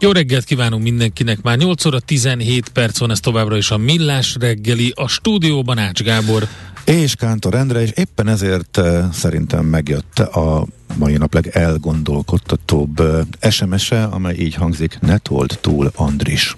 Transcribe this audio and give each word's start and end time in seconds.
Jó 0.00 0.12
reggelt 0.12 0.44
kívánunk 0.44 0.82
mindenkinek, 0.82 1.42
már 1.42 1.56
8 1.56 1.84
óra 1.84 2.00
17 2.00 2.68
perc 2.68 2.98
van, 2.98 3.10
ez 3.10 3.20
továbbra 3.20 3.56
is 3.56 3.70
a 3.70 3.76
Millás 3.76 4.36
reggeli, 4.40 4.92
a 4.96 5.08
stúdióban 5.08 5.78
Ács 5.78 6.02
Gábor. 6.02 6.48
És 6.84 7.14
Kántor 7.14 7.54
Endre, 7.54 7.80
és 7.80 7.90
éppen 7.94 8.28
ezért 8.28 8.76
uh, 8.76 9.12
szerintem 9.12 9.64
megjött 9.64 10.18
a 10.18 10.66
mai 10.96 11.16
nap 11.16 11.34
legelgondolkodtatóbb 11.34 13.00
uh, 13.00 13.20
SMS-e, 13.50 14.04
amely 14.04 14.34
így 14.34 14.54
hangzik, 14.54 14.98
ne 15.00 15.18
told 15.18 15.58
túl 15.60 15.92
Andris. 15.94 16.56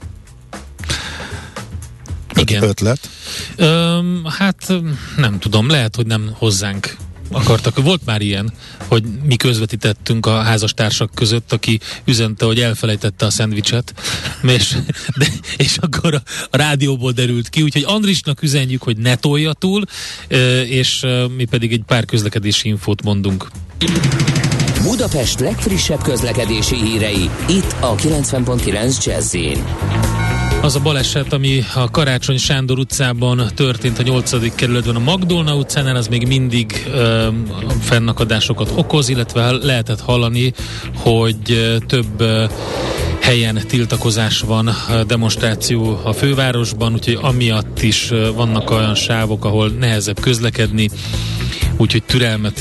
Igen. 2.34 2.62
Ötlet? 2.62 3.08
Öm, 3.56 4.24
hát 4.38 4.72
nem 5.16 5.38
tudom, 5.38 5.68
lehet, 5.68 5.96
hogy 5.96 6.06
nem 6.06 6.30
hozzánk 6.34 6.96
akartak. 7.30 7.82
Volt 7.82 8.00
már 8.04 8.20
ilyen, 8.20 8.52
hogy 8.88 9.04
mi 9.24 9.36
közvetítettünk 9.36 10.26
a 10.26 10.40
házastársak 10.40 11.10
között, 11.14 11.52
aki 11.52 11.80
üzente, 12.04 12.44
hogy 12.44 12.60
elfelejtette 12.60 13.26
a 13.26 13.30
szendvicset, 13.30 13.94
és, 14.42 14.76
de, 15.18 15.26
és 15.56 15.76
akkor 15.80 16.14
a, 16.14 16.22
a 16.50 16.56
rádióból 16.56 17.12
derült 17.12 17.48
ki, 17.48 17.62
úgyhogy 17.62 17.84
Andrisnak 17.86 18.42
üzenjük, 18.42 18.82
hogy 18.82 18.96
ne 18.96 19.16
tolja 19.16 19.52
túl, 19.52 19.84
és 20.64 21.06
mi 21.36 21.44
pedig 21.44 21.72
egy 21.72 21.82
pár 21.86 22.04
közlekedési 22.04 22.68
infót 22.68 23.02
mondunk. 23.02 23.48
Budapest 24.82 25.40
legfrissebb 25.40 26.02
közlekedési 26.02 26.76
hírei, 26.76 27.30
itt 27.48 27.74
a 27.80 27.94
90.9 27.94 29.04
jazz 29.04 29.34
az 30.62 30.74
a 30.74 30.80
baleset, 30.80 31.32
ami 31.32 31.64
a 31.74 31.90
Karácsony 31.90 32.38
Sándor 32.38 32.78
utcában 32.78 33.42
történt 33.54 33.98
a 33.98 34.02
8. 34.02 34.54
kerületben 34.54 34.96
a 34.96 34.98
Magdolna 34.98 35.54
utcánál, 35.54 35.96
az 35.96 36.08
még 36.08 36.26
mindig 36.26 36.86
ö, 36.92 37.28
fennakadásokat 37.80 38.72
okoz, 38.74 39.08
illetve 39.08 39.50
lehetett 39.50 40.00
hallani, 40.00 40.52
hogy 40.96 41.78
több 41.86 42.20
ö, 42.20 42.44
helyen 43.20 43.60
tiltakozás 43.66 44.40
van, 44.40 44.70
demonstráció 45.06 46.00
a 46.04 46.12
fővárosban, 46.12 46.92
úgyhogy 46.92 47.18
amiatt 47.20 47.82
is 47.82 48.12
vannak 48.34 48.70
olyan 48.70 48.94
sávok, 48.94 49.44
ahol 49.44 49.68
nehezebb 49.68 50.20
közlekedni, 50.20 50.90
úgyhogy 51.80 52.02
türelmet 52.02 52.60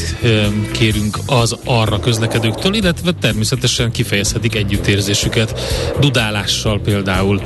kérünk 0.72 1.20
az 1.26 1.56
arra 1.66 2.00
közlekedőktől, 2.00 2.74
illetve 2.74 3.12
természetesen 3.12 3.92
kifejezhetik 3.92 4.56
együttérzésüket 4.56 5.60
dudálással 6.00 6.80
például. 6.80 7.42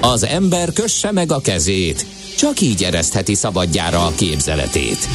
Az 0.00 0.24
ember 0.24 0.72
kösse 0.72 1.12
meg 1.12 1.32
a 1.32 1.40
kezét, 1.40 2.06
csak 2.36 2.60
így 2.60 2.84
eresztheti 2.84 3.34
szabadjára 3.34 4.06
a 4.06 4.12
képzeletét. 4.16 5.08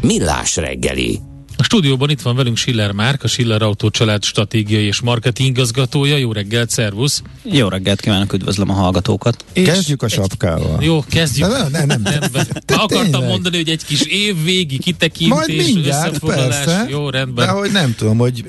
Millás 0.00 0.56
reggeli. 0.56 1.20
A 1.56 1.62
stúdióban 1.62 2.10
itt 2.10 2.20
van 2.20 2.36
velünk 2.36 2.56
Schiller 2.56 2.92
Márk, 2.92 3.22
a 3.22 3.28
Schiller 3.28 3.62
Autó 3.62 3.90
család 3.90 4.24
stratégiai 4.24 4.84
és 4.84 5.00
marketing 5.00 5.48
igazgatója. 5.48 6.16
Jó 6.16 6.32
reggelt, 6.32 6.70
szervusz! 6.70 7.22
Jó 7.42 7.68
reggelt 7.68 8.00
kívánok, 8.00 8.32
üdvözlöm 8.32 8.70
a 8.70 8.72
hallgatókat! 8.72 9.44
És 9.52 9.66
kezdjük 9.66 10.02
a 10.02 10.08
sapkával. 10.08 10.82
Jó, 10.82 11.04
kezdjük. 11.08 11.48
Nem, 11.48 11.70
nem, 11.70 11.86
nem. 11.86 12.02
Rendben. 12.04 12.46
Akartam 12.66 13.10
tényleg. 13.10 13.28
mondani, 13.28 13.56
hogy 13.56 13.68
egy 13.68 13.84
kis 13.84 14.02
év 14.02 14.42
végi 14.44 14.78
kitekintés, 14.78 15.36
Majd 15.36 15.56
mindjárt, 15.56 16.18
persze, 16.18 16.86
Jó, 16.88 17.10
rendben. 17.10 17.46
De 17.46 17.52
hogy 17.52 17.72
nem 17.72 17.94
tudom, 17.94 18.18
hogy 18.18 18.44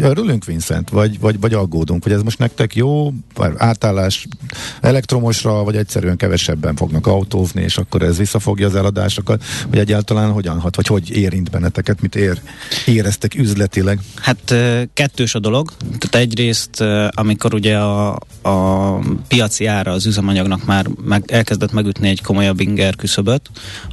örülünk, 0.00 0.44
Vincent, 0.44 0.90
vagy, 0.90 1.20
vagy, 1.20 1.40
vagy 1.40 1.54
aggódunk, 1.54 2.02
hogy 2.02 2.12
ez 2.12 2.22
most 2.22 2.38
nektek 2.38 2.74
jó, 2.74 3.12
vagy 3.34 3.52
átállás 3.56 4.26
elektromosra, 4.80 5.64
vagy 5.64 5.76
egyszerűen 5.76 6.16
kevesebben 6.16 6.76
fognak 6.76 7.06
autózni, 7.06 7.62
és 7.62 7.76
akkor 7.78 8.02
ez 8.02 8.16
visszafogja 8.16 8.66
az 8.66 8.74
eladásokat, 8.74 9.44
vagy 9.68 9.78
egyáltalán 9.78 10.32
hogyan 10.32 10.60
hat, 10.60 10.76
vagy 10.76 10.86
hogy 10.86 11.10
érint 11.10 11.50
benneteket, 11.50 12.00
mit 12.00 12.14
ér 12.16 12.35
ér, 12.86 12.94
éreztek 12.94 13.34
üzletileg? 13.34 14.00
Hát 14.14 14.54
kettős 14.92 15.34
a 15.34 15.38
dolog. 15.38 15.72
Tehát 15.98 16.26
egyrészt, 16.26 16.84
amikor 17.10 17.54
ugye 17.54 17.76
a, 17.76 18.18
a 18.42 18.98
piaci 19.28 19.66
ára 19.66 19.92
az 19.92 20.06
üzemanyagnak 20.06 20.64
már 20.64 20.86
meg, 21.04 21.24
elkezdett 21.26 21.72
megütni 21.72 22.08
egy 22.08 22.22
komolyabb 22.22 22.60
inger 22.60 22.96
küszöböt, 22.96 23.50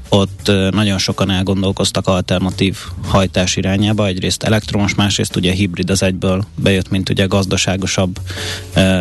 ott 0.09 0.51
nagyon 0.71 0.97
sokan 0.97 1.29
elgondolkoztak 1.29 2.07
alternatív 2.07 2.77
hajtás 3.07 3.55
irányába, 3.55 4.07
egyrészt 4.07 4.43
elektromos, 4.43 4.95
másrészt 4.95 5.35
ugye 5.35 5.51
hibrid 5.51 5.89
az 5.89 6.03
egyből 6.03 6.45
bejött, 6.55 6.89
mint 6.89 7.09
ugye 7.09 7.25
gazdaságosabb 7.25 8.19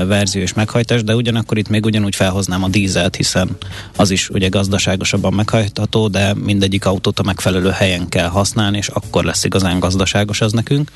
verzió 0.06 0.42
és 0.42 0.52
meghajtás, 0.52 1.04
de 1.04 1.14
ugyanakkor 1.14 1.58
itt 1.58 1.68
még 1.68 1.84
ugyanúgy 1.84 2.14
felhoznám 2.14 2.64
a 2.64 2.68
dízelt, 2.68 3.16
hiszen 3.16 3.56
az 3.96 4.10
is 4.10 4.28
ugye 4.28 4.48
gazdaságosabban 4.48 5.32
meghajtható, 5.32 6.08
de 6.08 6.34
mindegyik 6.34 6.86
autót 6.86 7.18
a 7.18 7.22
megfelelő 7.22 7.70
helyen 7.70 8.08
kell 8.08 8.28
használni, 8.28 8.76
és 8.76 8.88
akkor 8.88 9.21
akkor 9.22 9.34
lesz 9.34 9.44
igazán 9.44 9.78
gazdaságos 9.78 10.40
az 10.40 10.52
nekünk. 10.52 10.90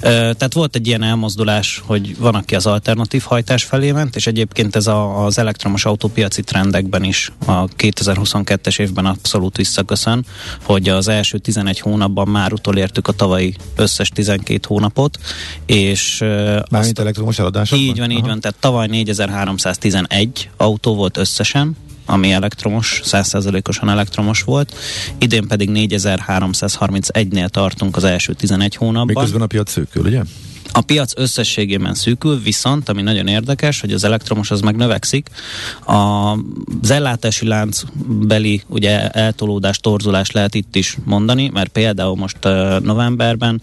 Tehát 0.00 0.52
volt 0.52 0.76
egy 0.76 0.86
ilyen 0.86 1.02
elmozdulás, 1.02 1.82
hogy 1.86 2.18
van, 2.18 2.34
aki 2.34 2.54
az 2.54 2.66
alternatív 2.66 3.22
hajtás 3.22 3.64
felé 3.64 3.92
ment, 3.92 4.16
és 4.16 4.26
egyébként 4.26 4.76
ez 4.76 4.86
a, 4.86 5.24
az 5.24 5.38
elektromos 5.38 5.84
autópiaci 5.84 6.42
trendekben 6.42 7.04
is 7.04 7.32
a 7.46 7.66
2022-es 7.66 8.80
évben 8.80 9.06
abszolút 9.06 9.56
visszaköszön, 9.56 10.24
hogy 10.62 10.88
az 10.88 11.08
első 11.08 11.38
11 11.38 11.80
hónapban 11.80 12.28
már 12.28 12.52
utolértük 12.52 13.08
a 13.08 13.12
tavalyi 13.12 13.54
összes 13.76 14.08
12 14.08 14.60
hónapot, 14.66 15.18
és... 15.66 16.18
Mármint 16.70 16.98
elektromos 16.98 17.38
eladásokban? 17.38 17.86
Így 17.86 17.98
van, 17.98 18.10
így 18.10 18.18
Aha. 18.18 18.26
van, 18.26 18.40
tehát 18.40 18.56
tavaly 18.60 18.86
4311 18.86 20.50
autó 20.56 20.94
volt 20.94 21.16
összesen, 21.16 21.76
ami 22.04 22.32
elektromos, 22.32 23.00
100%-osan 23.04 23.88
elektromos 23.88 24.42
volt. 24.42 24.74
Idén 25.18 25.46
pedig 25.46 25.70
4331-nél 25.72 27.48
tartunk 27.48 27.96
az 27.96 28.04
első 28.04 28.32
11 28.32 28.76
hónapban. 28.76 29.14
Miközben 29.14 29.42
a 29.42 29.46
piac 29.46 29.70
szűkül, 29.70 30.04
ugye? 30.04 30.22
A 30.76 30.80
piac 30.80 31.12
összességében 31.16 31.94
szűkül, 31.94 32.40
viszont, 32.42 32.88
ami 32.88 33.02
nagyon 33.02 33.26
érdekes, 33.26 33.80
hogy 33.80 33.92
az 33.92 34.04
elektromos 34.04 34.50
az 34.50 34.60
meg 34.60 34.76
növekszik. 34.76 35.28
A, 35.86 35.92
az 36.82 36.90
ellátási 36.90 37.46
lánc 37.46 37.82
beli 38.06 38.62
ugye 38.66 39.08
eltolódás, 39.08 39.78
torzulás 39.78 40.30
lehet 40.30 40.54
itt 40.54 40.76
is 40.76 40.96
mondani, 41.04 41.50
mert 41.52 41.70
például 41.70 42.16
most 42.16 42.38
novemberben 42.82 43.62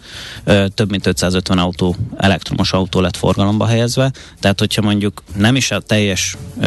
több 0.74 0.90
mint 0.90 1.06
550 1.06 1.58
autó, 1.58 1.96
elektromos 2.18 2.72
autó 2.74 3.00
lett 3.00 3.18
forgalomba 3.18 3.66
helyezve, 3.66 4.12
tehát 4.40 4.60
hogyha 4.60 4.82
mondjuk 4.82 5.24
nem 5.36 5.56
is 5.56 5.72
a 5.72 5.80
teljes 5.80 6.38
uh, 6.56 6.66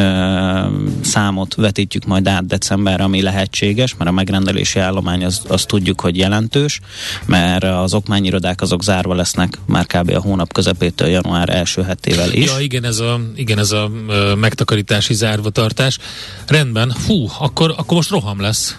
számot 1.00 1.54
vetítjük 1.54 2.04
majd 2.04 2.26
át 2.26 2.46
decemberre, 2.46 3.04
ami 3.04 3.22
lehetséges, 3.22 3.94
mert 3.96 4.10
a 4.10 4.12
megrendelési 4.12 4.78
állomány 4.78 5.24
az, 5.24 5.42
az 5.48 5.64
tudjuk, 5.64 6.00
hogy 6.00 6.16
jelentős, 6.16 6.80
mert 7.26 7.64
az 7.64 7.94
okmányirodák 7.94 8.60
azok 8.60 8.82
zárva 8.82 9.14
lesznek 9.14 9.58
már 9.66 9.86
kb. 9.86 10.10
a 10.10 10.20
hónap 10.20 10.33
közepétől 10.52 11.08
január 11.08 11.48
első 11.48 11.82
hetével 11.82 12.32
is. 12.32 12.50
Ja, 12.50 12.58
igen, 12.58 12.84
ez 12.84 12.98
a, 12.98 13.20
igen, 13.34 13.58
ez 13.58 13.70
a 13.70 13.90
megtakarítási 14.38 15.14
zárvatartás. 15.14 15.98
Rendben, 16.46 16.94
hú, 17.06 17.28
akkor, 17.38 17.74
akkor 17.76 17.96
most 17.96 18.10
roham 18.10 18.40
lesz. 18.40 18.78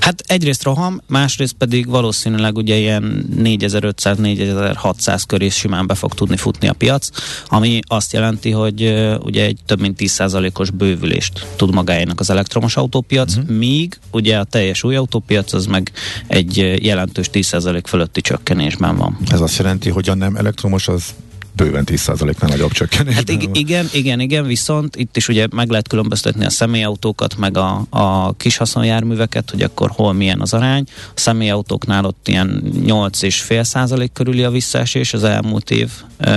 Hát 0.00 0.22
egyrészt 0.26 0.62
roham, 0.62 1.00
másrészt 1.06 1.52
pedig 1.52 1.88
valószínűleg 1.88 2.56
ugye 2.56 2.76
ilyen 2.76 3.26
4500-4600 3.38 5.22
köré 5.26 5.48
simán 5.48 5.86
be 5.86 5.94
fog 5.94 6.14
tudni 6.14 6.36
futni 6.36 6.68
a 6.68 6.72
piac, 6.72 7.08
ami 7.48 7.80
azt 7.86 8.12
jelenti, 8.12 8.50
hogy 8.50 8.94
ugye 9.22 9.44
egy 9.44 9.58
több 9.66 9.80
mint 9.80 9.98
10%-os 10.00 10.70
bővülést 10.70 11.46
tud 11.56 11.74
magáénak 11.74 12.20
az 12.20 12.30
elektromos 12.30 12.76
autópiac, 12.76 13.36
uh-huh. 13.36 13.56
míg 13.56 13.98
ugye 14.10 14.38
a 14.38 14.44
teljes 14.44 14.84
új 14.84 14.96
autópiac 14.96 15.52
az 15.52 15.66
meg 15.66 15.92
egy 16.26 16.56
jelentős 16.82 17.28
10% 17.32 17.82
fölötti 17.86 18.20
csökkenésben 18.20 18.96
van. 18.96 19.18
Ez 19.30 19.40
azt 19.40 19.58
jelenti, 19.58 19.90
hogy 19.90 20.08
a 20.08 20.14
nem 20.14 20.36
elektromos 20.36 20.88
az 20.88 21.14
bőven 21.56 21.84
10%-nál 21.86 22.50
nagyobb 22.50 22.72
csökkenés. 22.72 23.14
Hát 23.14 23.28
igen, 23.28 23.50
igen, 23.52 23.86
igen, 23.92 24.20
igen, 24.20 24.46
viszont 24.46 24.96
itt 24.96 25.16
is 25.16 25.28
ugye 25.28 25.46
meg 25.50 25.68
lehet 25.68 25.88
különböztetni 25.88 26.44
a 26.44 26.50
személyautókat, 26.50 27.36
meg 27.36 27.56
a, 27.56 27.86
a 27.90 28.32
kis 28.32 28.56
haszonjárműveket, 28.56 29.50
hogy 29.50 29.62
akkor 29.62 29.90
hol 29.90 30.12
milyen 30.12 30.40
az 30.40 30.52
arány. 30.52 30.84
A 30.88 31.20
személyautóknál 31.20 32.04
ott 32.04 32.28
ilyen 32.28 32.62
8,5 32.86 33.64
százalék 33.64 34.12
körüli 34.12 34.42
a 34.42 34.50
visszaesés 34.50 35.12
az 35.12 35.24
elmúlt 35.24 35.70
év 35.70 35.90
e, 36.18 36.32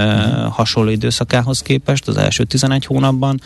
hasonló 0.51 0.89
időszakához 0.89 1.61
képest, 1.61 2.07
az 2.07 2.17
első 2.17 2.43
11 2.43 2.85
hónapban, 2.85 3.41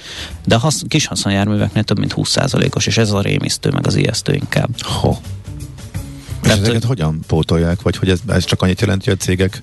de 0.46 0.56
a 0.56 0.60
hasz, 0.60 0.84
kis 0.88 1.06
haszonjárműveknél 1.06 1.84
több 1.84 2.00
mint 2.00 2.12
20 2.12 2.30
százalékos, 2.30 2.86
és 2.86 2.98
ez 2.98 3.12
a 3.12 3.22
rémisztő, 3.22 3.70
meg 3.70 3.88
az 3.88 3.96
ijesztő 3.96 4.34
inkább. 4.34 4.70
Ho. 4.82 5.16
És 6.44 6.50
ezeket 6.50 6.72
hogy... 6.72 6.86
hogyan 6.86 7.20
pótolják? 7.28 7.82
Vagy 7.82 7.98
hogy 7.98 8.10
ez, 8.10 8.20
ez 8.28 8.46
csak 8.46 8.62
annyit 8.62 8.82
jelenti, 8.82 9.10
hogy 9.10 9.18
a 9.22 9.24
cégek 9.24 9.62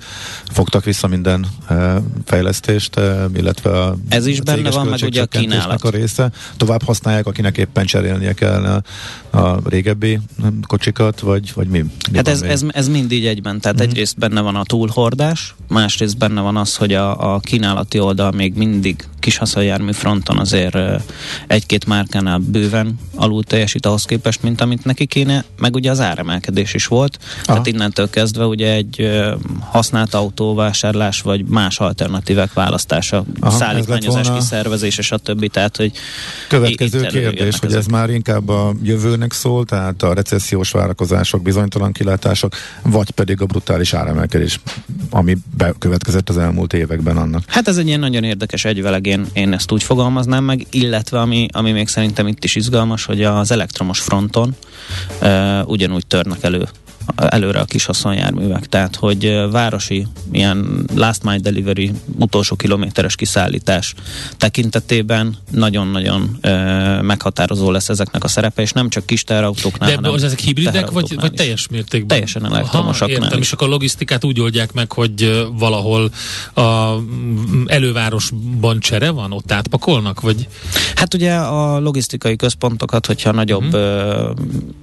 fogtak 0.50 0.84
vissza 0.84 1.06
minden 1.06 1.46
e, 1.68 2.02
fejlesztést, 2.24 2.96
e, 2.96 3.26
illetve 3.34 3.82
a 3.82 3.96
Ez 4.08 4.26
is 4.26 4.38
a 4.38 4.42
benne 4.42 4.70
van, 4.70 4.86
meg 4.86 5.00
ugye 5.02 5.22
a 5.22 5.26
kínálat. 5.26 5.82
A 5.82 5.90
része. 5.90 6.30
Tovább 6.56 6.82
használják, 6.82 7.26
akinek 7.26 7.58
éppen 7.58 7.86
cserélnie 7.86 8.32
kell 8.32 8.82
a, 9.30 9.38
a 9.38 9.60
régebbi 9.64 10.20
kocsikat, 10.66 11.20
vagy, 11.20 11.52
vagy 11.54 11.68
mi? 11.68 11.84
mi 12.10 12.16
hát 12.16 12.28
ez, 12.28 12.42
ez, 12.42 12.64
ez 12.68 12.88
mind 12.88 13.12
így 13.12 13.26
egyben. 13.26 13.60
Tehát 13.60 13.76
mm-hmm. 13.80 13.88
egyrészt 13.88 14.18
benne 14.18 14.40
van 14.40 14.56
a 14.56 14.64
túlhordás, 14.64 15.54
másrészt 15.68 16.18
benne 16.18 16.40
van 16.40 16.56
az, 16.56 16.76
hogy 16.76 16.92
a, 16.92 17.34
a 17.34 17.40
kínálati 17.40 17.98
oldal 17.98 18.30
még 18.30 18.54
mindig 18.54 19.04
kis 19.18 19.36
haszonjármű 19.36 19.92
fronton 19.92 20.38
azért 20.38 20.76
egy-két 21.46 21.86
márkánál 21.86 22.38
bőven 22.38 22.98
alul 23.14 23.44
teljesít 23.44 23.86
ahhoz 23.86 24.04
képest, 24.04 24.42
mint 24.42 24.60
amit 24.60 24.84
neki 24.84 25.06
kéne, 25.06 25.44
meg 25.58 25.74
ugye 25.74 25.90
az 25.90 26.00
áremelkedés 26.00 26.67
is 26.74 26.86
volt. 26.86 27.18
Aha. 27.20 27.42
Tehát 27.44 27.66
innentől 27.66 28.10
kezdve 28.10 28.44
ugye 28.44 28.72
egy 28.72 29.10
használt 29.60 30.14
autóvásárlás, 30.14 31.20
vagy 31.20 31.44
más 31.44 31.78
alternatívek 31.80 32.52
választása, 32.52 33.24
Aha, 33.40 33.58
szállítmányozás 33.58 34.26
volna... 34.26 34.40
kiszervezése, 34.40 35.02
stb. 35.02 35.50
Tehát, 35.50 35.76
hogy 35.76 35.92
Következő 36.48 37.06
kérdés, 37.06 37.58
hogy 37.58 37.68
ezek. 37.68 37.80
ez 37.80 37.86
már 37.86 38.10
inkább 38.10 38.48
a 38.48 38.74
jövőnek 38.82 39.32
szól, 39.32 39.64
tehát 39.64 40.02
a 40.02 40.12
recessziós 40.12 40.70
várakozások, 40.70 41.42
bizonytalan 41.42 41.92
kilátások, 41.92 42.54
vagy 42.82 43.10
pedig 43.10 43.40
a 43.40 43.46
brutális 43.46 43.94
áremelkedés, 43.94 44.60
ami 45.10 45.36
bekövetkezett 45.56 46.28
az 46.28 46.38
elmúlt 46.38 46.72
években 46.72 47.16
annak. 47.16 47.42
Hát 47.46 47.68
ez 47.68 47.76
egy 47.76 47.86
ilyen 47.86 48.00
nagyon 48.00 48.24
érdekes 48.24 48.64
egyveleg, 48.64 49.06
én, 49.06 49.26
én 49.32 49.52
ezt 49.52 49.72
úgy 49.72 49.82
fogalmaznám 49.82 50.44
meg, 50.44 50.66
illetve 50.70 51.20
ami, 51.20 51.46
ami 51.52 51.72
még 51.72 51.88
szerintem 51.88 52.26
itt 52.26 52.44
is 52.44 52.54
izgalmas, 52.54 53.04
hogy 53.04 53.22
az 53.22 53.50
elektromos 53.50 54.00
fronton 54.00 54.56
uh, 55.20 55.68
ugyanúgy 55.68 56.06
törnek 56.06 56.42
elő 56.42 56.57
előre 57.16 57.60
a 57.60 57.64
kis 57.64 57.84
haszonjárművek. 57.84 58.66
Tehát, 58.66 58.96
hogy 58.96 59.40
városi 59.50 60.06
ilyen 60.32 60.84
last 60.94 61.22
mile 61.22 61.38
delivery, 61.38 61.92
utolsó 62.18 62.56
kilométeres 62.56 63.14
kiszállítás 63.14 63.94
tekintetében 64.36 65.36
nagyon-nagyon 65.50 66.38
e, 66.40 66.52
meghatározó 67.02 67.70
lesz 67.70 67.88
ezeknek 67.88 68.24
a 68.24 68.28
szerepe, 68.28 68.62
és 68.62 68.72
nem 68.72 68.88
csak 68.88 69.06
kis 69.06 69.24
teherautóknál, 69.24 69.88
De 69.88 69.94
hanem 69.94 70.12
az 70.12 70.22
ezek 70.22 70.38
hibridek, 70.38 70.90
vagy, 70.90 71.14
vagy 71.20 71.32
teljes 71.32 71.68
mértékben? 71.68 72.08
Teljesen 72.08 72.46
elektromosak. 72.46 73.08
Aha, 73.08 73.22
értem, 73.22 73.38
és 73.38 73.52
akkor 73.52 73.66
a 73.66 73.70
logisztikát 73.70 74.24
úgy 74.24 74.40
oldják 74.40 74.72
meg, 74.72 74.92
hogy 74.92 75.46
valahol 75.52 76.10
a 76.54 76.94
elővárosban 77.66 78.80
csere 78.80 79.10
van, 79.10 79.32
ott 79.32 79.52
átpakolnak, 79.52 80.20
vagy? 80.20 80.48
Hát 80.94 81.14
ugye 81.14 81.34
a 81.34 81.78
logisztikai 81.78 82.36
központokat, 82.36 83.06
hogyha 83.06 83.32
nagyobb 83.32 83.74
uh-huh. 83.74 84.36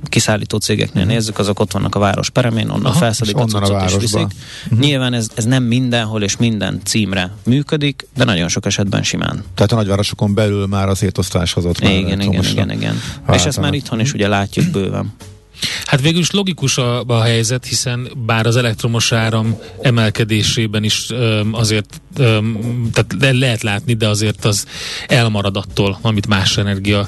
kiszállító 0.03 0.57
cégeknél 0.57 1.03
uh-huh. 1.03 1.17
nézzük, 1.17 1.39
azok 1.39 1.59
ott 1.59 1.71
vannak 1.71 1.95
a 1.95 1.99
város 1.99 2.14
peremén, 2.29 2.69
onnan 2.69 2.85
Aha, 2.85 2.99
felszedik 2.99 3.35
a 3.35 3.45
cuccot 3.45 3.89
és 3.89 3.95
viszik. 3.99 4.27
Uh-huh. 4.65 4.79
Nyilván 4.79 5.13
ez, 5.13 5.27
ez 5.35 5.45
nem 5.45 5.63
mindenhol 5.63 6.23
és 6.23 6.37
minden 6.37 6.81
címre 6.83 7.31
működik, 7.45 8.07
de 8.15 8.23
nagyon 8.23 8.47
sok 8.47 8.65
esetben 8.65 9.03
simán. 9.03 9.43
Tehát 9.55 9.71
a 9.71 9.75
nagyvárosokon 9.75 10.33
belül 10.33 10.65
már 10.65 10.89
az 10.89 11.03
étosztás 11.03 11.55
ott 11.55 11.81
már 11.81 11.91
Igen, 11.91 12.21
igen, 12.21 12.43
igen, 12.43 12.71
igen. 12.71 12.95
Hát, 13.25 13.35
és 13.35 13.45
ezt 13.45 13.59
már 13.59 13.73
itthon 13.73 13.99
is 13.99 14.13
ugye 14.13 14.27
látjuk 14.27 14.65
bőven. 14.65 15.13
Hát 15.85 16.01
végül 16.01 16.19
is 16.19 16.31
logikus 16.31 16.77
a, 16.77 17.03
a 17.03 17.21
helyzet, 17.21 17.65
hiszen 17.65 18.07
bár 18.25 18.45
az 18.45 18.55
elektromos 18.55 19.11
áram 19.11 19.57
emelkedésében 19.81 20.83
is 20.83 21.09
öm, 21.09 21.53
azért 21.53 22.01
tehát 22.93 23.15
lehet 23.37 23.63
látni, 23.63 23.93
de 23.93 24.07
azért 24.07 24.45
az 24.45 24.65
elmarad 25.07 25.57
attól, 25.57 25.99
amit 26.01 26.27
más 26.27 26.57
energia 26.57 27.07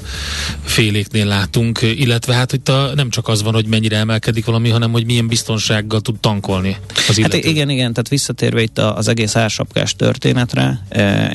féléknél 0.64 1.26
látunk, 1.26 1.82
illetve 1.82 2.34
hát 2.34 2.50
hogy 2.50 2.60
a, 2.64 2.94
nem 2.94 3.10
csak 3.10 3.28
az 3.28 3.42
van, 3.42 3.54
hogy 3.54 3.66
mennyire 3.66 3.96
emelkedik 3.96 4.44
valami, 4.44 4.68
hanem 4.68 4.90
hogy 4.90 5.04
milyen 5.04 5.26
biztonsággal 5.26 6.00
tud 6.00 6.18
tankolni 6.20 6.76
az 7.08 7.18
illető. 7.18 7.36
Hát 7.36 7.46
igen, 7.46 7.70
igen, 7.70 7.92
tehát 7.92 8.08
visszatérve 8.08 8.62
itt 8.62 8.78
az 8.78 9.08
egész 9.08 9.36
ársapkás 9.36 9.96
történetre, 9.96 10.82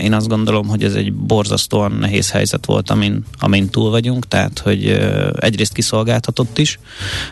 én 0.01 0.13
azt 0.13 0.27
gondolom, 0.27 0.67
hogy 0.67 0.83
ez 0.83 0.93
egy 0.93 1.13
borzasztóan 1.13 1.91
nehéz 1.91 2.31
helyzet 2.31 2.65
volt, 2.65 2.89
amin, 2.89 3.23
amin 3.39 3.69
túl 3.69 3.89
vagyunk, 3.89 4.27
tehát 4.27 4.59
hogy 4.59 4.99
egyrészt 5.39 5.73
kiszolgáltatott 5.73 6.57
is, 6.57 6.79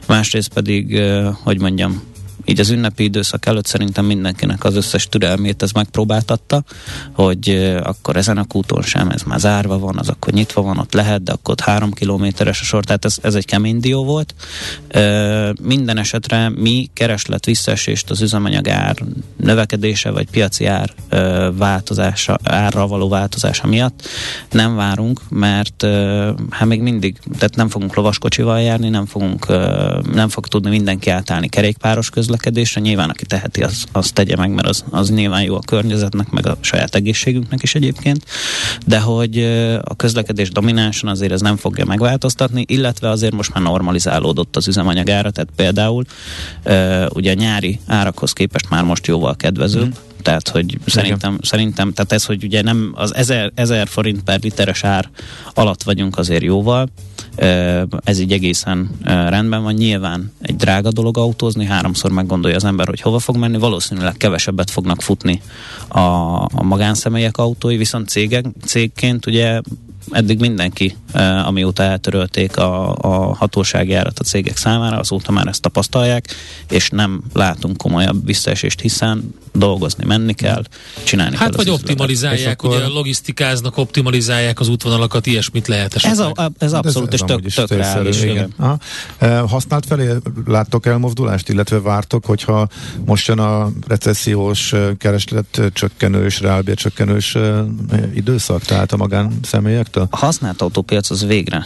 másrészt 0.07 0.53
pedig, 0.53 1.01
hogy 1.43 1.59
mondjam, 1.59 2.01
így 2.45 2.59
az 2.59 2.69
ünnepi 2.69 3.03
időszak 3.03 3.45
előtt 3.45 3.65
szerintem 3.65 4.05
mindenkinek 4.05 4.63
az 4.63 4.75
összes 4.75 5.07
türelmét 5.07 5.61
ez 5.61 5.71
megpróbáltatta, 5.71 6.63
hogy 7.11 7.75
akkor 7.83 8.15
ezen 8.15 8.37
a 8.37 8.47
kúton 8.47 8.81
sem, 8.81 9.09
ez 9.09 9.21
már 9.21 9.39
zárva 9.39 9.79
van, 9.79 9.97
az 9.97 10.09
akkor 10.09 10.33
nyitva 10.33 10.61
van, 10.61 10.77
ott 10.77 10.93
lehet, 10.93 11.23
de 11.23 11.31
akkor 11.31 11.53
ott 11.53 11.61
három 11.61 11.91
kilométeres 11.91 12.61
a 12.61 12.63
sor, 12.63 12.83
tehát 12.83 13.05
ez, 13.05 13.17
ez 13.21 13.35
egy 13.35 13.45
kemény 13.45 13.79
dió 13.79 14.03
volt. 14.03 14.35
Minden 15.61 15.97
esetre 15.97 16.49
mi 16.49 16.89
kereslet 16.93 17.45
visszaesést 17.45 18.09
az 18.09 18.21
üzemanyag 18.21 18.67
ár 18.67 18.95
növekedése, 19.37 20.09
vagy 20.09 20.29
piaci 20.29 20.65
ár 20.65 20.93
változása, 21.57 22.39
árra 22.43 22.87
való 22.87 23.09
változása 23.09 23.67
miatt 23.67 24.07
nem 24.51 24.75
várunk, 24.75 25.21
mert 25.29 25.85
hát 26.49 26.67
még 26.67 26.81
mindig, 26.81 27.19
tehát 27.37 27.55
nem 27.55 27.69
fogunk 27.69 27.95
lovaskocsival 27.95 28.61
járni, 28.61 28.89
nem 28.89 29.05
fogunk, 29.05 29.47
nem 30.13 30.29
fog 30.29 30.47
tudni 30.47 30.69
mindenki 30.69 31.09
átállni 31.09 31.47
kerékpáros 31.47 32.09
közlekedésre, 32.09 32.30
közlekedésre. 32.31 32.81
Nyilván, 32.81 33.09
aki 33.09 33.25
teheti, 33.25 33.63
az, 33.63 33.83
az 33.91 34.11
tegye 34.11 34.35
meg, 34.35 34.49
mert 34.49 34.67
az, 34.67 34.83
az 34.89 35.09
nyilván 35.09 35.41
jó 35.41 35.55
a 35.55 35.59
környezetnek, 35.59 36.29
meg 36.29 36.47
a 36.47 36.57
saját 36.61 36.95
egészségünknek 36.95 37.63
is 37.63 37.75
egyébként. 37.75 38.25
De 38.85 38.99
hogy 38.99 39.37
a 39.83 39.95
közlekedés 39.95 40.49
dominánsan 40.49 41.09
azért 41.09 41.31
ez 41.31 41.41
nem 41.41 41.57
fogja 41.57 41.85
megváltoztatni, 41.85 42.65
illetve 42.67 43.09
azért 43.09 43.33
most 43.33 43.53
már 43.53 43.63
normalizálódott 43.63 44.55
az 44.55 44.67
üzemanyagára, 44.67 45.31
tehát 45.31 45.49
például 45.55 46.03
ugye 47.09 47.31
a 47.31 47.33
nyári 47.33 47.79
árakhoz 47.87 48.33
képest 48.33 48.69
már 48.69 48.83
most 48.83 49.07
jóval 49.07 49.35
kedvezőbb. 49.35 49.87
Mm 49.87 50.09
tehát, 50.21 50.49
hogy 50.49 50.77
szerintem, 50.85 51.37
szerintem, 51.41 51.93
tehát 51.93 52.11
ez, 52.11 52.25
hogy 52.25 52.43
ugye 52.43 52.61
nem 52.61 52.91
az 52.95 53.15
1000, 53.15 53.51
1000 53.55 53.87
forint 53.87 54.23
per 54.23 54.39
literes 54.41 54.83
ár 54.83 55.09
alatt 55.53 55.83
vagyunk 55.83 56.17
azért 56.17 56.43
jóval, 56.43 56.89
ez 58.03 58.19
így 58.19 58.31
egészen 58.31 58.89
rendben 59.03 59.63
van. 59.63 59.73
Nyilván 59.73 60.31
egy 60.41 60.55
drága 60.55 60.91
dolog 60.91 61.17
autózni, 61.17 61.65
háromszor 61.65 62.11
meggondolja 62.11 62.55
az 62.55 62.63
ember, 62.63 62.87
hogy 62.87 63.01
hova 63.01 63.19
fog 63.19 63.37
menni, 63.37 63.57
valószínűleg 63.57 64.17
kevesebbet 64.17 64.71
fognak 64.71 65.01
futni 65.01 65.41
a, 65.87 65.99
a 66.43 66.63
magánszemélyek 66.63 67.37
autói, 67.37 67.77
viszont 67.77 68.07
cégek, 68.07 68.45
cégként 68.65 69.25
ugye 69.25 69.61
eddig 70.09 70.39
mindenki, 70.39 70.95
amióta 71.45 71.83
eltörölték 71.83 72.57
a, 72.57 72.95
a 72.95 73.35
hatóságjárat 73.35 74.19
a 74.19 74.23
cégek 74.23 74.57
számára, 74.57 74.97
azóta 74.97 75.31
már 75.31 75.47
ezt 75.47 75.61
tapasztalják, 75.61 76.25
és 76.69 76.89
nem 76.89 77.23
látunk 77.33 77.77
komolyabb 77.77 78.25
visszaesést, 78.25 78.79
hiszen 78.79 79.33
dolgozni 79.53 80.05
menni 80.05 80.33
kell, 80.33 80.63
csinálni 81.03 81.35
hát 81.35 81.49
kell. 81.49 81.57
vagy 81.57 81.69
optimalizálják, 81.69 82.63
akkor... 82.63 82.75
ugye 82.75 82.87
logisztikáznak, 82.87 83.77
optimalizálják 83.77 84.59
az 84.59 84.67
útvonalakat, 84.67 85.25
ilyesmit 85.25 85.67
lehet 85.67 85.95
esetleg. 85.95 86.31
Ez, 86.37 86.43
a, 86.43 86.51
ez 86.57 86.73
abszolút, 86.73 87.13
és 87.13 87.19
tök, 87.25 87.41
tök 87.41 87.69
reális. 87.69 88.23
Igen. 88.23 88.53
Aha. 88.57 88.77
Használt 89.47 89.85
felé 89.85 90.09
láttok 90.45 90.85
elmozdulást, 90.85 91.49
illetve 91.49 91.79
vártok, 91.79 92.25
hogyha 92.25 92.67
most 93.05 93.27
jön 93.27 93.39
a 93.39 93.71
recessziós 93.87 94.73
kereslet 94.97 95.61
csökkenős, 95.73 96.39
reálbér 96.39 96.75
csökkenős 96.75 97.37
időszak, 98.13 98.61
tehát 98.61 98.91
a 98.91 98.97
magánszemélyektől? 99.91 100.07
A 100.09 100.17
használt 100.17 100.61
autópiac 100.61 101.09
az 101.09 101.25
végre 101.25 101.65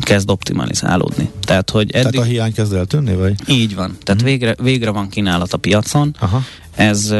kezd 0.00 0.30
optimalizálódni. 0.30 1.30
Tehát, 1.40 1.70
hogy 1.70 1.90
eddig... 1.90 2.10
Tehát 2.10 2.26
a 2.26 2.30
hiány 2.30 2.52
kezd 2.52 2.72
eltűnni, 2.72 3.14
vagy? 3.14 3.34
Így 3.46 3.74
van. 3.74 3.96
Tehát 4.02 4.22
uh-huh. 4.22 4.38
végre, 4.38 4.54
végre 4.62 4.90
van 4.90 5.08
kínálat 5.08 5.52
a 5.52 5.56
piacon. 5.56 6.14
Aha. 6.18 6.42
Ez 6.74 7.14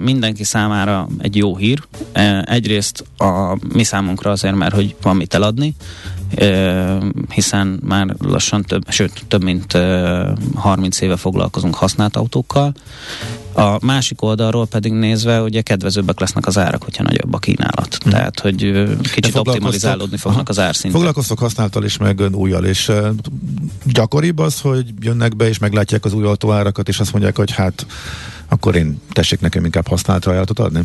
mindenki 0.00 0.44
számára 0.44 1.08
egy 1.18 1.36
jó 1.36 1.56
hír. 1.56 1.82
Egyrészt 2.44 3.04
a 3.16 3.56
mi 3.72 3.84
számunkra 3.84 4.30
azért, 4.30 4.54
mert 4.54 4.74
hogy 4.74 4.96
van 5.02 5.16
mit 5.16 5.34
eladni, 5.34 5.74
hiszen 7.28 7.80
már 7.82 8.14
lassan 8.18 8.62
több, 8.62 8.82
sőt, 8.88 9.24
több 9.28 9.42
mint 9.42 9.74
uh, 9.74 10.28
30 10.54 11.00
éve 11.00 11.16
foglalkozunk 11.16 11.74
használt 11.74 12.16
autókkal, 12.16 12.74
a 13.54 13.78
másik 13.80 14.22
oldalról 14.22 14.66
pedig 14.66 14.92
nézve, 14.92 15.42
ugye 15.42 15.62
kedvezőbbek 15.62 16.20
lesznek 16.20 16.46
az 16.46 16.58
árak, 16.58 16.82
hogyha 16.82 17.02
nagyobb 17.02 17.34
a 17.34 17.38
kínálat. 17.38 17.98
Hmm. 18.02 18.12
Tehát, 18.12 18.40
hogy 18.40 18.84
kicsit 19.14 19.36
optimalizálódni 19.36 20.16
fognak 20.16 20.48
az 20.48 20.58
árszintek. 20.58 20.96
Foglalkoztok 20.96 21.38
használtal 21.38 21.84
is, 21.84 21.96
meg 21.96 22.20
újjal, 22.32 22.64
és 22.64 22.92
gyakoribb 23.84 24.38
az, 24.38 24.60
hogy 24.60 24.84
jönnek 25.00 25.36
be 25.36 25.48
és 25.48 25.58
meglátják 25.58 26.04
az 26.04 26.12
új 26.12 26.24
autóárakat, 26.24 26.88
és 26.88 27.00
azt 27.00 27.12
mondják, 27.12 27.36
hogy 27.36 27.50
hát 27.50 27.86
akkor 28.54 28.76
én 28.76 29.00
tessék 29.12 29.40
nekem 29.40 29.64
inkább 29.64 29.86
használt 29.86 30.26
ajánlatot 30.26 30.58
adni? 30.58 30.80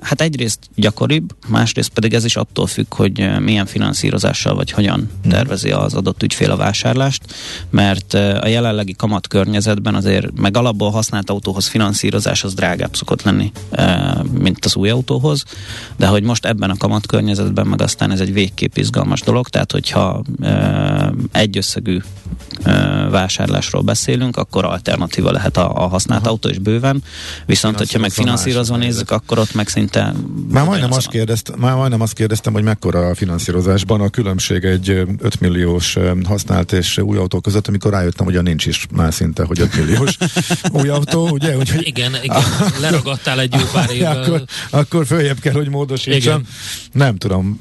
Hát 0.00 0.20
egyrészt 0.20 0.58
gyakoribb, 0.74 1.34
másrészt 1.48 1.88
pedig 1.88 2.14
ez 2.14 2.24
is 2.24 2.36
attól 2.36 2.66
függ, 2.66 2.94
hogy 2.94 3.40
milyen 3.40 3.66
finanszírozással 3.66 4.54
vagy 4.54 4.70
hogyan 4.70 5.10
hmm. 5.22 5.30
tervezi 5.30 5.70
az 5.70 5.94
adott 5.94 6.22
ügyfél 6.22 6.50
a 6.50 6.56
vásárlást, 6.56 7.34
mert 7.70 8.14
a 8.14 8.46
jelenlegi 8.46 8.94
kamat 8.96 9.28
környezetben 9.28 9.94
azért 9.94 10.40
meg 10.40 10.56
alapból 10.56 10.90
használt 10.90 11.30
autóhoz 11.30 11.66
finanszírozás 11.66 12.44
az 12.44 12.54
drágább 12.54 12.96
szokott 12.96 13.22
lenni, 13.22 13.52
mint 14.32 14.64
az 14.64 14.76
új 14.76 14.90
autóhoz, 14.90 15.44
de 15.96 16.06
hogy 16.06 16.22
most 16.22 16.44
ebben 16.44 16.70
a 16.70 16.76
kamat 16.76 17.06
környezetben 17.06 17.66
meg 17.66 17.82
aztán 17.82 18.10
ez 18.10 18.20
egy 18.20 18.32
végképp 18.32 18.76
izgalmas 18.76 19.20
dolog, 19.20 19.48
tehát 19.48 19.72
hogyha 19.72 20.22
egy 21.32 21.56
összegű 21.56 21.98
vásárlásról 23.10 23.82
beszélünk, 23.82 24.36
akkor 24.36 24.64
alternatíva 24.64 25.30
lehet 25.30 25.56
a, 25.56 25.74
a 25.74 25.86
használt 25.86 26.20
Aha. 26.20 26.30
autó 26.30 26.48
is 26.48 26.58
bőven, 26.58 27.02
viszont 27.46 27.78
hogyha 27.78 27.98
meg 27.98 28.10
finanszírozva 28.10 28.76
nézzük, 28.76 29.10
akkor 29.10 29.38
ott 29.38 29.54
meg 29.54 29.68
szinte... 29.68 30.14
Már 30.50 30.64
majdnem, 30.64 30.92
azt 30.92 31.08
kérdezt, 31.08 31.56
már 31.56 31.74
majdnem 31.74 32.00
azt 32.00 32.12
kérdeztem, 32.12 32.52
hogy 32.52 32.62
mekkora 32.62 33.08
a 33.08 33.14
finanszírozásban 33.14 34.00
a 34.00 34.08
különbség 34.08 34.64
egy 34.64 34.88
5 35.18 35.40
milliós 35.40 35.96
használt 36.24 36.72
és 36.72 36.98
új 36.98 37.16
autó 37.16 37.40
között, 37.40 37.68
amikor 37.68 37.90
rájöttem, 37.90 38.26
hogy 38.26 38.36
a 38.36 38.42
nincs 38.42 38.66
is 38.66 38.86
már 38.94 39.14
szinte, 39.14 39.44
hogy 39.44 39.60
5 39.60 39.76
milliós 39.76 40.16
új 40.80 40.88
autó, 40.88 41.28
ugye? 41.28 41.56
Úgyhogy, 41.56 41.86
igen, 41.86 42.14
igen, 42.22 42.42
leragadtál 42.80 43.40
egy 43.40 43.54
jó 43.54 43.64
pár 43.72 43.90
évvel. 43.90 44.22
akkor, 44.22 44.44
akkor 44.70 45.06
följebb 45.06 45.38
kell, 45.38 45.52
hogy 45.52 45.68
módosítsam. 45.68 46.42
Nem 46.92 47.16
tudom. 47.16 47.60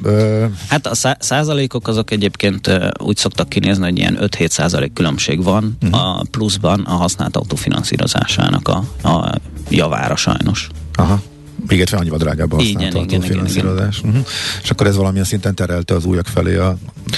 Hát 0.68 0.88
a 0.88 0.96
szá- 0.96 1.22
százalékok 1.22 1.88
azok 1.88 2.12
egyébként 2.12 2.72
úgy 2.98 3.18
szoktak 3.18 3.50
kinézni, 3.50 3.84
hogy 3.84 3.98
ilyen 3.98 4.18
5-7 4.22 4.50
százalék 4.50 4.91
különbség 4.94 5.44
van 5.44 5.78
uh-huh. 5.82 6.00
a 6.00 6.24
pluszban 6.32 6.80
a 6.80 6.94
használt 6.94 7.36
autó 7.36 7.56
finanszírozásának 7.56 8.68
a, 8.68 9.08
a 9.08 9.36
javára 9.70 10.16
sajnos. 10.16 10.70
Aha. 10.96 11.22
Még 11.68 11.82
egyszer 11.82 12.00
annyival 12.00 12.18
drágább 12.18 12.52
a 12.52 12.56
használt 12.56 12.94
autófinanszírozás. 12.94 13.98
Uh-huh. 13.98 14.14
Mhm. 14.14 14.22
És 14.64 14.70
akkor 14.70 14.88
ez 14.88 14.96
valamilyen 14.96 15.26
szinten 15.26 15.56
terelte 15.56 15.94
az 15.94 16.06
újak 16.06 16.28
felé 16.28 16.56
a 16.56 16.78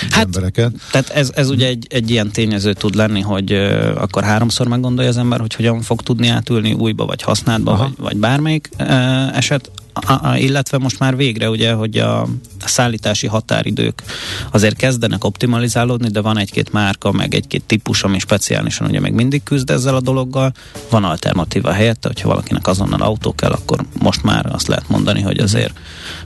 hát, 0.10 0.26
embereket. 0.26 0.72
Tehát 0.92 1.10
ez, 1.10 1.32
ez 1.36 1.50
ugye 1.50 1.68
egy, 1.68 1.88
egy 1.90 2.10
ilyen 2.10 2.32
tényező 2.32 2.74
tud 2.74 2.96
lenni, 2.96 3.22
hogy 3.22 3.54
uh, 3.54 3.92
akkor 3.98 4.24
háromszor 4.24 4.68
meggondolja 4.68 5.10
az 5.10 5.18
ember, 5.18 5.40
hogy 5.40 5.54
hogyan 5.54 5.82
fog 5.82 6.02
tudni 6.02 6.28
átülni 6.28 6.74
újba, 6.74 7.06
vagy 7.06 7.22
használtba, 7.22 7.78
vagy, 7.78 7.94
vagy 7.98 8.18
bármelyik 8.18 8.70
uh, 8.80 9.38
eset 9.38 9.72
a, 9.94 10.28
a, 10.28 10.38
illetve 10.38 10.78
most 10.78 11.00
már 11.00 11.16
végre 11.16 11.50
ugye, 11.50 11.74
hogy 11.74 11.98
a, 11.98 12.28
szállítási 12.66 13.28
határidők 13.28 14.04
azért 14.52 14.76
kezdenek 14.76 15.24
optimalizálódni, 15.24 16.10
de 16.10 16.22
van 16.22 16.38
egy-két 16.38 16.72
márka, 16.72 17.12
meg 17.12 17.36
egy-két 17.36 17.64
típus, 17.64 18.04
ami 18.04 18.20
speciálisan 18.20 18.88
ugye 18.88 19.00
még 19.00 19.14
mindig 19.14 19.44
küzd 19.44 19.70
ezzel 19.70 19.96
a 19.96 20.02
dologgal. 20.02 20.54
Van 20.90 21.04
alternatíva 21.04 21.72
helyette, 21.72 22.08
hogyha 22.08 22.28
valakinek 22.28 22.68
azonnal 22.68 23.02
autó 23.02 23.34
kell, 23.34 23.52
akkor 23.52 23.86
most 24.00 24.24
már 24.24 24.46
azt 24.54 24.68
lehet 24.68 24.90
mondani, 24.90 25.22
hogy 25.22 25.40
azért 25.40 25.80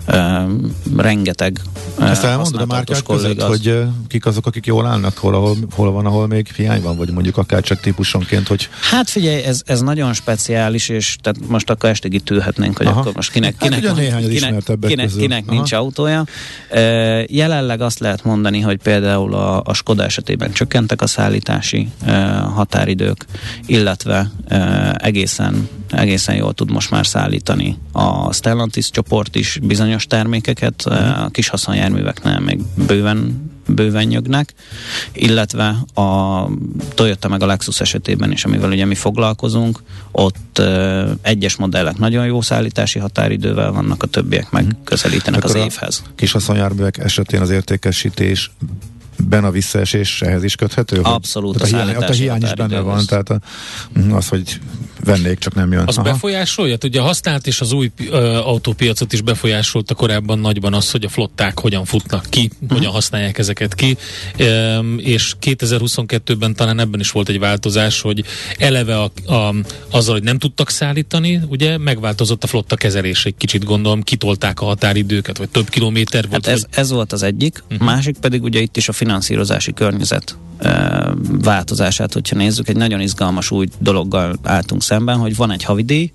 uh, 0.08 0.16
rengeteg 0.98 1.62
uh, 2.00 2.10
Ezt 2.10 2.24
elmondod 2.24 2.62
a 2.62 2.66
márkák 2.66 3.04
között, 3.04 3.42
az... 3.42 3.48
hogy 3.48 3.84
kik 4.08 4.26
azok, 4.26 4.46
akik 4.46 4.66
jól 4.66 4.86
állnak, 4.86 5.18
hol, 5.18 5.34
ahol, 5.34 5.58
hol 5.72 5.92
van, 5.92 6.06
ahol 6.06 6.28
még 6.28 6.48
hiány 6.56 6.82
van, 6.82 6.98
vagy 6.98 7.12
mondjuk 7.12 7.38
akár 7.38 7.62
csak 7.62 7.80
típusonként, 7.80 8.48
hogy... 8.48 8.70
Hát 8.92 9.10
figyelj, 9.10 9.44
ez, 9.44 9.62
ez 9.66 9.82
nagyon 9.82 10.14
speciális, 10.14 10.90
és 10.90 11.18
tehát 11.22 11.48
most 11.48 11.70
akkor 11.70 11.90
estig 11.90 12.14
itt 12.14 12.30
ülhetnénk, 12.30 12.78
hogy 12.78 12.86
Aha. 12.86 13.00
akkor 13.00 13.14
most 13.16 13.32
kinek 13.32 13.57
kinek, 13.60 13.84
hát 13.84 13.96
kinek, 13.96 14.68
van, 14.68 14.80
kinek, 14.80 14.80
kinek, 14.88 15.10
kinek 15.18 15.46
nincs 15.46 15.72
autója. 15.72 16.24
Jelenleg 17.28 17.82
azt 17.82 18.00
lehet 18.00 18.24
mondani, 18.24 18.60
hogy 18.60 18.78
például 18.78 19.34
a, 19.34 19.62
a 19.66 19.74
Skoda 19.74 20.04
esetében 20.04 20.52
csökkentek 20.52 21.02
a 21.02 21.08
szállítási 21.08 21.88
határidők, 22.54 23.26
illetve 23.66 24.32
egészen 24.98 25.70
egészen 25.90 26.36
jól 26.36 26.54
tud 26.54 26.72
most 26.72 26.92
már 26.92 27.06
szállítani. 27.06 27.78
A 27.92 28.34
Stellantis 28.34 28.90
csoport 28.90 29.36
is 29.36 29.60
bizonyos 29.64 30.06
termékeket, 30.06 30.82
a 30.86 31.30
kis 31.32 31.48
haszonjárműveknél 31.50 32.40
még 32.40 32.60
bőven 32.88 33.47
bőven 33.68 34.06
nyögnek, 34.06 34.54
illetve 35.14 35.68
a 35.94 36.42
Toyota 36.96 37.28
meg 37.28 37.42
a 37.42 37.46
Lexus 37.46 37.80
esetében 37.80 38.32
is, 38.32 38.46
amivel 38.46 38.72
ugye 38.72 38.86
mi 38.86 38.96
foglalkozunk, 38.96 39.84
ott 40.12 40.60
uh, 40.60 41.10
egyes 41.22 41.56
modellek 41.56 41.98
nagyon 41.98 42.26
jó 42.26 42.42
szállítási 42.42 43.00
határidővel 43.00 43.72
vannak, 43.72 44.04
a 44.04 44.08
többiek 44.08 44.52
meg 44.52 44.64
mhm. 44.64 44.74
közelítenek 44.84 45.44
Akkor 45.44 45.56
az 45.56 45.62
évhez. 45.62 46.04
Kis 46.16 46.32
haszonjárművek 46.32 46.98
esetén 46.98 47.42
az 47.42 47.50
értékesítés 47.50 48.52
ben 49.24 49.44
a 49.44 49.52
visszaesés 49.52 50.22
ehhez 50.22 50.44
is 50.44 50.56
köthető? 50.56 51.00
Abszolút. 51.02 51.62
a, 51.62 51.66
hiány, 51.66 51.96
a 51.96 52.12
hiány 52.12 52.44
is 52.44 52.54
benne 52.54 52.80
van, 52.80 53.06
tehát 53.06 53.30
a, 53.30 53.40
az, 54.12 54.28
hogy 54.28 54.60
vennék, 55.04 55.38
csak 55.38 55.54
nem 55.54 55.72
jön. 55.72 55.88
Az 55.88 55.98
Aha. 55.98 56.12
befolyásolja? 56.12 56.78
Ugye 56.84 57.00
a 57.00 57.04
használt 57.04 57.48
és 57.48 57.62
az 57.62 57.72
új 57.72 57.92
ö, 58.10 58.36
autópiacot 58.36 59.14
is 59.14 59.22
befolyásolta 59.22 59.94
korábban 59.94 60.40
nagyban 60.40 60.74
az, 60.74 60.92
hogy 60.92 61.04
a 61.04 61.10
flották 61.10 61.60
hogyan 61.60 61.86
futnak 61.86 62.26
ki, 62.30 62.50
uh-huh. 62.54 62.78
hogyan 62.78 62.92
használják 62.92 63.38
ezeket 63.38 63.76
ki, 63.76 63.98
e, 64.38 64.80
és 64.98 65.36
2022-ben 65.42 66.56
talán 66.56 66.80
ebben 66.80 67.00
is 67.00 67.12
volt 67.12 67.30
egy 67.30 67.40
változás, 67.40 68.02
hogy 68.02 68.24
eleve 68.58 69.00
a, 69.00 69.12
a, 69.34 69.56
azzal, 69.92 70.14
hogy 70.14 70.24
nem 70.24 70.38
tudtak 70.38 70.70
szállítani, 70.70 71.42
ugye 71.48 71.78
megváltozott 71.78 72.44
a 72.44 72.48
flotta 72.48 72.76
kezelés 72.76 73.26
egy 73.26 73.36
kicsit 73.38 73.64
gondolom, 73.64 74.02
kitolták 74.02 74.62
a 74.62 74.66
határidőket, 74.66 75.38
vagy 75.38 75.50
több 75.50 75.70
kilométer 75.70 76.28
volt. 76.30 76.46
Hát 76.46 76.56
ez, 76.56 76.62
vagy... 76.62 76.80
ez 76.80 76.92
volt 76.92 77.14
az 77.14 77.24
egyik, 77.24 77.64
uh-huh. 77.70 77.88
másik 77.88 78.18
pedig 78.18 78.44
ugye 78.44 78.60
itt 78.60 78.78
is 78.78 78.90
a 78.90 78.94
finanszírozási 79.08 79.74
környezet 79.74 80.38
változását, 81.42 82.14
hogyha 82.14 82.36
nézzük, 82.36 82.68
egy 82.68 82.76
nagyon 82.76 83.00
izgalmas 83.00 83.52
új 83.52 83.68
dologgal 83.80 84.36
álltunk 84.44 84.82
szemben, 84.82 85.18
hogy 85.18 85.36
van 85.36 85.52
egy 85.52 85.64
havidíj, 85.64 86.12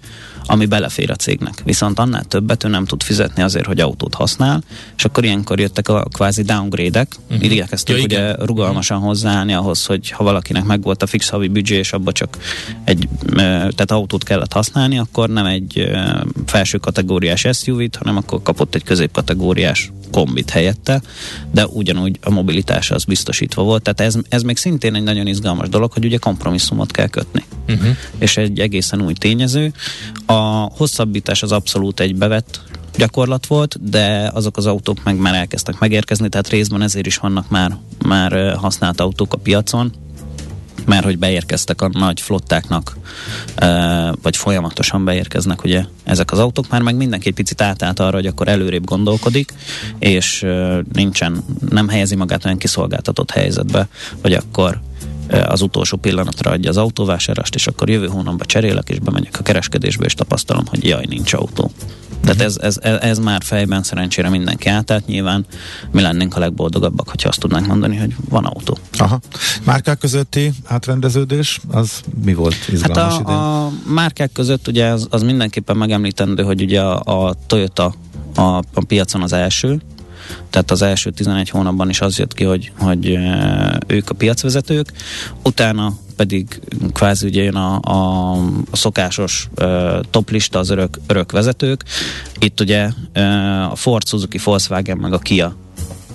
ami 0.47 0.67
belefér 0.67 1.11
a 1.11 1.15
cégnek. 1.15 1.63
Viszont 1.65 1.99
annál 1.99 2.25
többet 2.25 2.65
ő 2.65 2.69
nem 2.69 2.85
tud 2.85 3.03
fizetni 3.03 3.43
azért, 3.43 3.67
hogy 3.67 3.81
autót 3.81 4.15
használ, 4.15 4.63
és 4.97 5.05
akkor 5.05 5.25
ilyenkor 5.25 5.61
jöttek 5.61 5.89
a 5.89 6.03
kvázi 6.13 6.43
downgrade-ek, 6.43 7.17
uh-huh. 7.31 7.45
igyekeztünk 7.45 7.99
ja, 7.99 8.05
ugye 8.05 8.45
rugalmasan 8.45 8.99
hozzáállni 8.99 9.53
ahhoz, 9.53 9.87
hogy 9.87 10.11
ha 10.11 10.25
valakinek 10.25 10.65
megvolt 10.65 11.03
a 11.03 11.07
fix 11.07 11.29
havi 11.29 11.49
büdzsé, 11.49 11.77
és 11.77 11.93
abba 11.93 12.13
csak 12.13 12.39
egy 12.85 13.09
tehát 13.35 13.91
autót 13.91 14.25
kellett 14.25 14.53
használni, 14.53 14.99
akkor 14.99 15.29
nem 15.29 15.47
egy 15.47 15.91
felső 16.47 16.79
kategóriás 16.79 17.47
SUV-t, 17.53 17.97
hanem 17.97 18.17
akkor 18.17 18.43
kapott 18.43 18.75
egy 18.75 18.85
középkategóriás 18.85 19.93
kombit 20.13 20.51
helyette, 20.51 21.03
de 21.51 21.67
ugyanúgy 21.67 22.19
a 22.23 22.31
mobilitás 22.31 22.91
az 22.91 23.05
biztosítva 23.05 23.63
volt. 23.63 23.83
Tehát 23.83 24.01
ez, 24.01 24.23
ez 24.29 24.43
még 24.43 24.57
szintén 24.57 24.95
egy 24.95 25.03
nagyon 25.03 25.27
izgalmas 25.27 25.69
dolog, 25.69 25.93
hogy 25.93 26.05
ugye 26.05 26.17
kompromisszumot 26.17 26.91
kell 26.91 27.09
kötni. 27.09 27.45
Uh-huh. 27.69 27.97
És 28.19 28.37
egy 28.37 28.61
egészen 28.61 29.03
új 29.03 29.13
tényező. 29.13 29.73
A 30.33 30.71
hosszabbítás 30.77 31.43
az 31.43 31.53
abszolút 31.53 32.01
egy 32.01 32.15
bevett 32.15 32.61
gyakorlat 32.97 33.47
volt, 33.47 33.91
de 33.91 34.31
azok 34.35 34.57
az 34.57 34.67
autók 34.67 35.05
meg 35.05 35.17
már 35.17 35.35
elkezdtek 35.35 35.79
megérkezni, 35.79 36.29
tehát 36.29 36.49
részben 36.49 36.83
ezért 36.83 37.07
is 37.07 37.17
vannak 37.17 37.49
már, 37.49 37.77
már 38.05 38.57
használt 38.57 39.01
autók 39.01 39.35
a 39.35 39.37
piacon, 39.37 39.93
mert 40.87 41.05
hogy 41.05 41.19
beérkeztek 41.19 41.83
a 41.83 41.89
nagy 41.93 42.21
flottáknak, 42.21 42.97
vagy 44.23 44.37
folyamatosan 44.37 45.05
beérkeznek 45.05 45.65
ugye 45.65 45.85
ezek 46.05 46.33
az 46.33 46.39
autók, 46.39 46.69
már 46.69 46.83
meg 46.83 46.97
mindenki 46.97 47.29
egy 47.29 47.35
picit 47.35 47.61
átállt 47.61 48.01
arra, 48.01 48.17
hogy 48.17 48.27
akkor 48.27 48.49
előrébb 48.49 48.85
gondolkodik, 48.85 49.53
és 49.99 50.47
nincsen, 50.93 51.45
nem 51.71 51.89
helyezi 51.89 52.15
magát 52.15 52.45
olyan 52.45 52.59
kiszolgáltatott 52.59 53.31
helyzetbe, 53.31 53.89
hogy 54.23 54.33
akkor 54.33 54.81
az 55.33 55.63
utolsó 55.63 55.97
pillanatra 55.97 56.51
adja 56.51 56.71
az 56.71 56.77
autóvásárlást, 56.77 57.55
és 57.55 57.67
akkor 57.67 57.91
jövő 57.91 58.07
hónapban 58.07 58.47
cserélek, 58.47 58.89
és 58.89 58.99
bemegyek 58.99 59.39
a 59.39 59.43
kereskedésbe, 59.43 60.05
és 60.05 60.15
tapasztalom, 60.15 60.65
hogy 60.67 60.85
jaj, 60.85 61.05
nincs 61.09 61.33
autó. 61.33 61.71
Tehát 62.25 62.41
ez, 62.41 62.57
ez, 62.61 62.79
ez 63.01 63.19
már 63.19 63.43
fejben 63.43 63.83
szerencsére 63.83 64.29
mindenki 64.29 64.69
átállt. 64.69 65.07
Nyilván 65.07 65.47
mi 65.91 66.01
lennénk 66.01 66.37
a 66.37 66.39
legboldogabbak, 66.39 67.09
hogyha 67.09 67.29
azt 67.29 67.41
tudnánk 67.41 67.67
mondani, 67.67 67.97
hogy 67.97 68.15
van 68.29 68.45
autó. 68.45 68.79
Aha. 68.99 69.21
Márkák 69.65 69.99
közötti 69.99 70.53
átrendeződés, 70.65 71.61
az 71.71 72.01
mi 72.25 72.35
volt 72.35 72.57
izgalmas 72.69 73.13
hát 73.13 73.19
a, 73.19 73.21
idén? 73.21 73.35
a 73.35 73.73
márkák 73.93 74.33
között 74.33 74.69
ugye 74.69 74.87
az, 74.87 75.07
az 75.11 75.23
mindenképpen 75.23 75.77
megemlítendő, 75.77 76.43
hogy 76.43 76.63
ugye 76.63 76.81
a, 76.81 77.27
a 77.29 77.35
Toyota 77.47 77.95
a, 78.35 78.43
a 78.57 78.85
piacon 78.87 79.23
az 79.23 79.33
első, 79.33 79.81
tehát 80.51 80.71
az 80.71 80.83
első 80.83 81.11
11 81.11 81.51
hónapban 81.51 81.89
is 81.89 82.01
az 82.01 82.19
jött 82.19 82.35
ki, 82.35 82.45
hogy, 82.45 82.73
hogy 82.79 83.19
ők 83.87 84.11
a 84.11 84.15
piacvezetők, 84.15 84.93
utána 85.43 85.97
pedig 86.17 86.61
kvázi 86.93 87.27
ugye 87.27 87.43
jön 87.43 87.55
a, 87.55 87.81
a, 87.81 88.33
a 88.71 88.77
szokásos 88.77 89.49
uh, 89.61 90.01
toplista, 90.11 90.59
az 90.59 90.71
örök, 90.71 90.99
örök 91.07 91.33
vezetők. 91.33 91.85
Itt 92.39 92.61
ugye 92.61 92.91
uh, 93.15 93.71
a 93.71 93.75
Ford, 93.75 94.07
Suzuki, 94.07 94.39
Volkswagen 94.45 94.97
meg 94.97 95.13
a 95.13 95.19
Kia 95.19 95.57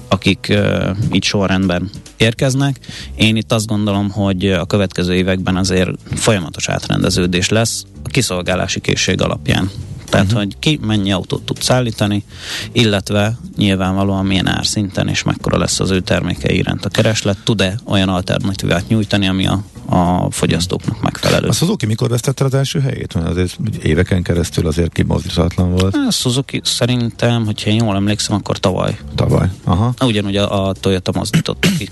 akik 0.10 0.48
uh, 0.50 0.98
itt 1.12 1.24
sorrendben 1.24 1.90
érkeznek. 2.18 2.80
Én 3.16 3.36
itt 3.36 3.52
azt 3.52 3.68
gondolom, 3.68 4.10
hogy 4.10 4.52
a 4.52 4.66
következő 4.66 5.14
években 5.14 5.56
azért 5.56 5.90
folyamatos 6.16 6.70
átrendeződés 6.70 7.50
lesz 7.50 7.84
a 8.04 8.10
kiszolgálási 8.10 8.80
készség 8.80 9.22
alapján. 9.22 9.72
Tehát, 10.10 10.26
uh-huh. 10.26 10.42
hogy 10.42 10.56
ki 10.60 10.80
mennyi 10.82 11.12
autót 11.12 11.44
tud 11.44 11.62
szállítani, 11.62 12.24
illetve 12.72 13.38
nyilvánvalóan 13.58 14.26
milyen 14.26 14.48
árszinten 14.48 15.08
és 15.08 15.24
mekkora 15.24 15.58
lesz 15.58 15.80
az 15.80 15.92
ő 15.92 16.00
termékei 16.00 16.58
iránt 16.58 16.86
a 16.86 16.90
kereslet, 16.90 17.38
tud-e 17.44 17.80
olyan 17.86 18.10
alternatívát 18.10 18.88
nyújtani, 18.88 19.28
ami 19.28 19.48
a, 19.48 19.64
a 19.86 20.32
fogyasztóknak 20.32 21.02
megfelelő. 21.02 21.48
A 21.48 21.52
Suzuki 21.52 21.86
mikor 21.86 22.10
vesztette 22.10 22.46
az 22.46 22.54
első 22.54 22.80
helyét? 22.80 23.14
Mert 23.14 23.28
azért 23.28 23.58
éveken 23.84 24.24
keresztül 24.24 24.68
azért 24.68 24.94
kimozdíthatatlan 24.94 25.72
volt. 25.72 25.96
A 25.96 26.12
Suzuki 26.12 26.62
szerintem, 26.64 27.46
hogyha 27.46 27.70
én 27.70 27.84
jól 27.84 27.96
emlékszem, 27.96 28.36
akkor 28.36 28.60
tavaly. 28.60 28.98
Tavaly, 29.16 29.50
aha. 29.64 29.94
Ugyanúgy 30.02 30.36
a, 30.36 30.68
a 30.68 30.74
Toyota 30.74 31.12
mozdította 31.16 31.68
ki. 31.78 31.90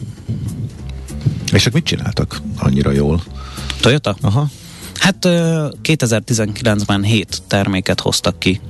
És 1.51 1.65
ők 1.65 1.73
mit 1.73 1.83
csináltak 1.83 2.41
annyira 2.57 2.91
jól? 2.91 3.23
Toyota? 3.81 4.15
Aha. 4.21 4.49
Hát 4.99 5.17
2019-ben 5.83 7.03
7 7.03 7.41
terméket 7.47 7.99
hoztak 7.99 8.39
ki 8.39 8.61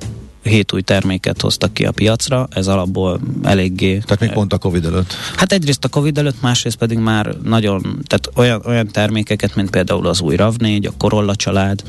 hét 0.49 0.73
új 0.73 0.81
terméket 0.81 1.41
hoztak 1.41 1.73
ki 1.73 1.85
a 1.85 1.91
piacra, 1.91 2.47
ez 2.51 2.67
alapból 2.67 3.19
eléggé... 3.43 3.97
Tehát 3.97 4.19
még 4.19 4.31
pont 4.31 4.53
a 4.53 4.57
Covid 4.57 4.85
előtt. 4.85 5.13
Hát 5.35 5.51
egyrészt 5.51 5.83
a 5.83 5.87
Covid 5.87 6.17
előtt, 6.17 6.41
másrészt 6.41 6.75
pedig 6.75 6.97
már 6.97 7.35
nagyon, 7.43 7.81
tehát 8.07 8.29
olyan, 8.35 8.61
olyan 8.65 8.87
termékeket, 8.87 9.55
mint 9.55 9.69
például 9.69 10.07
az 10.07 10.21
új 10.21 10.35
RAV4, 10.37 10.87
a 10.87 10.93
Corolla 10.97 11.35
család, 11.35 11.83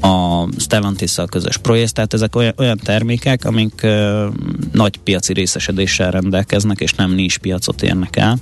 a 0.00 0.44
stellantis 0.58 1.14
közös 1.26 1.56
projekt, 1.56 1.94
tehát 1.94 2.14
ezek 2.14 2.36
olyan, 2.36 2.54
olyan 2.56 2.78
termékek, 2.84 3.44
amik 3.44 3.82
ö, 3.82 4.28
nagy 4.72 4.96
piaci 4.96 5.32
részesedéssel 5.32 6.10
rendelkeznek, 6.10 6.80
és 6.80 6.92
nem 6.92 7.10
nincs 7.10 7.38
piacot 7.38 7.82
érnek 7.82 8.16
el. 8.16 8.38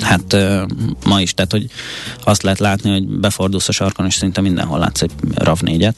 Hát 0.00 0.36
ma 1.04 1.20
is, 1.20 1.34
tehát 1.34 1.52
hogy 1.52 1.66
azt 2.24 2.42
lehet 2.42 2.58
látni, 2.58 2.90
hogy 2.90 3.06
befordulsz 3.06 3.68
a 3.68 3.72
sarkon, 3.72 4.06
és 4.06 4.14
szinte 4.14 4.40
mindenhol 4.40 4.78
látsz 4.78 5.02
egy 5.02 5.10
RAV4-et. 5.34 5.96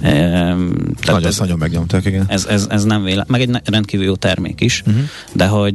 Nagyon, 0.00 1.26
ez, 1.26 1.38
nagyon 1.38 1.58
megnyomták, 1.58 2.04
igen. 2.04 2.24
Ez, 2.28 2.44
ez, 2.44 2.66
ez 2.70 2.84
nem 2.84 3.02
véle, 3.02 3.24
meg 3.28 3.40
egy 3.40 3.60
rendkívül 3.64 4.06
jó 4.06 4.14
termék 4.14 4.60
is, 4.60 4.82
uh-huh. 4.86 5.02
de 5.32 5.46
hogy 5.46 5.74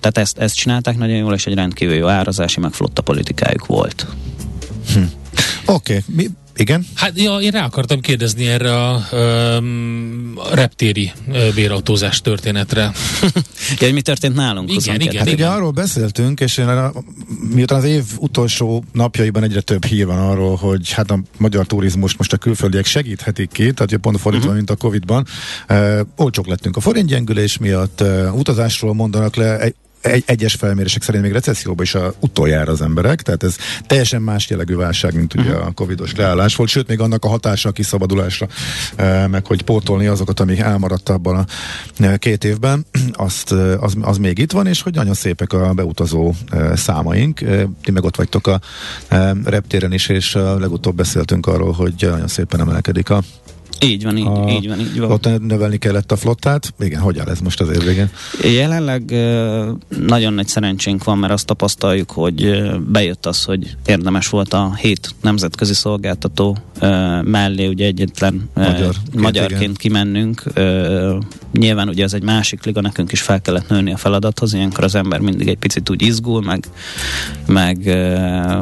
tehát 0.00 0.18
ezt, 0.18 0.38
ezt 0.38 0.56
csinálták 0.56 0.98
nagyon 0.98 1.16
jól, 1.16 1.34
és 1.34 1.46
egy 1.46 1.54
rendkívül 1.54 1.94
jó 1.94 2.06
árazási, 2.06 2.60
meg 2.60 2.72
flotta 2.72 3.02
politikájuk 3.02 3.66
volt. 3.66 4.06
Hm. 4.94 5.02
Oké, 5.66 6.02
okay. 6.10 6.30
Igen? 6.58 6.86
Hát 6.94 7.20
ja, 7.20 7.36
én 7.36 7.50
rá 7.50 7.64
akartam 7.64 8.00
kérdezni 8.00 8.46
erre 8.46 8.86
a, 8.86 9.02
um, 9.12 10.32
a 10.36 10.54
reptéri 10.54 11.12
uh, 11.28 11.54
bérautózás 11.54 12.20
történetre. 12.20 12.80
ja, 13.78 13.86
hogy 13.86 13.92
mi 13.92 14.02
történt 14.02 14.34
nálunk? 14.34 14.72
Igen, 14.72 15.00
igen, 15.00 15.16
hát 15.16 15.26
igen. 15.26 15.34
ugye 15.34 15.46
arról 15.46 15.70
beszéltünk, 15.70 16.40
és 16.40 16.56
én, 16.56 16.66
miután 17.54 17.78
az 17.78 17.84
év 17.84 18.04
utolsó 18.18 18.84
napjaiban 18.92 19.42
egyre 19.42 19.60
több 19.60 19.84
hír 19.84 20.06
van 20.06 20.18
arról, 20.18 20.56
hogy 20.56 20.92
hát 20.92 21.10
a 21.10 21.20
magyar 21.36 21.66
turizmus 21.66 22.16
most 22.16 22.32
a 22.32 22.36
külföldiek 22.36 22.86
segíthetik 22.86 23.50
ki, 23.52 23.72
tehát 23.72 23.96
pont 23.96 24.20
fordítva, 24.20 24.46
uh-huh. 24.46 24.56
mint 24.56 24.70
a 24.70 24.76
Covid-ban. 24.76 25.26
Uh, 25.68 26.00
olcsók 26.16 26.46
lettünk 26.46 26.76
a 26.76 26.80
forintgyengülés 26.80 27.58
miatt, 27.58 28.00
uh, 28.00 28.36
utazásról 28.36 28.94
mondanak 28.94 29.36
le, 29.36 29.58
egy 29.58 29.74
egy, 30.00 30.22
egyes 30.26 30.54
felmérések 30.54 31.02
szerint 31.02 31.24
még 31.24 31.32
recesszióban 31.32 31.84
is 31.84 31.94
a 31.94 32.14
utoljára 32.20 32.72
az 32.72 32.82
emberek, 32.82 33.22
tehát 33.22 33.42
ez 33.42 33.56
teljesen 33.86 34.22
más 34.22 34.50
jellegű 34.50 34.74
válság, 34.74 35.14
mint 35.14 35.34
ugye 35.34 35.52
a 35.52 35.70
covidos 35.70 36.14
leállás 36.14 36.56
volt, 36.56 36.70
sőt 36.70 36.88
még 36.88 37.00
annak 37.00 37.24
a 37.24 37.28
hatása 37.28 37.68
a 37.68 37.72
kiszabadulásra, 37.72 38.46
meg 39.30 39.46
hogy 39.46 39.62
pótolni 39.62 40.06
azokat, 40.06 40.40
amik 40.40 40.58
elmaradt 40.58 41.08
abban 41.08 41.36
a 41.36 42.16
két 42.16 42.44
évben, 42.44 42.86
azt, 43.12 43.52
az, 43.80 43.96
az 44.00 44.18
még 44.18 44.38
itt 44.38 44.52
van, 44.52 44.66
és 44.66 44.82
hogy 44.82 44.94
nagyon 44.94 45.14
szépek 45.14 45.52
a 45.52 45.72
beutazó 45.74 46.34
számaink. 46.74 47.38
Ti 47.82 47.90
meg 47.90 48.04
ott 48.04 48.16
vagytok 48.16 48.46
a 48.46 48.60
reptéren 49.44 49.92
is, 49.92 50.08
és 50.08 50.32
legutóbb 50.34 50.96
beszéltünk 50.96 51.46
arról, 51.46 51.72
hogy 51.72 51.94
nagyon 52.00 52.28
szépen 52.28 52.60
emelkedik 52.60 53.10
a 53.10 53.22
így 53.84 54.04
van, 54.04 54.16
így, 54.16 54.26
a, 54.26 54.48
így 54.48 54.68
van, 54.68 54.80
így 54.80 54.98
van. 54.98 55.10
Ott 55.10 55.40
növelni 55.40 55.76
kellett 55.76 56.12
a 56.12 56.16
flottát. 56.16 56.74
Igen, 56.78 57.00
hogy 57.00 57.18
áll 57.18 57.28
ez 57.28 57.40
most 57.40 57.60
az 57.60 57.68
év 57.68 58.08
Jelenleg 58.42 59.02
nagyon 59.88 60.32
nagy 60.32 60.48
szerencsénk 60.48 61.04
van, 61.04 61.18
mert 61.18 61.32
azt 61.32 61.46
tapasztaljuk, 61.46 62.10
hogy 62.10 62.62
bejött 62.86 63.26
az, 63.26 63.44
hogy 63.44 63.76
érdemes 63.86 64.28
volt 64.28 64.52
a 64.52 64.74
hét 64.74 65.14
nemzetközi 65.22 65.74
szolgáltató 65.74 66.56
mellé 67.22 67.66
ugye 67.66 67.86
egyetlen 67.86 68.48
Magyar, 68.54 68.94
magyarként 69.16 69.60
igen. 69.60 69.74
kimennünk. 69.74 70.42
Nyilván 71.52 71.88
ugye 71.88 72.04
ez 72.04 72.12
egy 72.12 72.22
másik 72.22 72.64
liga, 72.64 72.80
nekünk 72.80 73.12
is 73.12 73.20
fel 73.20 73.40
kellett 73.40 73.68
nőni 73.68 73.92
a 73.92 73.96
feladathoz, 73.96 74.54
ilyenkor 74.54 74.84
az 74.84 74.94
ember 74.94 75.20
mindig 75.20 75.48
egy 75.48 75.58
picit 75.58 75.90
úgy 75.90 76.02
izgul, 76.02 76.42
meg, 76.42 76.68
meg 77.46 77.98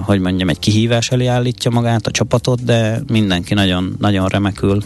hogy 0.03 0.21
mondjam, 0.21 0.49
egy 0.49 0.59
kihívás 0.59 1.11
elé 1.11 1.27
állítja 1.27 1.71
magát, 1.71 2.07
a 2.07 2.11
csapatot, 2.11 2.65
de 2.65 3.01
mindenki 3.07 3.55
nagyon, 3.55 3.97
nagyon 3.99 4.29
remekül 4.29 4.83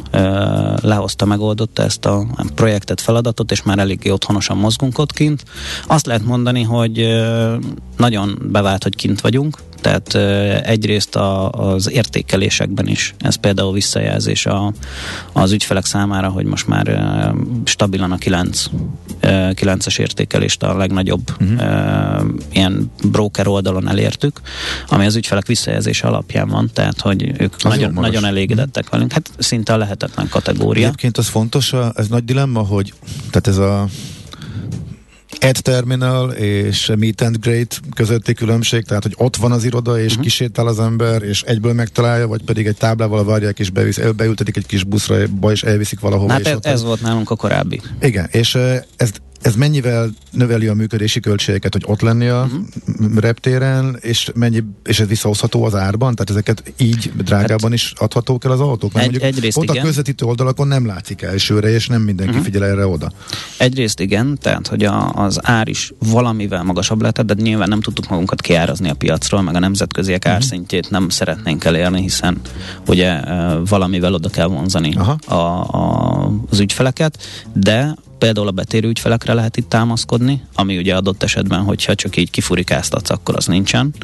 lehozta, 0.80 1.24
megoldotta 1.24 1.82
ezt 1.82 2.04
a 2.04 2.26
projektet, 2.54 3.00
feladatot, 3.00 3.50
és 3.50 3.62
már 3.62 3.78
eléggé 3.78 4.10
otthonosan 4.10 4.56
mozgunk 4.56 4.98
ott 4.98 5.12
kint. 5.12 5.44
Azt 5.86 6.06
lehet 6.06 6.24
mondani, 6.24 6.62
hogy 6.62 7.06
nagyon 7.96 8.38
bevált, 8.52 8.82
hogy 8.82 8.96
kint 8.96 9.20
vagyunk, 9.20 9.58
tehát 9.80 10.14
egyrészt 10.64 11.16
a, 11.16 11.50
az 11.50 11.90
értékelésekben 11.90 12.86
is 12.86 13.14
ez 13.18 13.34
például 13.34 13.72
visszajelzés 13.72 14.46
a, 14.46 14.72
az 15.32 15.52
ügyfelek 15.52 15.84
számára, 15.84 16.28
hogy 16.28 16.44
most 16.44 16.66
már 16.66 16.86
stabilan 17.64 18.12
a 18.12 18.16
9 18.16 18.64
9-es 19.22 19.98
értékelést 19.98 20.62
a 20.62 20.76
legnagyobb 20.76 21.30
uh-huh. 21.40 22.24
ilyen 22.52 22.92
broker 23.04 23.48
oldalon 23.48 23.88
elértük, 23.88 24.40
ami 24.88 25.06
az 25.06 25.16
ügyfelek 25.16 25.46
visszajelzése 25.46 26.06
alapján 26.06 26.48
van, 26.48 26.70
tehát 26.72 27.00
hogy 27.00 27.40
ők 27.40 27.62
nagyon, 27.62 27.92
nagyon 27.92 28.24
elégedettek 28.24 28.82
uh-huh. 28.84 28.90
velünk. 28.90 29.12
Hát 29.12 29.30
szinte 29.38 29.72
a 29.72 29.76
lehetetlen 29.76 30.28
kategória. 30.28 30.86
Egyébként 30.86 31.18
az 31.18 31.28
fontos, 31.28 31.74
ez 31.94 32.08
nagy 32.08 32.24
dilemma, 32.24 32.60
hogy 32.60 32.92
tehát 33.30 33.46
ez 33.46 33.56
a 33.56 33.88
Ad 35.40 35.56
Terminal 35.62 36.30
és 36.30 36.92
Meet 36.98 37.20
and 37.20 37.36
Great 37.36 37.80
közötti 37.94 38.34
különbség, 38.34 38.84
tehát 38.84 39.02
hogy 39.02 39.14
ott 39.16 39.36
van 39.36 39.52
az 39.52 39.64
iroda, 39.64 39.98
és 40.00 40.10
uh-huh. 40.10 40.22
kisétál 40.22 40.66
az 40.66 40.80
ember, 40.80 41.22
és 41.22 41.42
egyből 41.42 41.72
megtalálja, 41.72 42.28
vagy 42.28 42.42
pedig 42.42 42.66
egy 42.66 42.76
táblával 42.76 43.24
várják, 43.24 43.58
és 43.58 43.70
bevisz, 43.70 44.00
beültetik 44.16 44.56
egy 44.56 44.66
kis 44.66 44.84
buszra, 44.84 45.16
és 45.50 45.62
elviszik 45.62 46.00
valahova. 46.00 46.32
Hát 46.32 46.46
ez, 46.46 46.58
ez 46.60 46.82
volt 46.82 47.00
nálunk 47.00 47.30
a 47.30 47.36
korábbi. 47.36 47.80
Igen, 48.00 48.28
és 48.30 48.58
ez 48.96 49.10
ez 49.42 49.54
mennyivel 49.54 50.10
növeli 50.30 50.66
a 50.66 50.74
működési 50.74 51.20
költségeket, 51.20 51.72
hogy 51.72 51.82
ott 51.86 52.00
lenni 52.00 52.26
a 52.26 52.42
uh-huh. 52.42 53.16
reptéren, 53.16 53.96
és, 54.00 54.30
mennyi, 54.34 54.62
és 54.84 55.00
ez 55.00 55.08
visszahozható 55.08 55.64
az 55.64 55.74
árban? 55.74 56.14
Tehát 56.14 56.30
ezeket 56.30 56.72
így 56.76 57.12
drágában 57.16 57.70
hát, 57.70 57.72
is 57.72 57.92
adhatók 57.96 58.44
el 58.44 58.50
az 58.50 58.60
autók? 58.60 58.92
Mert 58.92 59.06
egy, 59.06 59.22
egyrészt 59.22 59.56
ott 59.56 59.64
igen. 59.64 59.76
a 59.76 59.84
közvetítő 59.84 60.26
oldalakon 60.26 60.68
nem 60.68 60.86
látszik 60.86 61.22
elsőre, 61.22 61.68
és 61.68 61.86
nem 61.86 62.02
mindenki 62.02 62.32
uh-huh. 62.32 62.46
figyel 62.46 62.64
erre 62.64 62.86
oda. 62.86 63.12
Egyrészt 63.58 64.00
igen, 64.00 64.38
tehát 64.40 64.66
hogy 64.66 64.84
a, 64.84 65.12
az 65.12 65.38
ár 65.42 65.68
is 65.68 65.92
valamivel 65.98 66.62
magasabb 66.62 67.02
lett, 67.02 67.20
de 67.20 67.34
nyilván 67.36 67.68
nem 67.68 67.80
tudtuk 67.80 68.08
magunkat 68.08 68.40
kiárazni 68.40 68.88
a 68.88 68.94
piacról, 68.94 69.42
meg 69.42 69.54
a 69.54 69.58
nemzetköziek 69.58 70.22
uh-huh. 70.24 70.34
árszintjét 70.34 70.90
nem 70.90 71.08
szeretnénk 71.08 71.64
elérni, 71.64 72.00
hiszen 72.00 72.40
ugye 72.86 73.20
valamivel 73.68 74.14
oda 74.14 74.28
kell 74.28 74.46
vonzani 74.46 74.94
a, 74.94 75.34
a, 75.34 75.66
az 76.50 76.60
ügyfeleket, 76.60 77.18
de 77.52 77.94
például 78.20 78.46
a 78.46 78.50
betérő 78.50 78.88
ügyfelekre 78.88 79.34
lehet 79.34 79.56
itt 79.56 79.68
támaszkodni, 79.68 80.42
ami 80.54 80.76
ugye 80.76 80.94
adott 80.94 81.22
esetben, 81.22 81.60
hogyha 81.60 81.94
csak 81.94 82.16
így 82.16 82.30
kifurikáztatsz, 82.30 83.10
akkor 83.10 83.36
az 83.36 83.46
nincsen. 83.46 83.94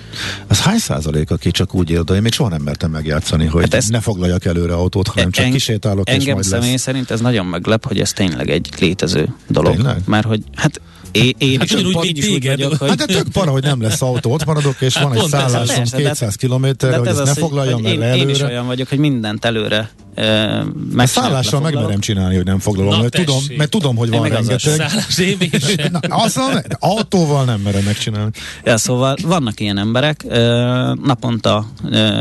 Az 0.46 0.61
hány 0.61 0.79
százalék, 0.79 1.31
aki 1.31 1.50
csak 1.50 1.74
úgy 1.74 1.90
él, 1.90 2.02
de 2.02 2.14
én 2.14 2.22
még 2.22 2.33
soha 2.33 2.48
nem 2.48 2.62
mertem 2.62 2.90
megjátszani, 2.90 3.46
hogy 3.46 3.62
hát 3.62 3.74
ez 3.74 3.88
ne 3.88 4.00
foglaljak 4.00 4.44
előre 4.44 4.74
autót, 4.74 5.09
hanem 5.09 5.31
csak 5.31 5.44
en, 5.44 5.50
kisétálok 5.50 6.09
engem 6.09 6.26
és 6.26 6.33
majd 6.33 6.44
személy 6.44 6.70
lesz. 6.70 6.81
szerint 6.81 7.11
ez 7.11 7.20
nagyon 7.20 7.46
meglep, 7.46 7.87
hogy 7.87 8.00
ez 8.00 8.12
tényleg 8.12 8.50
egy 8.50 8.68
létező 8.79 9.35
dolog. 9.48 9.74
Tényleg? 9.74 10.00
Mert 10.07 10.26
hogy 10.26 10.42
hát 10.55 10.81
én, 11.16 11.35
én 11.38 11.59
hát 11.59 11.70
is, 11.70 11.74
úgy, 11.74 11.94
úgy, 11.94 12.18
is 12.18 12.29
úgy 12.29 12.46
vagyok, 12.46 12.74
hogy... 12.74 12.88
Hát 12.88 12.98
de 12.98 13.05
tök 13.05 13.29
para, 13.29 13.50
hogy 13.50 13.62
nem 13.62 13.83
lesz 13.83 14.02
autó, 14.02 14.33
ott 14.33 14.44
maradok, 14.44 14.81
és 14.81 14.96
hát 14.96 15.05
van 15.05 15.16
egy 15.16 15.29
szállásom 15.29 15.85
200 15.85 16.35
kilométerre, 16.35 16.96
hogy 16.96 17.07
ezt 17.07 17.24
ne 17.24 17.35
foglaljam 17.35 17.87
el 17.87 17.92
előre. 17.92 18.16
Én 18.16 18.29
is 18.29 18.40
olyan 18.40 18.66
vagyok, 18.66 18.88
hogy 18.88 18.98
mindent 18.98 19.44
előre 19.44 19.90
meg 20.92 21.07
szállással 21.07 21.61
megmerem 21.61 22.00
csinálni, 22.00 22.37
hogy 22.37 22.44
nem 22.44 22.59
foglalom, 22.59 22.90
Na, 22.90 23.00
mert, 23.00 23.14
tudom, 23.14 23.42
mert 23.57 23.70
tudom, 23.70 23.96
hogy 23.96 24.11
van 24.11 24.29
rengeteg. 24.29 24.90
Na, 25.92 25.98
azzal, 25.98 26.62
autóval 26.79 27.44
nem 27.44 27.61
merem 27.61 27.85
megcsinálni. 27.85 28.31
Ja, 28.64 28.76
szóval 28.76 29.16
vannak 29.22 29.61
ilyen 29.61 29.79
emberek, 29.79 30.24
naponta 31.02 31.66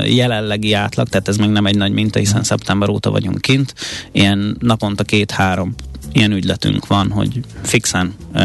jelenlegi 0.06 0.74
átlag, 0.74 1.08
tehát 1.08 1.28
ez 1.28 1.38
még 1.38 1.50
nem 1.50 1.66
egy 1.66 1.78
nagy 1.78 1.92
minta, 1.92 2.20
hiszen 2.20 2.44
szeptember 2.44 2.90
óta 2.90 3.12
vagyunk 3.12 3.42
kint, 3.42 3.74
ilyen 4.12 4.58
naponta 4.60 5.04
két-három 5.04 5.76
ilyen 6.16 6.32
ügyletünk 6.32 6.88
van, 6.88 7.12
hogy 7.12 7.40
fixen 7.62 8.14
uh, 8.34 8.40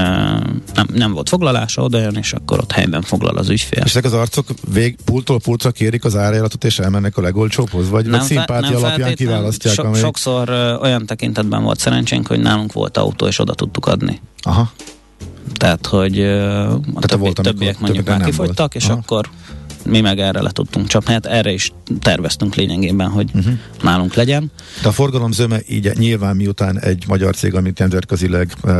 nem, 0.74 0.86
nem 0.94 1.12
volt 1.12 1.28
foglalása, 1.28 1.82
oda 1.82 1.98
jön, 1.98 2.14
és 2.14 2.32
akkor 2.32 2.58
ott 2.58 2.72
helyben 2.72 3.02
foglal 3.02 3.36
az 3.36 3.48
ügyfél. 3.48 3.82
És 3.84 3.90
ezek 3.90 4.04
az 4.04 4.12
arcok 4.12 4.46
vég, 4.72 4.96
pultól 5.04 5.40
pultra 5.40 5.70
kérik 5.70 6.04
az 6.04 6.16
árajánlatot, 6.16 6.64
és 6.64 6.78
elmennek 6.78 7.16
a 7.16 7.20
legolcsóbbhoz? 7.20 7.88
Vagy, 7.88 8.06
nem 8.06 8.18
vagy 8.18 8.28
szimpátia 8.28 8.70
nem 8.70 8.84
alapján 8.84 9.14
kiválasztják? 9.14 9.74
So, 9.74 9.82
amelyik... 9.82 10.04
Sokszor 10.04 10.48
uh, 10.48 10.82
olyan 10.82 11.06
tekintetben 11.06 11.62
volt 11.62 11.78
szerencsénk, 11.78 12.26
hogy 12.26 12.40
nálunk 12.40 12.72
volt 12.72 12.96
autó, 12.96 13.26
és 13.26 13.38
oda 13.38 13.54
tudtuk 13.54 13.86
adni. 13.86 14.20
Aha. 14.42 14.72
Tehát, 15.54 15.86
hogy 15.86 16.18
uh, 16.18 16.72
a 16.94 17.00
többi, 17.00 17.20
volt, 17.22 17.40
többiek 17.42 17.78
mondjuk 17.78 18.06
már 18.06 18.24
kifogytak, 18.24 18.56
volt. 18.56 18.74
és 18.74 18.84
Aha. 18.84 18.98
akkor 19.02 19.30
mi 19.84 20.00
meg 20.00 20.18
erre 20.18 20.42
le 20.42 20.50
tudtunk 20.50 20.86
csapni. 20.86 21.12
Hát 21.12 21.26
erre 21.26 21.52
is 21.52 21.72
terveztünk 22.00 22.54
lényegében, 22.54 23.08
hogy 23.08 23.30
uh-huh. 23.34 23.52
nálunk 23.82 24.14
legyen. 24.14 24.50
De 24.82 24.88
a 24.88 24.92
forgalom 24.92 25.32
zöme 25.32 25.60
így 25.68 25.90
nyilván 25.98 26.36
miután 26.36 26.80
egy 26.80 27.04
magyar 27.08 27.34
cég, 27.34 27.54
amit 27.54 27.78
nemzetközileg 27.78 28.52
e, 28.64 28.72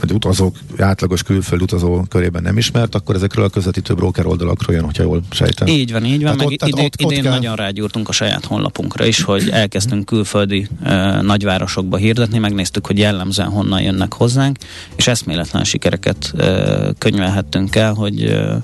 vagy 0.00 0.12
utazók, 0.12 0.56
átlagos 0.78 1.22
külföld 1.22 1.62
utazó 1.62 2.02
körében 2.02 2.42
nem 2.42 2.56
ismert, 2.56 2.94
akkor 2.94 3.14
ezekről 3.14 3.44
a 3.44 3.48
közvetítő 3.48 3.94
broker 3.94 4.26
oldalakról 4.26 4.74
jön, 4.74 4.84
hogyha 4.84 5.02
jól 5.02 5.22
sejtem. 5.30 5.66
Így 5.66 5.92
van, 5.92 6.04
így 6.04 6.22
van. 6.22 6.36
meg 6.36 6.46
ott, 6.46 6.52
idén, 6.52 6.84
ott, 6.84 7.00
idén 7.00 7.22
kell... 7.22 7.32
nagyon 7.32 7.56
rágyúrtunk 7.56 8.08
a 8.08 8.12
saját 8.12 8.44
honlapunkra 8.44 9.04
is, 9.04 9.22
hogy 9.22 9.48
elkezdtünk 9.48 10.04
külföldi 10.04 10.68
e, 10.82 11.20
nagyvárosokba 11.20 11.96
hirdetni, 11.96 12.38
megnéztük, 12.38 12.86
hogy 12.86 12.98
jellemzően 12.98 13.48
honnan 13.48 13.82
jönnek 13.82 14.12
hozzánk, 14.12 14.58
és 14.96 15.06
eszméletlen 15.06 15.64
sikereket 15.64 16.32
e, 16.36 16.92
könyvelhettünk 16.98 17.76
el, 17.76 17.92
hogy 17.92 18.22
e, 18.22 18.62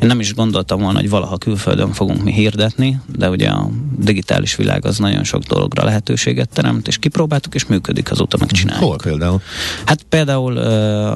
Én 0.00 0.08
nem 0.08 0.20
is 0.20 0.34
gondoltam 0.34 0.80
volna, 0.80 0.98
hogy 0.98 1.08
valaha 1.08 1.38
külföldön 1.38 1.92
fogunk 1.92 2.22
mi 2.22 2.32
hirdetni, 2.32 3.00
de 3.16 3.30
ugye 3.30 3.48
a 3.48 3.68
digitális 3.98 4.56
világ 4.56 4.84
az 4.84 4.98
nagyon 4.98 5.24
sok 5.24 5.42
dologra 5.42 5.84
lehetőséget 5.84 6.48
teremt, 6.48 6.88
és 6.88 6.98
kipróbáltuk, 6.98 7.54
és 7.54 7.66
működik, 7.66 8.10
azóta 8.10 8.36
megcsináljuk. 8.40 8.84
Hol 8.84 8.96
például? 8.96 9.40
Hát 9.84 10.02
például 10.02 10.56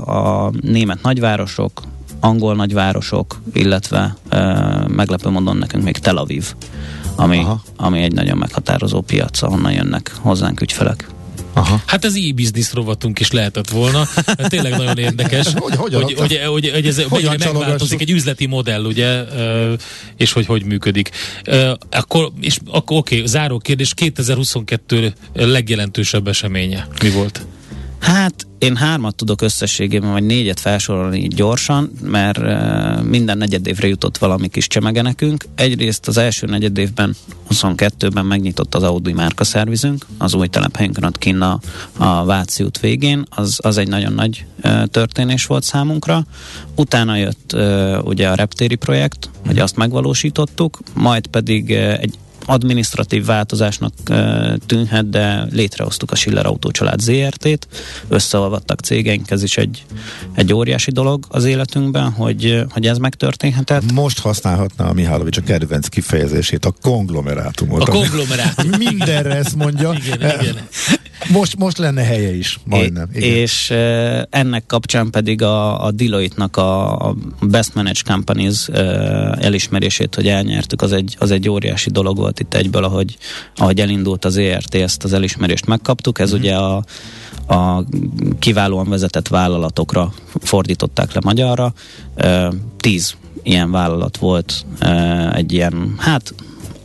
a 0.01 0.53
német 0.61 1.03
nagyvárosok, 1.03 1.83
angol 2.21 2.55
nagyvárosok, 2.55 3.41
illetve 3.53 4.17
meglepő 4.89 5.29
mondom 5.29 5.59
nekünk 5.59 5.85
még 5.85 5.99
Tel 5.99 6.17
Aviv, 6.17 6.55
ami, 7.17 7.47
ami 7.77 8.03
egy 8.03 8.13
nagyon 8.13 8.39
meghatározó 8.39 9.01
piac, 9.01 9.43
ahonnan 9.43 9.73
jönnek 9.73 10.13
hozzánk 10.21 10.61
ügyfelek. 10.61 11.09
Aha. 11.59 11.83
Hát 11.87 12.05
ez 12.05 12.15
e-business 12.15 12.73
rovatunk 12.73 13.21
is 13.21 13.31
lehetett 13.31 13.71
volna. 13.71 14.09
Tényleg 14.49 14.77
nagyon 14.77 14.99
érdekes, 14.99 15.47
hogy, 15.53 15.75
hogy, 15.77 15.95
hogy, 15.95 16.13
hogy, 16.13 16.41
hogy, 16.47 16.71
hogy 16.71 16.87
ez 16.87 17.03
hogy 17.03 17.29
megváltozik 17.39 18.01
egy 18.01 18.11
üzleti 18.11 18.47
modell, 18.47 18.85
ugye, 18.85 19.23
és 20.17 20.33
hogy 20.33 20.47
hogy 20.47 20.65
működik. 20.65 21.11
Akkor, 21.91 22.33
és 22.41 22.59
akkor 22.67 22.97
oké, 22.97 23.15
okay, 23.17 23.27
záró 23.27 23.59
kérdés, 23.59 23.95
2022 23.95 25.13
legjelentősebb 25.33 26.29
eseménye 26.29 26.89
mi 27.03 27.11
volt? 27.11 27.47
Hát 28.01 28.48
én 28.59 28.77
hármat 28.77 29.15
tudok 29.15 29.43
összességében, 29.43 30.13
vagy 30.13 30.23
négyet 30.23 30.61
felsorolni 30.61 31.29
gyorsan, 31.29 31.93
mert 32.03 32.39
minden 33.03 33.39
negyed 33.39 33.67
évre 33.67 33.89
jutott 33.89 34.19
valami 34.19 34.49
kis 34.49 34.67
csemege 34.67 35.03
nekünk. 35.03 35.45
Egyrészt 35.55 36.09
az 36.09 36.17
első 36.17 36.47
negyed 36.47 36.79
évben, 36.79 37.17
22-ben 37.51 38.27
megnyitott 38.27 38.75
az 38.75 38.83
Audi 38.83 39.13
márka 39.13 39.45
szervizünk, 39.45 40.07
az 40.19 40.35
új 40.35 40.47
telephelyünkön 40.47 41.05
ott 41.05 41.19
kinn 41.19 41.41
a, 41.41 41.61
a 41.97 42.25
Váci 42.25 42.63
út 42.63 42.81
végén, 42.81 43.27
az, 43.31 43.59
az 43.63 43.77
egy 43.77 43.89
nagyon 43.89 44.13
nagy 44.13 44.45
uh, 44.65 44.87
történés 44.87 45.47
volt 45.47 45.65
számunkra. 45.65 46.25
Utána 46.75 47.17
jött 47.17 47.57
ugye 48.03 48.29
a 48.29 48.35
reptéri 48.35 48.75
projekt, 48.75 49.31
hogy 49.47 49.59
azt 49.59 49.77
megvalósítottuk, 49.77 50.79
majd 50.95 51.27
pedig 51.27 51.71
egy 51.71 52.15
administratív 52.49 53.25
változásnak 53.25 53.93
tűnhet, 54.67 55.11
de 55.11 55.47
létrehoztuk 55.53 56.11
a 56.11 56.15
Schiller 56.15 56.47
Autócsalád 56.47 57.01
ZRT-t, 57.01 57.69
összeolvadtak 58.09 58.81
cégeink, 58.81 59.31
ez 59.31 59.43
is 59.43 59.57
egy, 59.57 59.85
egy 60.35 60.53
óriási 60.53 60.91
dolog 60.91 61.25
az 61.29 61.45
életünkben, 61.45 62.11
hogy, 62.11 62.65
hogy 62.71 62.87
ez 62.87 62.99
megtörténhetett. 62.99 63.93
Most 63.93 64.21
használhatná 64.21 64.89
a 64.89 64.93
Mihálovics 64.93 65.37
a 65.37 65.43
kedvenc 65.43 65.89
kifejezését, 65.89 66.65
a 66.65 66.75
konglomerátumot. 66.83 67.89
A 67.89 67.91
konglomerátum. 67.91 68.71
Mindenre 68.79 69.35
ezt 69.35 69.57
mondja. 69.57 69.93
igen, 70.05 70.41
igen. 70.41 70.57
Most, 71.33 71.59
most 71.59 71.79
lenne 71.79 72.03
helye 72.03 72.35
is, 72.35 72.61
majdnem. 72.65 73.09
Igen. 73.13 73.29
És 73.29 73.71
ennek 74.31 74.67
kapcsán 74.67 75.11
pedig 75.11 75.43
a, 75.43 75.85
a 75.85 75.91
Deloitte-nak 75.91 76.57
a, 76.57 76.99
a 77.09 77.15
Best 77.41 77.75
Managed 77.75 78.07
Companies 78.07 78.69
elismerését, 79.41 80.15
hogy 80.15 80.29
elnyertük, 80.29 80.83
az 80.83 80.93
egy, 80.93 81.17
az 81.19 81.31
egy 81.31 81.49
óriási 81.49 81.91
dolog 81.91 82.17
volt 82.17 82.41
itt 82.41 82.55
egyből, 82.55 82.85
ahogy, 82.85 83.17
ahogy 83.57 83.81
elindult 83.81 84.25
az 84.25 84.37
ERT, 84.37 84.75
ezt 84.75 85.05
az 85.05 85.13
elismerést 85.13 85.67
megkaptuk. 85.67 86.19
Ez 86.19 86.33
mm. 86.33 86.37
ugye 86.37 86.55
a, 86.55 86.85
a 87.47 87.85
kiválóan 88.39 88.89
vezetett 88.89 89.29
vállalatokra 89.29 90.13
fordították 90.41 91.13
le 91.13 91.21
magyarra. 91.25 91.73
Uh, 92.17 92.55
tíz 92.77 93.17
ilyen 93.43 93.71
vállalat 93.71 94.17
volt 94.17 94.65
egy 95.33 95.53
ilyen, 95.53 95.95
hát 95.99 96.35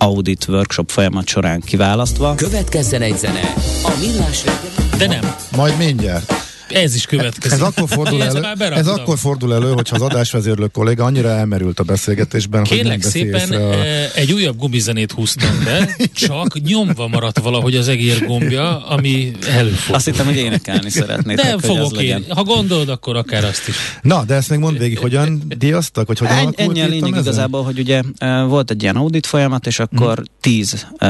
audit 0.04 0.46
workshop 0.48 0.90
folyamat 0.90 1.28
során 1.28 1.60
kiválasztva. 1.60 2.36
Következzen 2.36 3.02
egy 3.02 3.18
zene, 3.18 3.54
a 3.84 3.92
millás 4.00 4.44
reggel. 4.46 4.98
De 4.98 5.08
nem. 5.08 5.36
Majd 5.56 5.78
mindjárt. 5.78 6.43
Ez 6.74 6.96
is 6.96 7.06
következik. 7.06 7.52
Ez 7.52 7.62
akkor 7.62 7.88
fordul 7.90 8.24
elő, 8.24 8.42
ez 8.60 8.88
akkor 8.88 9.18
fordul 9.18 9.54
elő 9.54 9.72
hogyha 9.72 9.96
az 9.96 10.02
adásvezérlő 10.02 10.68
kolléga 10.68 11.04
annyira 11.04 11.30
elmerült 11.30 11.80
a 11.80 11.84
beszélgetésben, 11.84 12.64
Kérlek 12.64 13.02
hogy 13.02 13.12
szépen 13.12 13.52
a... 13.52 13.84
egy 14.16 14.32
újabb 14.32 14.58
gumizenét 14.58 15.12
húztam 15.12 15.64
be, 15.64 15.96
csak 16.28 16.62
nyomva 16.62 17.08
maradt 17.08 17.40
valahogy 17.40 17.76
az 17.76 17.88
egér 17.88 18.26
gombja, 18.26 18.86
ami 18.86 19.32
előfordul. 19.50 19.96
Azt 19.96 20.06
hittem, 20.06 20.26
hogy 20.26 20.36
énekelni 20.36 20.90
szeretnéd. 20.90 21.38
Nem 21.44 21.60
fogok 21.60 22.02
én. 22.02 22.26
Ha 22.30 22.44
gondolod, 22.44 22.90
akkor 22.90 23.16
akár 23.16 23.44
azt 23.44 23.68
is. 23.68 23.76
Na, 24.02 24.24
de 24.24 24.34
ezt 24.34 24.50
még 24.50 24.60
mondd 24.60 24.78
végig, 24.78 25.00
hogyan 25.00 25.42
díjaztak, 25.58 26.08
vagy 26.08 26.20
hogyan 26.20 26.38
Egy, 26.38 26.54
Ennyi 26.56 26.82
a 26.82 26.88
lényeg 26.88 27.16
igazából, 27.16 27.64
hogy 27.64 27.80
ugye 27.80 28.02
volt 28.48 28.72
egy 28.72 28.84
ilyen 28.84 28.96
audit 28.96 29.26
folyamat, 29.26 29.68
és 29.68 29.80
akkor 29.80 30.16
hmm. 30.16 30.26
tíz 30.42 30.88
uh, 31.00 31.10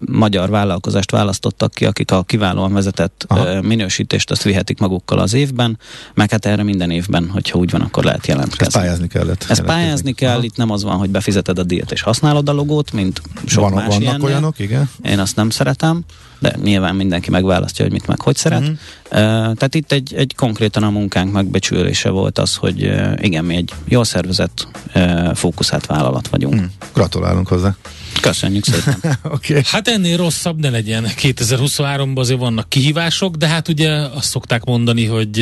magyar 0.00 0.50
vállalkozást 0.50 1.10
választottak 1.10 1.74
ki, 1.74 1.84
akik 1.84 2.10
a 2.10 2.22
kiválóan 2.22 2.72
vezetett 2.72 3.26
uh, 3.30 3.62
minősítést 3.62 4.30
azt 4.30 4.42
vihet 4.42 4.61
vihetik 4.62 4.78
magukkal 4.78 5.18
az 5.18 5.32
évben, 5.32 5.78
meg 6.14 6.30
hát 6.30 6.46
erre 6.46 6.62
minden 6.62 6.90
évben, 6.90 7.28
hogyha 7.28 7.58
úgy 7.58 7.70
van, 7.70 7.80
akkor 7.80 8.04
lehet 8.04 8.26
jelentkezni. 8.26 8.66
Ezt 8.66 8.76
pályázni 8.76 9.06
kellett. 9.06 9.44
Ezt 9.48 9.62
pályázni 9.62 10.12
kell, 10.12 10.36
Aha. 10.36 10.42
itt 10.42 10.56
nem 10.56 10.70
az 10.70 10.82
van, 10.82 10.96
hogy 10.96 11.10
befizeted 11.10 11.58
a 11.58 11.62
díjat 11.62 11.92
és 11.92 12.02
használod 12.02 12.48
a 12.48 12.52
logót, 12.52 12.92
mint 12.92 13.22
sok 13.46 13.62
van, 13.62 13.72
más 13.72 13.86
Vannak 13.86 14.02
ilyennél. 14.02 14.24
olyanok, 14.24 14.58
igen? 14.58 14.90
Én 15.04 15.18
azt 15.18 15.36
nem 15.36 15.50
szeretem, 15.50 16.04
de 16.38 16.56
nyilván 16.62 16.94
mindenki 16.96 17.30
megválasztja, 17.30 17.84
hogy 17.84 17.92
mit 17.92 18.06
meg 18.06 18.20
hogy 18.20 18.36
szeret. 18.36 18.60
Uh-huh. 18.60 18.76
Uh, 19.04 19.18
tehát 19.54 19.74
itt 19.74 19.92
egy, 19.92 20.14
egy 20.14 20.34
konkrétan 20.34 20.82
a 20.82 20.90
munkánk 20.90 21.32
megbecsülése 21.32 22.10
volt 22.10 22.38
az, 22.38 22.54
hogy 22.54 22.84
uh, 22.84 23.12
igen, 23.20 23.44
mi 23.44 23.56
egy 23.56 23.72
jól 23.84 24.04
szervezett, 24.04 24.68
uh, 24.94 25.34
fókuszált 25.34 25.86
vállalat 25.86 26.28
vagyunk. 26.28 26.54
Uh-huh. 26.54 26.70
Gratulálunk 26.92 27.48
hozzá. 27.48 27.76
Köszönjük 28.20 28.64
szépen. 28.64 29.18
okay. 29.22 29.62
Hát 29.64 29.88
ennél 29.88 30.16
rosszabb 30.16 30.60
ne 30.60 30.70
legyen. 30.70 31.06
2023-ban 31.16 32.16
azért 32.16 32.38
vannak 32.38 32.68
kihívások, 32.68 33.36
de 33.36 33.46
hát 33.46 33.68
ugye 33.68 33.90
azt 33.90 34.28
szokták 34.28 34.64
mondani, 34.64 35.06
hogy 35.06 35.38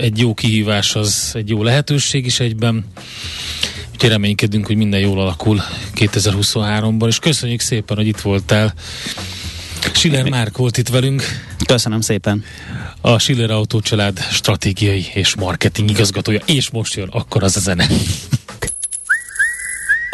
egy 0.00 0.18
jó 0.18 0.34
kihívás 0.34 0.94
az 0.94 1.30
egy 1.34 1.48
jó 1.48 1.62
lehetőség 1.62 2.26
is 2.26 2.40
egyben. 2.40 2.84
Úgyhogy 3.92 4.10
reménykedünk, 4.10 4.66
hogy 4.66 4.76
minden 4.76 5.00
jól 5.00 5.20
alakul 5.20 5.62
2023-ban, 5.94 7.06
és 7.06 7.18
köszönjük 7.18 7.60
szépen, 7.60 7.96
hogy 7.96 8.06
itt 8.06 8.20
voltál. 8.20 8.74
Schiller 9.92 10.28
Márk 10.28 10.56
volt 10.56 10.76
itt 10.78 10.88
velünk. 10.88 11.22
Köszönöm 11.66 12.00
szépen. 12.00 12.44
A 13.00 13.18
Schiller 13.18 13.50
Autócsalád 13.50 14.20
stratégiai 14.30 15.06
és 15.14 15.34
marketing 15.34 15.90
igazgatója, 15.90 16.40
és 16.46 16.70
most 16.70 16.94
jön 16.94 17.08
akkor 17.08 17.42
az 17.42 17.56
a 17.56 17.60
zene. 17.60 17.86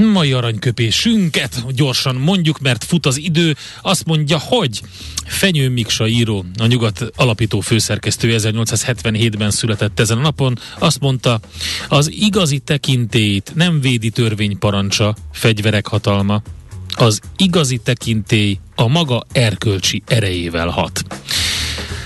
mai 0.00 0.32
aranyköpésünket 0.32 1.74
gyorsan 1.74 2.14
mondjuk, 2.14 2.58
mert 2.58 2.84
fut 2.84 3.06
az 3.06 3.18
idő. 3.18 3.56
Azt 3.82 4.04
mondja, 4.04 4.38
hogy 4.38 4.80
Fenyő 5.24 5.68
Miksa 5.68 6.08
író, 6.08 6.44
a 6.58 6.66
nyugat 6.66 7.10
alapító 7.16 7.60
főszerkesztő 7.60 8.34
1877-ben 8.38 9.50
született 9.50 10.00
ezen 10.00 10.18
a 10.18 10.20
napon, 10.20 10.58
azt 10.78 11.00
mondta, 11.00 11.40
az 11.88 12.10
igazi 12.12 12.58
tekintélyt 12.58 13.52
nem 13.54 13.80
védi 13.80 14.10
törvényparancsa, 14.10 15.16
fegyverek 15.32 15.86
hatalma. 15.86 16.42
Az 16.90 17.20
igazi 17.36 17.78
tekintély 17.78 18.58
a 18.74 18.86
maga 18.86 19.24
erkölcsi 19.32 20.02
erejével 20.06 20.68
hat. 20.68 21.02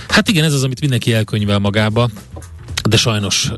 Hát 0.07 0.29
igen, 0.29 0.43
ez 0.43 0.53
az, 0.53 0.63
amit 0.63 0.79
mindenki 0.79 1.13
elkönyvel 1.13 1.59
magába, 1.59 2.09
de 2.89 2.97
sajnos 2.97 3.51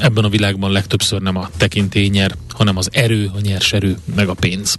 ebben 0.00 0.24
a 0.24 0.28
világban 0.28 0.70
legtöbbször 0.70 1.20
nem 1.20 1.36
a 1.36 1.48
tekintély 1.56 2.08
nyer, 2.08 2.34
hanem 2.54 2.76
az 2.76 2.88
erő, 2.92 3.30
a 3.34 3.40
nyers 3.40 3.72
erő, 3.72 3.96
meg 4.14 4.28
a 4.28 4.34
pénz. 4.34 4.78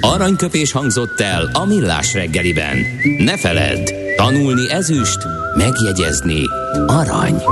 Aranyköpés 0.00 0.72
hangzott 0.72 1.20
el 1.20 1.50
a 1.52 1.64
millás 1.64 2.14
reggeliben. 2.14 2.76
Ne 3.18 3.38
feledd, 3.38 3.90
tanulni 4.16 4.70
ezüst, 4.70 5.18
megjegyezni 5.56 6.42
arany. 6.86 7.42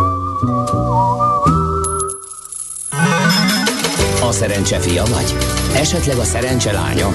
A 4.22 4.32
szerencse 4.32 4.78
fia 4.78 5.04
vagy? 5.04 5.34
Esetleg 5.74 6.16
a 6.16 6.24
szerencse 6.24 6.72
lánya? 6.72 7.08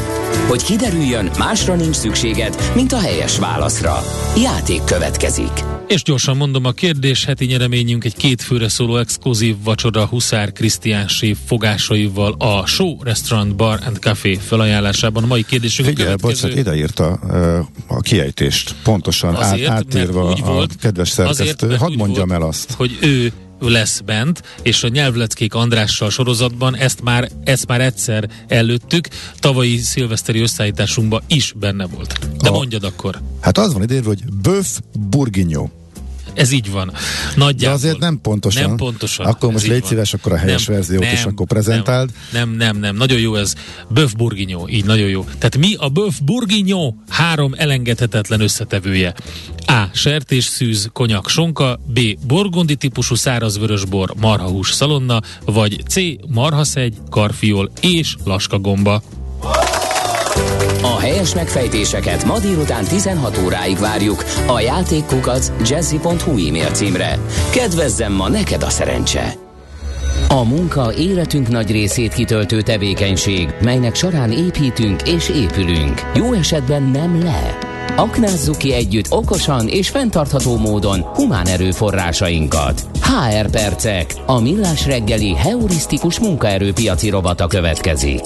Hogy 0.48 0.63
kiderüljön, 0.63 1.30
másra 1.38 1.76
nincs 1.76 1.96
szükséged, 1.96 2.72
mint 2.76 2.94
a 2.94 3.00
helyes 3.00 3.38
válaszra. 3.38 4.04
Játék 4.36 4.84
következik. 4.84 5.77
És 5.88 6.04
gyorsan 6.04 6.38
mondom 6.38 6.65
a 6.65 6.71
kérdés, 6.71 7.26
heti 7.26 7.45
nyereményünk 7.45 8.04
egy 8.04 8.15
két 8.15 8.41
főre 8.41 8.69
szóló 8.69 8.97
exkluzív 8.97 9.56
vacsora 9.63 10.06
Huszár 10.06 10.52
Krisztián 10.52 11.08
séf 11.08 11.38
fogásaival 11.45 12.36
a 12.38 12.65
Show 12.65 13.04
Restaurant 13.04 13.56
Bar 13.56 13.80
and 13.86 13.97
Café 14.00 14.36
felajánlásában. 14.36 15.23
A 15.23 15.28
mai 15.28 15.43
kérdésünk 15.43 15.88
Figyelj, 15.88 16.15
következő... 16.15 16.47
bocsánat, 16.47 16.80
írta 16.80 17.19
uh, 17.23 17.97
a 17.97 18.00
kiejtést, 18.00 18.76
pontosan 18.84 19.36
azért, 19.36 19.69
át, 19.69 19.78
átírva 19.78 20.30
a 20.30 20.36
volt, 20.36 20.76
kedves 20.76 21.10
szerkesztő. 21.10 21.76
Hadd 21.76 21.95
mondjam 21.95 22.28
volt, 22.28 22.41
el 22.41 22.47
azt. 22.47 22.71
Hogy 22.71 22.97
ő 23.02 23.32
lesz 23.60 24.00
bent, 24.00 24.43
és 24.62 24.84
a 24.84 24.88
nyelvleckék 24.88 25.54
Andrással 25.54 26.10
sorozatban 26.10 26.76
ezt 26.76 27.02
már, 27.02 27.30
ezt 27.43 27.67
már 27.67 27.82
egyszer 27.82 28.30
előttük, 28.47 29.08
tavalyi 29.39 29.78
szilveszteri 29.78 30.39
összeállításunkban 30.39 31.21
is 31.28 31.54
benne 31.60 31.86
volt. 31.86 32.19
De 32.41 32.50
a, 32.50 32.52
mondjad 32.52 32.84
akkor. 32.84 33.21
Hát 33.39 33.58
az 33.58 33.73
van 33.73 33.84
idén, 33.84 34.04
hogy 34.04 34.19
Böf 34.41 34.80
Bourguignon. 35.10 35.77
Ez 36.38 36.52
így 36.52 36.71
van. 36.71 36.91
Nagyjából. 37.36 37.78
De 37.80 37.88
azért 37.88 38.00
nem 38.00 38.19
pontosan. 38.21 38.63
Nem 38.63 38.76
pontosan. 38.76 39.26
Akkor 39.26 39.52
most 39.52 39.67
légy 39.67 39.84
szíves, 39.84 40.13
akkor 40.13 40.32
a 40.32 40.38
helyes 40.38 40.65
nem, 40.65 40.76
verziót 40.76 41.04
nem, 41.04 41.13
is 41.13 41.23
akkor 41.23 41.47
prezentáld. 41.47 42.10
Nem, 42.32 42.50
nem, 42.50 42.58
nem, 42.58 42.78
nem, 42.78 42.95
nagyon 42.95 43.19
jó 43.19 43.36
ez. 43.36 43.54
Böf 43.89 44.13
bourguignon, 44.13 44.69
így 44.69 44.86
nagyon 44.86 45.08
jó. 45.08 45.23
Tehát 45.23 45.58
mi 45.58 45.76
a 45.78 45.89
böf 45.89 46.19
bourguignon 46.19 47.04
három 47.10 47.54
elengedhetetlen 47.58 48.41
összetevője? 48.41 49.13
A. 49.65 49.84
Sertésszűz, 49.93 50.89
konyak, 50.93 51.30
sonka, 51.30 51.80
B. 51.86 52.00
Burgundi 52.28 52.76
típusú 52.76 53.15
szárazvörösbor, 53.15 54.13
marhahús 54.19 54.71
szalonna, 54.71 55.21
vagy 55.45 55.84
C. 55.88 55.95
Marhaszegy, 56.28 56.93
karfiol 57.10 57.71
és 57.82 58.15
laskagomba. 58.23 59.02
A 59.41 60.77
helyes 61.08 61.36
megfejtéseket 61.36 62.26
ma 62.26 62.39
délután 62.39 62.84
16 62.84 63.41
óráig 63.46 63.78
várjuk 63.78 64.24
a 64.48 64.60
játékkukac 64.60 65.52
jazzy.hu 65.70 66.48
e-mail 66.48 66.72
címre. 66.72 67.20
Kedvezzem 67.52 68.13
ma 68.13 68.30
neked 68.30 68.63
a 68.63 68.70
szerencse! 68.70 69.34
A 70.28 70.43
munka 70.43 70.93
életünk 70.93 71.48
nagy 71.48 71.72
részét 71.72 72.13
kitöltő 72.13 72.62
tevékenység, 72.62 73.54
melynek 73.62 73.96
során 73.96 74.32
építünk 74.32 75.02
és 75.08 75.30
épülünk. 75.30 76.02
Jó 76.15 76.34
esetben 76.34 76.84
nem 76.84 77.24
le. 77.24 77.58
Aknázzuk 77.96 78.58
ki 78.58 78.74
együtt 78.74 79.12
okosan 79.12 79.67
és 79.67 79.89
fenntartható 79.89 80.58
módon 80.58 81.00
humán 81.02 81.48
erőforrásainkat. 81.48 82.82
HR 83.02 83.50
Percek, 83.50 84.13
a 84.26 84.39
millás 84.41 84.86
reggeli 84.86 85.36
heurisztikus 85.36 86.20
munkaerőpiaci 86.20 87.10
robata 87.10 87.48
következik. 87.48 88.22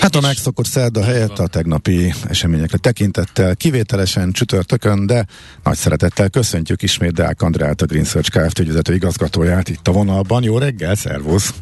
Hát 0.00 0.14
a 0.14 0.20
megszokott 0.20 0.66
szerda 0.66 1.04
helyett 1.04 1.38
a 1.38 1.46
tegnapi 1.46 2.14
eseményekre 2.28 2.78
tekintettel 2.78 3.56
kivételesen 3.56 4.32
csütörtökön, 4.32 5.06
de 5.06 5.26
nagy 5.64 5.76
szeretettel 5.76 6.28
köszöntjük 6.28 6.82
ismét 6.82 7.12
Deák 7.12 7.42
Andrát, 7.42 7.82
a 7.82 7.86
Green 7.86 8.04
Search 8.04 8.30
Kft. 8.30 8.58
ügyvezető 8.58 8.94
igazgatóját 8.94 9.68
itt 9.68 9.88
a 9.88 9.92
vonalban. 9.92 10.42
Jó 10.42 10.58
reggel, 10.58 10.94
szervusz! 10.94 11.54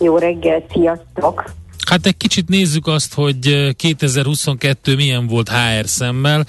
Jó 0.00 0.18
reggel, 0.18 0.64
sziasztok! 0.72 1.54
Hát 1.86 2.06
egy 2.06 2.16
kicsit 2.16 2.48
nézzük 2.48 2.86
azt, 2.86 3.14
hogy 3.14 3.74
2022 3.76 4.94
milyen 4.96 5.26
volt 5.26 5.48
HR 5.48 5.88
szemmel. 5.88 6.46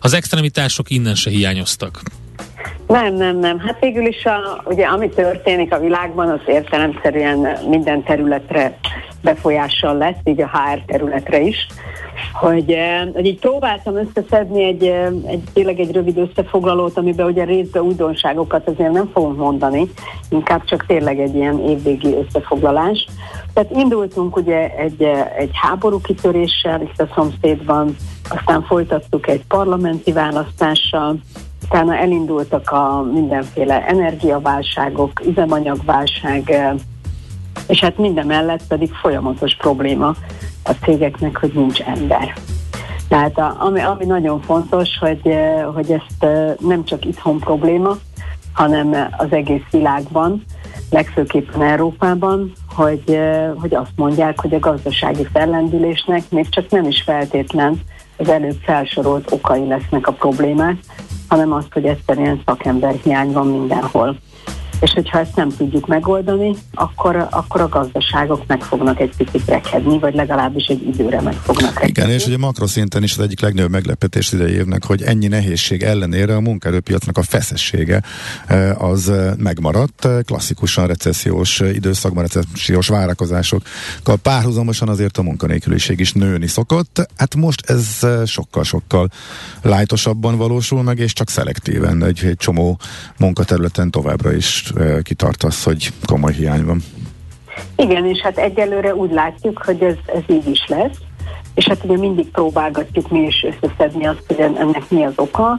Az 0.00 0.12
extremitások 0.12 0.90
innen 0.90 1.14
se 1.14 1.30
hiányoztak. 1.30 2.02
Nem, 2.86 3.14
nem, 3.14 3.38
nem. 3.38 3.58
Hát 3.58 3.80
végül 3.80 4.06
is, 4.06 4.24
a, 4.24 4.62
ugye, 4.64 4.86
ami 4.86 5.08
történik 5.08 5.72
a 5.72 5.78
világban, 5.78 6.28
az 6.30 6.40
értelemszerűen 6.46 7.58
minden 7.68 8.02
területre 8.02 8.78
befolyással 9.22 9.96
lesz, 9.96 10.16
így 10.24 10.40
a 10.40 10.50
HR 10.52 10.80
területre 10.86 11.40
is. 11.40 11.66
Hogy, 12.32 12.70
eh, 12.70 13.08
hogy 13.14 13.26
így 13.26 13.38
próbáltam 13.38 13.96
összeszedni 13.96 14.64
egy, 14.64 14.84
eh, 14.84 15.06
egy, 15.26 15.42
tényleg 15.52 15.80
egy 15.80 15.92
rövid 15.92 16.18
összefoglalót, 16.18 16.98
amiben 16.98 17.26
ugye 17.26 17.44
részben 17.44 17.82
újdonságokat 17.82 18.68
azért 18.68 18.92
nem 18.92 19.10
fogunk 19.12 19.36
mondani, 19.36 19.90
inkább 20.28 20.64
csak 20.64 20.86
tényleg 20.86 21.20
egy 21.20 21.34
ilyen 21.34 21.60
évvégi 21.60 22.14
összefoglalás. 22.14 23.06
Tehát 23.54 23.70
indultunk 23.70 24.36
ugye 24.36 24.68
egy, 24.76 25.02
eh, 25.02 25.32
egy 25.36 25.50
háború 25.52 26.00
kitöréssel 26.00 26.82
itt 26.82 27.00
a 27.00 27.12
szomszédban, 27.14 27.96
aztán 28.28 28.62
folytattuk 28.62 29.28
egy 29.28 29.44
parlamenti 29.46 30.12
választással, 30.12 31.16
utána 31.64 31.96
elindultak 31.96 32.70
a 32.70 33.02
mindenféle 33.12 33.86
energiaválságok, 33.86 35.26
üzemanyagválság, 35.26 36.54
és 37.66 37.80
hát 37.80 37.98
minden 37.98 38.26
mellett 38.26 38.66
pedig 38.68 38.92
folyamatos 38.92 39.56
probléma 39.56 40.14
a 40.64 40.70
cégeknek, 40.82 41.36
hogy 41.36 41.52
nincs 41.54 41.80
ember. 41.80 42.34
Tehát 43.08 43.38
a, 43.38 43.56
ami, 43.58 43.80
ami 43.80 44.04
nagyon 44.04 44.40
fontos, 44.40 44.88
hogy, 45.00 45.34
hogy 45.74 45.90
ezt 45.92 46.26
nem 46.60 46.84
csak 46.84 47.04
itthon 47.04 47.38
probléma, 47.38 47.96
hanem 48.52 49.08
az 49.16 49.26
egész 49.30 49.64
világban, 49.70 50.44
legfőképpen 50.90 51.62
Európában, 51.62 52.52
hogy, 52.74 53.20
hogy 53.54 53.74
azt 53.74 53.92
mondják, 53.96 54.40
hogy 54.40 54.54
a 54.54 54.58
gazdasági 54.58 55.26
fellendülésnek 55.32 56.22
még 56.30 56.48
csak 56.48 56.70
nem 56.70 56.84
is 56.84 57.02
feltétlen 57.02 57.80
az 58.16 58.28
előbb 58.28 58.58
felsorolt 58.62 59.32
okai 59.32 59.66
lesznek 59.66 60.06
a 60.06 60.12
problémák, 60.12 60.76
hanem 61.34 61.52
azt, 61.52 61.72
hogy 61.72 61.84
egyszerűen 61.84 62.42
szakember 62.46 62.94
hiány 63.02 63.32
van 63.32 63.46
mindenhol 63.46 64.16
és 64.80 64.90
hogyha 64.92 65.18
ezt 65.18 65.36
nem 65.36 65.48
tudjuk 65.48 65.86
megoldani, 65.86 66.54
akkor, 66.74 67.26
akkor 67.30 67.60
a 67.60 67.68
gazdaságok 67.68 68.46
meg 68.46 68.62
fognak 68.62 69.00
egy 69.00 69.16
picit 69.16 69.46
rekedni, 69.46 69.98
vagy 69.98 70.14
legalábbis 70.14 70.66
egy 70.66 70.86
időre 70.86 71.20
meg 71.20 71.34
fognak 71.34 71.74
rekedni. 71.74 71.88
Igen, 71.88 72.10
és 72.10 72.26
ugye 72.26 72.38
makroszinten 72.38 73.02
is 73.02 73.12
az 73.12 73.24
egyik 73.24 73.40
legnagyobb 73.40 73.70
meglepetés 73.70 74.32
idejévnek, 74.32 74.84
hogy 74.84 75.02
ennyi 75.02 75.26
nehézség 75.26 75.82
ellenére 75.82 76.36
a 76.36 76.40
munkaerőpiacnak 76.40 77.18
a 77.18 77.22
feszessége 77.22 78.02
eh, 78.46 78.82
az 78.82 79.08
eh, 79.08 79.32
megmaradt. 79.36 80.08
Klasszikusan 80.24 80.86
recessziós 80.86 81.60
időszakban, 81.60 82.22
recessziós 82.22 82.88
várakozásokkal 82.88 84.16
párhuzamosan 84.22 84.88
azért 84.88 85.18
a 85.18 85.22
munkanélküliség 85.22 86.00
is 86.00 86.12
nőni 86.12 86.46
szokott. 86.46 87.08
Hát 87.16 87.34
most 87.34 87.70
ez 87.70 87.98
eh, 88.00 88.26
sokkal-sokkal 88.26 89.08
lájtosabban 89.62 90.36
valósul 90.36 90.82
meg, 90.82 90.98
és 90.98 91.12
csak 91.12 91.28
szelektíven 91.30 92.04
egy, 92.04 92.24
egy 92.24 92.36
csomó 92.36 92.78
munkaterületen 93.18 93.90
továbbra 93.90 94.32
is 94.32 94.63
kitartasz, 95.02 95.64
hogy 95.64 95.92
komoly 96.06 96.32
hiány 96.32 96.64
van. 96.64 96.82
Igen, 97.76 98.06
és 98.06 98.20
hát 98.20 98.38
egyelőre 98.38 98.94
úgy 98.94 99.12
látjuk, 99.12 99.62
hogy 99.64 99.82
ez, 99.82 99.94
ez 100.06 100.22
így 100.26 100.48
is 100.48 100.64
lesz, 100.66 100.98
és 101.54 101.66
hát 101.68 101.84
ugye 101.84 101.96
mindig 101.96 102.30
próbálgatjuk 102.30 103.10
mi 103.10 103.20
is 103.20 103.46
összeszedni 103.50 104.06
azt, 104.06 104.24
hogy 104.26 104.40
ennek 104.40 104.90
mi 104.90 105.04
az 105.04 105.12
oka, 105.16 105.58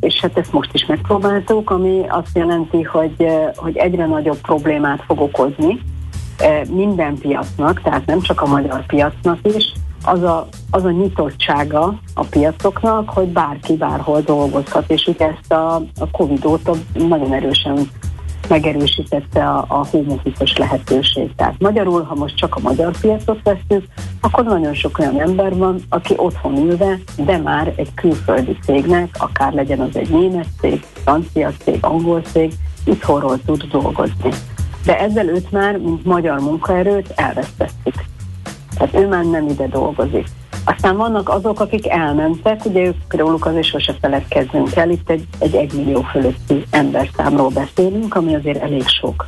és 0.00 0.20
hát 0.20 0.38
ezt 0.38 0.52
most 0.52 0.70
is 0.72 0.86
megpróbáltuk, 0.86 1.70
ami 1.70 2.04
azt 2.08 2.36
jelenti, 2.36 2.82
hogy, 2.82 3.26
hogy 3.56 3.76
egyre 3.76 4.06
nagyobb 4.06 4.40
problémát 4.40 5.02
fog 5.06 5.20
okozni 5.20 5.80
minden 6.70 7.18
piacnak, 7.18 7.82
tehát 7.82 8.06
nem 8.06 8.20
csak 8.20 8.40
a 8.40 8.46
magyar 8.46 8.86
piacnak 8.86 9.38
is, 9.42 9.72
az 10.04 10.22
a, 10.22 10.48
az 10.70 10.84
a 10.84 10.90
nyitottsága 10.90 12.00
a 12.14 12.24
piacoknak, 12.24 13.08
hogy 13.08 13.28
bárki 13.28 13.76
bárhol 13.76 14.20
dolgozhat, 14.20 14.90
és 14.90 15.06
ugye 15.06 15.26
ezt 15.26 15.52
a, 15.52 15.74
a 15.74 16.10
Covid 16.12 16.44
óta 16.44 16.72
nagyon 16.92 17.32
erősen 17.32 17.90
megerősítette 18.48 19.44
a, 19.44 19.64
a 19.68 19.86
home 19.86 20.14
lehetőség. 20.56 21.34
Tehát 21.36 21.54
magyarul, 21.58 22.02
ha 22.02 22.14
most 22.14 22.36
csak 22.36 22.54
a 22.56 22.60
magyar 22.60 22.92
piacot 23.00 23.40
veszünk, 23.42 23.84
akkor 24.20 24.44
nagyon 24.44 24.74
sok 24.74 24.98
olyan 24.98 25.20
ember 25.20 25.56
van, 25.56 25.80
aki 25.88 26.14
otthon 26.16 26.56
ülve, 26.56 26.98
de 27.16 27.38
már 27.38 27.72
egy 27.76 27.94
külföldi 27.94 28.58
cégnek, 28.64 29.08
akár 29.18 29.52
legyen 29.52 29.80
az 29.80 29.96
egy 29.96 30.10
német 30.10 30.48
cég, 30.60 30.86
francia 30.92 31.52
cég, 31.64 31.78
angol 31.80 32.20
cég, 32.20 32.52
itthonról 32.84 33.38
tud 33.46 33.62
dolgozni. 33.62 34.30
De 34.84 34.98
ezzel 34.98 35.28
őt 35.28 35.50
már, 35.50 35.76
mint 35.76 36.04
magyar 36.04 36.40
munkaerőt 36.40 37.12
elvesztettük. 37.16 37.94
Tehát 38.74 38.94
ő 38.94 39.06
már 39.08 39.24
nem 39.24 39.48
ide 39.48 39.66
dolgozik. 39.66 40.26
Aztán 40.64 40.96
vannak 40.96 41.28
azok, 41.28 41.60
akik 41.60 41.88
elmentek, 41.88 42.64
ugye 42.64 42.84
ők 42.84 43.14
róluk 43.14 43.46
azért 43.46 43.66
sose 43.66 43.94
feledkezzünk 44.00 44.74
el, 44.76 44.90
itt 44.90 45.10
egy, 45.10 45.26
egy 45.38 45.54
egymillió 45.54 46.00
fölötti 46.00 46.64
emberszámról 46.70 47.48
beszélünk, 47.48 48.14
ami 48.14 48.34
azért 48.34 48.62
elég 48.62 48.86
sok. 48.86 49.26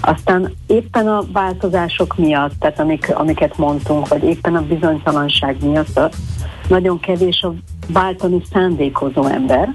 Aztán 0.00 0.52
éppen 0.66 1.08
a 1.08 1.22
változások 1.32 2.16
miatt, 2.16 2.52
tehát 2.58 2.80
amik, 2.80 3.14
amiket 3.14 3.56
mondtunk, 3.56 4.08
vagy 4.08 4.22
éppen 4.22 4.56
a 4.56 4.66
bizonytalanság 4.66 5.56
miatt 5.64 6.00
nagyon 6.68 7.00
kevés 7.00 7.42
a 7.42 7.54
váltani 7.88 8.42
szándékozó 8.52 9.24
ember. 9.24 9.70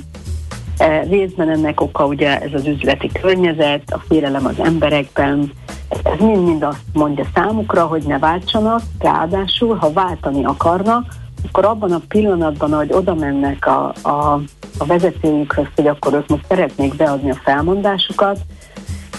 E, 0.78 1.02
részben 1.02 1.50
ennek 1.50 1.82
oka 1.82 2.06
ugye 2.06 2.40
ez 2.40 2.54
az 2.54 2.66
üzleti 2.66 3.12
környezet, 3.22 3.92
a 3.92 4.04
félelem 4.08 4.46
az 4.46 4.60
emberekben, 4.60 5.52
ez 5.90 6.20
mind-mind 6.20 6.64
azt 6.64 6.84
mondja 6.94 7.26
számukra, 7.34 7.86
hogy 7.86 8.04
ne 8.04 8.20
váltsanak, 8.20 8.82
ráadásul, 9.00 9.76
ha 9.76 9.92
váltani 9.92 10.46
akarnak, 10.46 11.06
akkor 11.48 11.66
abban 11.66 11.92
a 11.92 12.02
pillanatban, 12.08 12.74
hogy 12.74 12.94
oda 12.94 13.14
mennek 13.14 13.68
a, 13.68 13.94
a, 14.02 14.42
a 14.78 14.86
vezetőjükhöz, 14.86 15.68
hogy 15.76 15.88
akkor 15.88 16.14
ők 16.14 16.28
most 16.28 16.46
szeretnék 16.48 16.96
beadni 16.96 17.30
a 17.30 17.40
felmondásukat, 17.44 18.40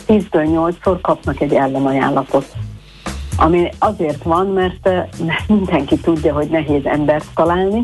10-től 0.07 0.73
8-szor 0.83 0.99
kapnak 1.01 1.41
egy 1.41 1.53
ellenajánlatot. 1.53 2.47
Ami 3.37 3.69
azért 3.79 4.23
van, 4.23 4.47
mert, 4.47 4.85
mert 5.25 5.49
mindenki 5.49 5.97
tudja, 5.97 6.35
hogy 6.35 6.49
nehéz 6.49 6.87
embert 6.87 7.27
találni, 7.35 7.83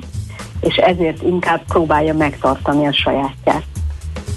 és 0.61 0.77
ezért 0.77 1.23
inkább 1.23 1.63
próbálja 1.65 2.15
megtartani 2.15 2.87
a 2.87 2.93
sajátját 2.93 3.63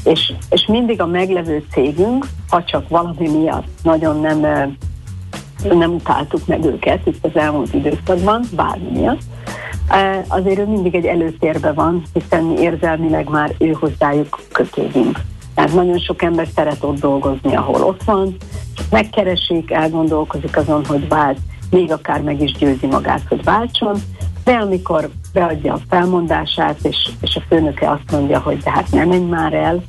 és, 0.07 0.33
és 0.49 0.65
mindig 0.65 1.01
a 1.01 1.05
meglevő 1.05 1.65
cégünk, 1.71 2.27
ha 2.49 2.63
csak 2.63 2.89
valami 2.89 3.29
miatt 3.29 3.67
nagyon 3.83 4.19
nem, 4.19 4.39
nem 5.63 5.93
utáltuk 5.93 6.47
meg 6.47 6.65
őket 6.65 7.07
itt 7.07 7.25
az 7.25 7.35
elmúlt 7.35 7.73
időszakban, 7.73 8.43
bármi 8.55 8.89
miatt, 8.99 9.21
azért 10.27 10.59
ő 10.59 10.65
mindig 10.65 10.95
egy 10.95 11.05
előtérbe 11.05 11.71
van, 11.71 12.03
hiszen 12.13 12.43
mi 12.43 12.59
érzelmileg 12.59 13.29
már 13.29 13.55
ő 13.59 13.71
hozzájuk 13.71 14.39
kötődünk. 14.51 15.19
Tehát 15.55 15.73
nagyon 15.73 15.99
sok 15.99 16.21
ember 16.21 16.47
szeret 16.55 16.83
ott 16.83 16.99
dolgozni, 16.99 17.55
ahol 17.55 17.83
ott 17.83 18.03
van, 18.03 18.35
megkeresik, 18.89 19.71
elgondolkozik 19.71 20.57
azon, 20.57 20.85
hogy 20.85 21.07
vált, 21.07 21.37
még 21.69 21.91
akár 21.91 22.21
meg 22.21 22.41
is 22.41 22.51
győzi 22.51 22.85
magát, 22.85 23.21
hogy 23.29 23.43
váltson, 23.43 23.97
De 24.47 24.53
amikor 24.53 25.09
beadja 25.33 25.73
a 25.73 25.79
felmondását, 25.89 26.77
és, 26.81 27.09
és 27.21 27.35
a 27.35 27.43
főnöke 27.49 27.91
azt 27.91 28.11
mondja, 28.11 28.39
hogy 28.39 28.57
de 28.57 28.71
hát 28.71 28.91
nem 28.91 29.07
menj 29.07 29.25
már 29.25 29.53
el, 29.53 29.83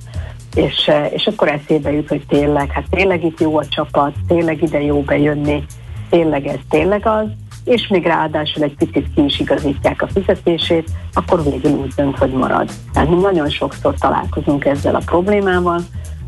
és, 0.54 0.90
és 1.10 1.26
akkor 1.26 1.48
eszébe 1.48 1.92
jut, 1.92 2.08
hogy 2.08 2.22
tényleg, 2.28 2.70
hát 2.70 2.84
tényleg 2.90 3.24
itt 3.24 3.40
jó 3.40 3.58
a 3.58 3.66
csapat, 3.66 4.12
tényleg 4.28 4.62
ide 4.62 4.82
jó 4.82 5.02
bejönni, 5.02 5.64
tényleg 6.10 6.46
ez, 6.46 6.58
tényleg 6.68 7.06
az, 7.06 7.26
és 7.64 7.88
még 7.88 8.04
ráadásul 8.04 8.62
egy 8.62 8.74
picit 8.76 9.14
ki 9.14 9.24
is 9.24 9.40
igazítják 9.40 10.02
a 10.02 10.08
fizetését, 10.08 10.90
akkor 11.12 11.42
végül 11.42 11.70
úgy 11.70 11.92
dönt, 11.96 12.18
hogy 12.18 12.32
marad. 12.32 12.70
Tehát 12.92 13.08
mi 13.08 13.16
nagyon 13.16 13.48
sokszor 13.48 13.94
találkozunk 13.94 14.64
ezzel 14.64 14.94
a 14.94 15.02
problémával, 15.04 15.80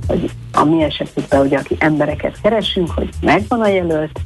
hogy 0.06 0.30
a 0.52 0.64
mi 0.64 0.82
esetünkben, 0.82 1.40
hogy 1.40 1.54
aki 1.54 1.76
embereket 1.78 2.40
keresünk, 2.42 2.90
hogy 2.90 3.08
megvan 3.20 3.60
a 3.60 3.68
jelölt, 3.68 4.20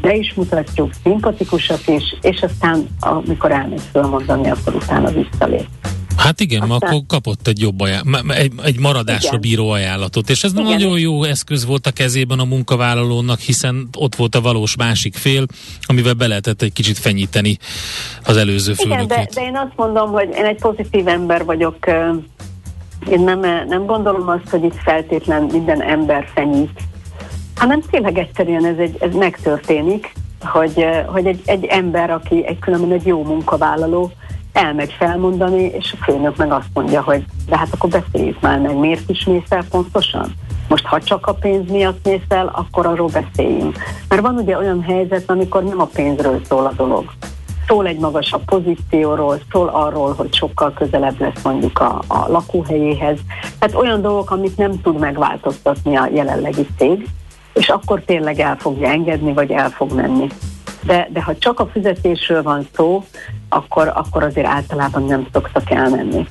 be 0.00 0.14
is 0.14 0.34
mutatjuk, 0.34 0.90
szimpatikusak 1.02 1.86
is, 1.86 2.14
és 2.20 2.40
aztán 2.40 2.86
amikor 3.00 3.50
elmegy 3.52 3.82
fölmondani, 3.92 4.50
akkor 4.50 4.74
utána 4.74 5.10
visszalép. 5.10 5.66
Hát 6.16 6.40
igen, 6.40 6.62
Aztán... 6.62 6.90
akkor 6.90 7.00
kapott 7.06 7.46
egy 7.46 7.60
jobb 7.60 7.80
ajánl- 7.80 8.32
egy, 8.32 8.52
egy 8.62 8.78
maradásra 8.78 9.28
igen. 9.28 9.40
bíró 9.40 9.70
ajánlatot, 9.70 10.30
és 10.30 10.44
ez 10.44 10.52
igen. 10.52 10.64
nagyon 10.64 10.98
jó 10.98 11.24
eszköz 11.24 11.66
volt 11.66 11.86
a 11.86 11.90
kezében 11.90 12.38
a 12.38 12.44
munkavállalónak, 12.44 13.38
hiszen 13.38 13.88
ott 13.98 14.14
volt 14.14 14.34
a 14.34 14.40
valós 14.40 14.76
másik 14.76 15.14
fél, 15.14 15.46
amivel 15.86 16.14
be 16.14 16.26
lehetett 16.26 16.62
egy 16.62 16.72
kicsit 16.72 16.98
fenyíteni 16.98 17.56
az 18.24 18.36
előző 18.36 18.74
főnökét. 18.74 19.04
Igen, 19.04 19.18
de, 19.18 19.28
de 19.34 19.46
én 19.46 19.56
azt 19.56 19.76
mondom, 19.76 20.10
hogy 20.10 20.28
én 20.34 20.44
egy 20.44 20.60
pozitív 20.60 21.08
ember 21.08 21.44
vagyok, 21.44 21.76
én 23.10 23.20
nem, 23.20 23.40
nem 23.68 23.86
gondolom 23.86 24.28
azt, 24.28 24.48
hogy 24.50 24.64
itt 24.64 24.76
feltétlen 24.84 25.42
minden 25.42 25.82
ember 25.82 26.26
fenyít, 26.34 26.80
hanem 27.56 27.80
tényleg 27.80 28.18
egyszerűen 28.18 28.64
ez, 28.64 28.78
egy, 28.78 28.96
ez 29.00 29.14
megtörténik, 29.14 30.12
hogy, 30.40 30.86
hogy 31.06 31.26
egy, 31.26 31.42
egy 31.44 31.64
ember, 31.64 32.10
aki 32.10 32.46
egy 32.46 32.58
különben 32.58 32.92
egy 32.92 33.06
jó 33.06 33.22
munkavállaló, 33.22 34.10
elmegy 34.52 34.92
felmondani, 34.92 35.62
és 35.62 35.94
a 35.98 36.04
főnök 36.04 36.36
meg 36.36 36.52
azt 36.52 36.68
mondja, 36.74 37.02
hogy 37.02 37.24
de 37.48 37.58
hát 37.58 37.68
akkor 37.72 37.90
beszéljük 37.90 38.40
már 38.40 38.60
meg, 38.60 38.76
miért 38.76 39.10
is 39.10 39.24
mész 39.24 39.50
el 39.50 39.64
pontosan? 39.70 40.34
Most 40.68 40.86
ha 40.86 41.00
csak 41.00 41.26
a 41.26 41.32
pénz 41.32 41.70
miatt 41.70 42.04
mész 42.04 42.20
el, 42.28 42.50
akkor 42.54 42.86
arról 42.86 43.08
beszéljünk. 43.08 43.78
Mert 44.08 44.22
van 44.22 44.36
ugye 44.36 44.56
olyan 44.56 44.82
helyzet, 44.82 45.30
amikor 45.30 45.64
nem 45.64 45.80
a 45.80 45.88
pénzről 45.94 46.40
szól 46.48 46.66
a 46.66 46.72
dolog. 46.76 47.04
Szól 47.66 47.86
egy 47.86 47.98
magasabb 47.98 48.44
pozícióról, 48.44 49.38
szól 49.52 49.68
arról, 49.68 50.14
hogy 50.14 50.34
sokkal 50.34 50.72
közelebb 50.72 51.20
lesz 51.20 51.42
mondjuk 51.42 51.78
a, 51.78 52.02
a 52.06 52.28
lakóhelyéhez. 52.28 53.18
Tehát 53.58 53.74
olyan 53.74 54.02
dolgok, 54.02 54.30
amit 54.30 54.56
nem 54.56 54.80
tud 54.80 54.98
megváltoztatni 54.98 55.96
a 55.96 56.08
jelenlegi 56.12 56.66
cég, 56.78 57.08
és 57.56 57.68
akkor 57.68 58.02
tényleg 58.06 58.38
el 58.38 58.56
fogja 58.56 58.88
engedni, 58.88 59.32
vagy 59.32 59.50
el 59.50 59.70
fog 59.70 59.92
menni 59.92 60.28
de, 60.86 61.08
de 61.12 61.22
ha 61.22 61.36
csak 61.38 61.60
a 61.60 61.66
fizetésről 61.66 62.42
van 62.42 62.66
szó, 62.74 63.04
akkor, 63.48 63.92
akkor 63.94 64.22
azért 64.22 64.46
általában 64.46 65.04
nem 65.04 65.26
szoktak 65.32 65.70
elmenni. 65.70 66.26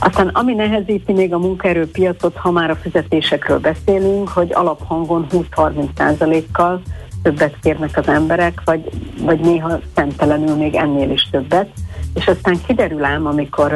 Aztán 0.00 0.28
ami 0.28 0.54
nehezíti 0.54 1.12
még 1.12 1.32
a 1.32 1.38
munkaerőpiacot, 1.38 2.36
ha 2.36 2.50
már 2.50 2.70
a 2.70 2.76
fizetésekről 2.76 3.58
beszélünk, 3.58 4.28
hogy 4.28 4.52
alaphangon 4.52 5.26
20-30%-kal 5.30 6.82
többet 7.22 7.54
kérnek 7.62 7.96
az 7.96 8.08
emberek, 8.08 8.60
vagy, 8.64 8.88
vagy 9.20 9.40
néha 9.40 9.78
szemtelenül 9.94 10.56
még 10.56 10.74
ennél 10.74 11.10
is 11.10 11.28
többet. 11.30 11.68
És 12.14 12.26
aztán 12.26 12.60
kiderül 12.66 13.04
ám, 13.04 13.26
amikor 13.26 13.72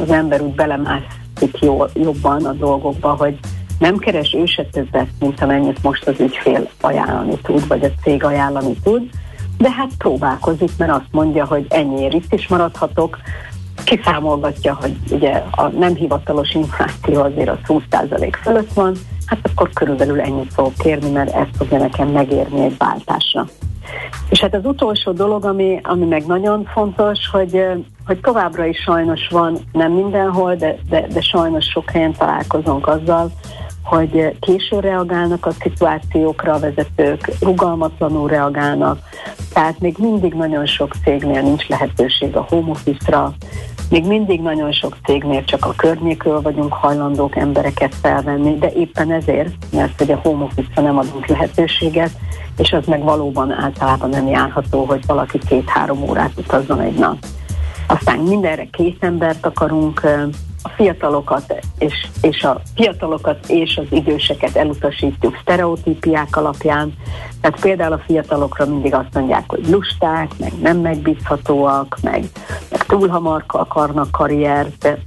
az 0.00 0.10
ember 0.10 0.40
úgy 0.40 0.54
belemászik 0.54 1.58
jó, 1.60 1.84
jobban 1.94 2.44
a 2.44 2.52
dolgokba, 2.52 3.14
hogy 3.14 3.38
nem 3.82 3.98
keres 3.98 4.34
ő 4.34 4.44
se 4.44 4.64
többet, 4.64 5.08
mint 5.20 5.40
amennyit 5.40 5.82
most 5.82 6.08
az 6.08 6.20
ügyfél 6.20 6.70
ajánlani 6.80 7.38
tud, 7.42 7.66
vagy 7.66 7.84
a 7.84 7.90
cég 8.02 8.24
ajánlani 8.24 8.74
tud, 8.82 9.02
de 9.58 9.70
hát 9.70 9.90
próbálkozik, 9.98 10.70
mert 10.78 10.90
azt 10.92 11.08
mondja, 11.10 11.44
hogy 11.46 11.66
ennyiért 11.68 12.14
itt 12.14 12.32
is 12.32 12.48
maradhatok, 12.48 13.18
kiszámolgatja, 13.84 14.78
hogy 14.80 14.96
ugye 15.10 15.42
a 15.50 15.68
nem 15.68 15.94
hivatalos 15.94 16.54
infláció 16.54 17.20
azért 17.20 17.48
a 17.48 17.58
20% 17.66 18.32
fölött 18.42 18.72
van, 18.72 18.94
hát 19.26 19.38
akkor 19.42 19.70
körülbelül 19.72 20.20
ennyit 20.20 20.52
fogok 20.52 20.74
kérni, 20.78 21.10
mert 21.10 21.34
ezt 21.34 21.56
fogja 21.56 21.78
nekem 21.78 22.08
megérni 22.08 22.64
egy 22.64 22.76
váltásra. 22.78 23.46
És 24.28 24.40
hát 24.40 24.54
az 24.54 24.64
utolsó 24.64 25.12
dolog, 25.12 25.44
ami, 25.44 25.80
ami 25.82 26.04
meg 26.04 26.26
nagyon 26.26 26.64
fontos, 26.72 27.18
hogy, 27.32 27.66
hogy 28.06 28.20
továbbra 28.20 28.64
is 28.64 28.78
sajnos 28.78 29.28
van, 29.30 29.58
nem 29.72 29.92
mindenhol, 29.92 30.54
de, 30.54 30.76
de, 30.88 31.06
de 31.06 31.20
sajnos 31.20 31.64
sok 31.64 31.90
helyen 31.90 32.12
találkozunk 32.12 32.86
azzal, 32.86 33.32
hogy 33.82 34.36
késő 34.40 34.80
reagálnak 34.80 35.46
a 35.46 35.50
szituációkra 35.50 36.52
a 36.52 36.58
vezetők, 36.58 37.32
rugalmatlanul 37.40 38.28
reagálnak, 38.28 38.98
tehát 39.52 39.78
még 39.78 39.96
mindig 39.98 40.32
nagyon 40.34 40.66
sok 40.66 40.92
cégnél 41.04 41.42
nincs 41.42 41.68
lehetőség 41.68 42.36
a 42.36 42.46
home 42.48 42.70
office-ra, 42.70 43.34
még 43.92 44.06
mindig 44.06 44.40
nagyon 44.40 44.72
sok 44.72 44.96
cégnél 45.04 45.44
csak 45.44 45.64
a 45.64 45.74
környékről 45.76 46.40
vagyunk 46.40 46.72
hajlandók 46.72 47.36
embereket 47.36 47.94
felvenni, 47.94 48.58
de 48.58 48.72
éppen 48.72 49.12
ezért, 49.12 49.54
mert 49.72 49.98
hogy 49.98 50.10
a 50.10 50.20
home 50.22 50.44
office 50.44 50.80
nem 50.80 50.98
adunk 50.98 51.26
lehetőséget, 51.26 52.10
és 52.58 52.72
az 52.72 52.86
meg 52.86 53.02
valóban 53.02 53.50
általában 53.50 54.08
nem 54.08 54.26
járható, 54.26 54.84
hogy 54.84 55.06
valaki 55.06 55.38
két-három 55.38 56.02
órát 56.02 56.32
utazzon 56.36 56.80
egy 56.80 56.98
nap. 56.98 57.16
Aztán 57.86 58.18
mindenre 58.18 58.66
kész 58.70 58.96
embert 59.00 59.46
akarunk, 59.46 60.00
a 60.62 60.68
fiatalokat 60.68 61.54
és, 61.78 62.06
és 62.20 62.42
a 62.42 62.60
fiatalokat 62.74 63.48
és 63.48 63.76
az 63.76 63.86
időseket 63.90 64.56
elutasítjuk 64.56 65.38
sztereotípiák 65.40 66.36
alapján. 66.36 66.94
Tehát 67.40 67.60
például 67.60 67.92
a 67.92 68.02
fiatalokra 68.06 68.66
mindig 68.66 68.94
azt 68.94 69.14
mondják, 69.14 69.44
hogy 69.46 69.68
lusták, 69.68 70.30
meg 70.38 70.52
nem 70.62 70.78
megbízhatóak, 70.78 71.98
meg, 72.02 72.24
meg 72.70 72.86
túl 72.86 73.08
hamar 73.08 73.44
akarnak 73.46 74.10
karriert, 74.10 74.78
de 74.78 74.98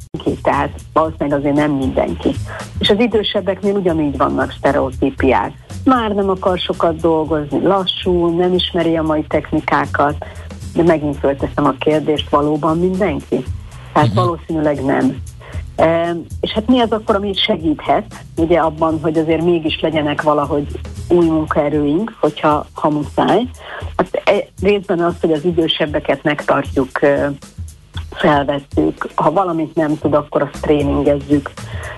tehát 0.41 0.79
valószínűleg 0.93 1.39
azért 1.39 1.55
nem 1.55 1.71
mindenki. 1.71 2.35
És 2.79 2.89
az 2.89 2.99
idősebbeknél 2.99 3.75
ugyanígy 3.75 4.17
vannak 4.17 4.53
sztereotípiák. 4.57 5.53
Már 5.83 6.11
nem 6.11 6.29
akar 6.29 6.57
sokat 6.57 6.95
dolgozni, 6.95 7.61
lassú, 7.61 8.37
nem 8.37 8.53
ismeri 8.53 8.97
a 8.97 9.01
mai 9.01 9.25
technikákat, 9.27 10.25
de 10.73 10.83
megint 10.83 11.17
fölteszem 11.17 11.65
a 11.65 11.75
kérdést, 11.79 12.29
valóban 12.29 12.79
mindenki? 12.79 13.43
Tehát 13.93 14.09
uh-huh. 14.09 14.25
valószínűleg 14.25 14.83
nem. 14.83 15.21
E, 15.75 16.15
és 16.41 16.51
hát 16.51 16.67
mi 16.67 16.79
az 16.79 16.91
akkor, 16.91 17.15
ami 17.15 17.33
segíthet, 17.33 18.23
ugye 18.37 18.59
abban, 18.59 18.99
hogy 19.01 19.17
azért 19.17 19.43
mégis 19.43 19.79
legyenek 19.79 20.21
valahogy 20.21 20.67
új 21.09 21.25
munkaerőink, 21.25 22.15
hogyha 22.19 22.65
ha 22.73 22.89
muszáj. 22.89 23.47
Hát 23.97 24.21
e, 24.23 24.47
részben 24.61 24.99
az, 24.99 25.13
hogy 25.21 25.31
az 25.31 25.45
idősebbeket 25.45 26.23
megtartjuk, 26.23 26.99
felvesszük, 28.15 29.07
ha 29.15 29.31
valamit 29.31 29.75
nem 29.75 29.97
tud, 29.97 30.13
akkor 30.13 30.41
azt 30.41 30.61
tréningezzük. 30.61 31.51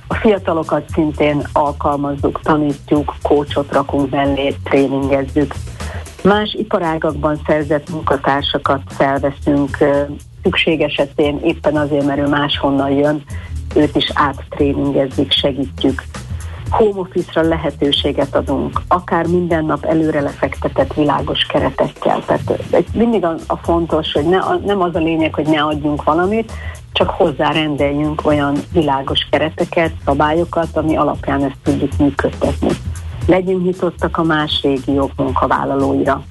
A 0.08 0.16
fiatalokat 0.16 0.90
szintén 0.94 1.42
alkalmazzuk, 1.54 2.40
tanítjuk, 2.42 3.16
kócsot 3.22 3.72
rakunk 3.72 4.10
mellé, 4.10 4.56
tréningezzük. 4.64 5.54
Más 6.24 6.54
iparágakban 6.54 7.42
szerzett 7.46 7.90
munkatársakat 7.90 8.82
felveszünk, 8.88 9.78
szükség 10.44 10.82
esetén 10.82 11.40
éppen 11.44 11.76
azért, 11.76 12.06
mert 12.06 12.20
ő 12.20 12.28
máshonnan 12.28 12.92
jön, 12.92 13.24
őt 13.78 13.96
is 13.96 14.12
áttréningezzük, 14.14 15.32
segítjük. 15.32 16.04
Home 16.70 17.00
office-ra 17.00 17.48
lehetőséget 17.48 18.36
adunk, 18.36 18.82
akár 18.88 19.28
minden 19.28 19.66
nap 19.66 19.86
előre 19.86 20.22
lefektetett 20.22 20.94
világos 20.94 21.44
keretekkel. 21.44 22.24
Tehát 22.26 22.94
mindig 22.94 23.26
a, 23.26 23.36
a 23.48 23.56
fontos, 23.58 24.12
hogy 24.12 24.26
ne, 24.26 24.38
a, 24.38 24.60
nem 24.66 24.82
az 24.82 24.96
a 24.96 25.00
lényeg, 25.00 25.34
hogy 25.34 25.48
ne 25.48 25.62
adjunk 25.62 26.04
valamit, 26.04 26.52
csak 26.98 27.10
hozzárendeljünk 27.10 28.22
olyan 28.26 28.56
világos 28.72 29.28
kereteket, 29.32 29.92
szabályokat, 30.06 30.78
ami 30.78 30.96
alapján 30.96 31.44
ezt 31.44 31.58
tudjuk 31.64 31.92
működtetni. 31.98 32.70
Legyünk 33.28 33.64
nyitottak 33.64 34.18
a 34.18 34.24
más 34.24 34.60
régiók 34.62 35.12
munkavállalóira. 35.16 36.24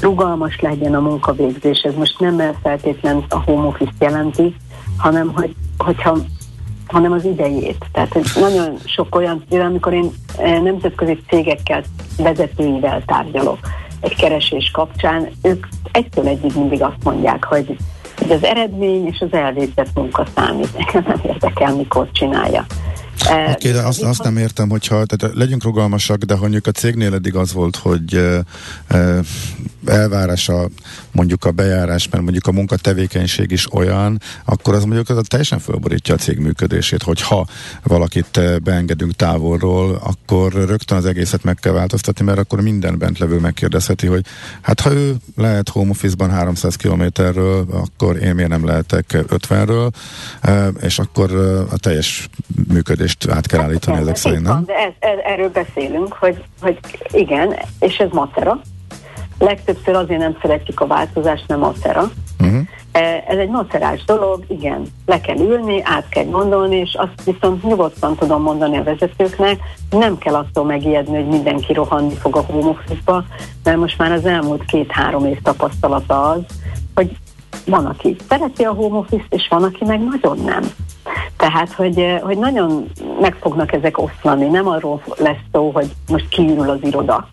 Rugalmas 0.00 0.60
legyen 0.60 0.94
a 0.94 1.00
munkavégzés. 1.00 1.80
Ez 1.80 1.94
most 1.94 2.20
nem 2.20 2.56
feltétlenül 2.62 3.24
a 3.28 3.38
home 3.38 3.66
office 3.66 3.92
jelenti, 3.98 4.56
hanem 4.96 5.32
hogy, 5.34 5.54
hogyha 5.78 6.18
hanem 6.88 7.12
az 7.12 7.24
idejét. 7.24 7.84
Tehát 7.92 8.20
nagyon 8.40 8.78
sok 8.84 9.14
olyan, 9.14 9.44
amikor 9.50 9.92
én 9.92 10.10
eh, 10.38 10.60
nemzetközi 10.60 11.18
cégekkel, 11.28 11.82
vezetőivel 12.16 13.02
tárgyalok 13.06 13.58
egy 14.00 14.16
keresés 14.16 14.70
kapcsán, 14.70 15.28
ők 15.42 15.66
egytől 15.92 16.26
egyig 16.26 16.52
mindig 16.54 16.82
azt 16.82 17.04
mondják, 17.04 17.44
hogy, 17.44 17.76
hogy 18.18 18.30
az 18.30 18.44
eredmény 18.44 19.06
és 19.06 19.20
az 19.20 19.32
elvégzett 19.32 19.94
munka 19.94 20.24
számít. 20.34 20.78
Nekem 20.78 21.04
nem 21.08 21.20
érdekel, 21.22 21.74
mikor 21.74 22.08
csinálja. 22.12 22.66
Oké, 23.24 23.50
okay, 23.50 23.72
de 23.72 23.86
azt, 23.86 24.02
azt 24.02 24.22
nem 24.22 24.36
értem, 24.36 24.68
hogyha, 24.68 25.04
tehát 25.04 25.36
legyünk 25.36 25.64
rugalmasak, 25.64 26.18
de 26.18 26.36
mondjuk 26.36 26.66
a 26.66 26.70
cégnél 26.70 27.14
eddig 27.14 27.34
az 27.34 27.52
volt, 27.52 27.76
hogy 27.76 28.14
e, 28.88 29.20
elvárás 29.86 30.48
a, 30.48 30.68
mondjuk 31.12 31.44
a 31.44 31.50
bejárás, 31.50 32.08
mert 32.08 32.22
mondjuk 32.22 32.46
a 32.46 32.52
munkatevékenység 32.52 33.50
is 33.50 33.72
olyan, 33.72 34.20
akkor 34.44 34.74
az 34.74 34.84
mondjuk 34.84 35.08
az 35.08 35.24
teljesen 35.28 35.58
fölborítja 35.58 36.14
a 36.14 36.18
cég 36.18 36.38
működését, 36.38 37.02
hogyha 37.02 37.46
valakit 37.82 38.40
beengedünk 38.62 39.12
távolról, 39.12 40.00
akkor 40.04 40.52
rögtön 40.52 40.98
az 40.98 41.04
egészet 41.04 41.42
meg 41.42 41.54
kell 41.54 41.72
változtatni, 41.72 42.24
mert 42.24 42.38
akkor 42.38 42.60
minden 42.60 42.98
bent 42.98 43.18
levő 43.18 43.38
megkérdezheti, 43.38 44.06
hogy 44.06 44.24
hát 44.60 44.80
ha 44.80 44.92
ő 44.92 45.16
lehet 45.36 45.68
home 45.68 45.90
office-ban 45.90 46.30
300 46.30 46.76
kilométerről, 46.76 47.66
akkor 47.70 48.16
én 48.16 48.34
miért 48.34 48.50
nem 48.50 48.64
lehetek 48.64 49.04
50-ről, 49.12 49.90
és 50.80 50.98
akkor 50.98 51.34
a 51.70 51.76
teljes 51.76 52.28
működést 53.08 53.28
át 53.28 53.46
kell 53.46 53.60
állítani 53.60 53.96
hát, 53.96 54.02
ezek 54.04 54.16
szerint, 54.16 54.42
nem? 54.42 54.64
De 54.64 54.74
ez, 54.74 54.92
ez, 54.98 55.18
erről 55.24 55.50
beszélünk, 55.50 56.12
hogy, 56.12 56.44
hogy 56.60 56.78
igen, 57.10 57.54
és 57.80 57.96
ez 57.96 58.08
macera. 58.10 58.60
Legtöbbször 59.38 59.94
azért 59.94 60.20
nem 60.20 60.36
szeretjük 60.40 60.80
a 60.80 60.86
változást, 60.86 61.44
nem 61.46 61.58
macera. 61.58 62.10
Uh-huh. 62.40 62.60
Ez 63.28 63.38
egy 63.38 63.48
macerás 63.48 64.04
dolog, 64.04 64.44
igen, 64.48 64.86
le 65.06 65.20
kell 65.20 65.36
ülni, 65.36 65.82
át 65.84 66.08
kell 66.08 66.24
gondolni, 66.24 66.76
és 66.76 66.94
azt 66.94 67.24
viszont 67.24 67.62
nyugodtan 67.62 68.16
tudom 68.16 68.42
mondani 68.42 68.76
a 68.76 68.82
vezetőknek, 68.82 69.58
nem 69.90 70.18
kell 70.18 70.34
attól 70.34 70.64
megijedni, 70.64 71.14
hogy 71.14 71.26
mindenki 71.26 71.72
rohanni 71.72 72.14
fog 72.14 72.36
a 72.36 72.40
home 72.40 72.68
office-ba, 72.68 73.24
mert 73.64 73.78
most 73.78 73.98
már 73.98 74.12
az 74.12 74.24
elmúlt 74.24 74.64
két-három 74.64 75.26
év 75.26 75.42
tapasztalata 75.42 76.30
az, 76.30 76.40
van, 77.68 77.86
aki 77.86 78.16
szereti 78.28 78.64
a 78.64 78.72
home 78.72 78.98
office 78.98 79.24
és 79.28 79.48
van, 79.50 79.62
aki 79.62 79.84
meg 79.84 80.00
nagyon 80.04 80.38
nem. 80.38 80.62
Tehát, 81.36 81.72
hogy, 81.72 81.98
eh, 81.98 82.20
hogy 82.20 82.38
nagyon 82.38 82.86
meg 83.20 83.34
fognak 83.34 83.72
ezek 83.72 83.98
oszlani. 83.98 84.46
Nem 84.46 84.68
arról 84.68 85.02
lesz 85.16 85.42
szó, 85.52 85.70
hogy 85.70 85.90
most 86.08 86.28
kiürül 86.28 86.70
az 86.70 86.78
iroda, 86.82 87.28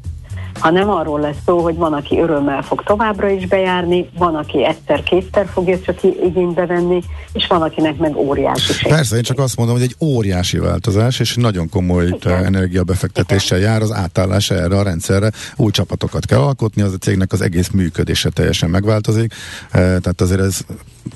hanem 0.59 0.89
arról 0.89 1.19
lesz 1.19 1.35
szó, 1.45 1.59
hogy 1.59 1.75
van, 1.75 1.93
aki 1.93 2.19
örömmel 2.19 2.61
fog 2.61 2.83
továbbra 2.83 3.29
is 3.29 3.47
bejárni, 3.47 4.09
van, 4.17 4.35
aki 4.35 4.65
egyszer-kétszer 4.65 5.47
fogja 5.53 5.79
csak 5.79 6.03
igénybe 6.03 6.65
venni, 6.65 7.01
és 7.33 7.47
van, 7.47 7.61
akinek 7.61 7.97
meg 7.97 8.15
óriási. 8.15 8.87
Persze, 8.87 9.15
én 9.15 9.23
csak 9.23 9.39
azt 9.39 9.57
mondom, 9.57 9.75
hogy 9.75 9.83
egy 9.83 9.95
óriási 9.99 10.57
változás, 10.57 11.19
és 11.19 11.35
nagyon 11.35 11.69
komoly 11.69 12.07
Igen. 12.07 12.45
energiabefektetéssel 12.45 13.57
Igen. 13.57 13.69
jár 13.69 13.81
az 13.81 13.91
átállás 13.91 14.49
erre 14.49 14.77
a 14.77 14.83
rendszerre. 14.83 15.31
Új 15.55 15.71
csapatokat 15.71 16.25
kell 16.25 16.39
alkotni, 16.39 16.81
az 16.81 16.93
a 16.93 16.97
cégnek 16.97 17.31
az 17.31 17.41
egész 17.41 17.69
működése 17.69 18.29
teljesen 18.29 18.69
megváltozik. 18.69 19.33
E, 19.71 19.79
tehát 19.79 20.21
azért 20.21 20.41
ez, 20.41 20.59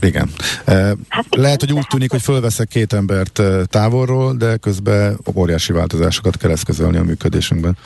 igen. 0.02 0.30
E, 0.66 0.96
hát 1.08 1.26
Lehet, 1.30 1.60
hogy 1.60 1.74
úgy 1.74 1.88
tűnik, 1.90 2.12
hogy 2.12 2.22
fölveszek 2.22 2.68
két 2.68 2.94
embert 2.94 3.42
távolról, 3.66 4.34
de 4.34 4.58
közben 4.58 5.20
óriási 5.36 5.74
változásokat 5.74 6.38
kell 6.38 6.52
eszközölni 6.52 6.98
a 6.98 7.04
működésünkben. 7.04 7.78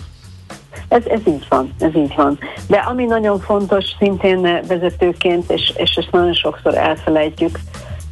Ez, 0.87 1.05
ez 1.05 1.19
így 1.27 1.45
van, 1.49 1.73
ez 1.79 1.95
így 1.95 2.13
van. 2.15 2.37
De 2.67 2.77
ami 2.77 3.05
nagyon 3.05 3.39
fontos 3.39 3.85
szintén 3.99 4.41
vezetőként, 4.67 5.51
és, 5.51 5.73
és 5.77 5.95
ezt 5.95 6.11
nagyon 6.11 6.33
sokszor 6.33 6.75
elfelejtjük, 6.75 7.59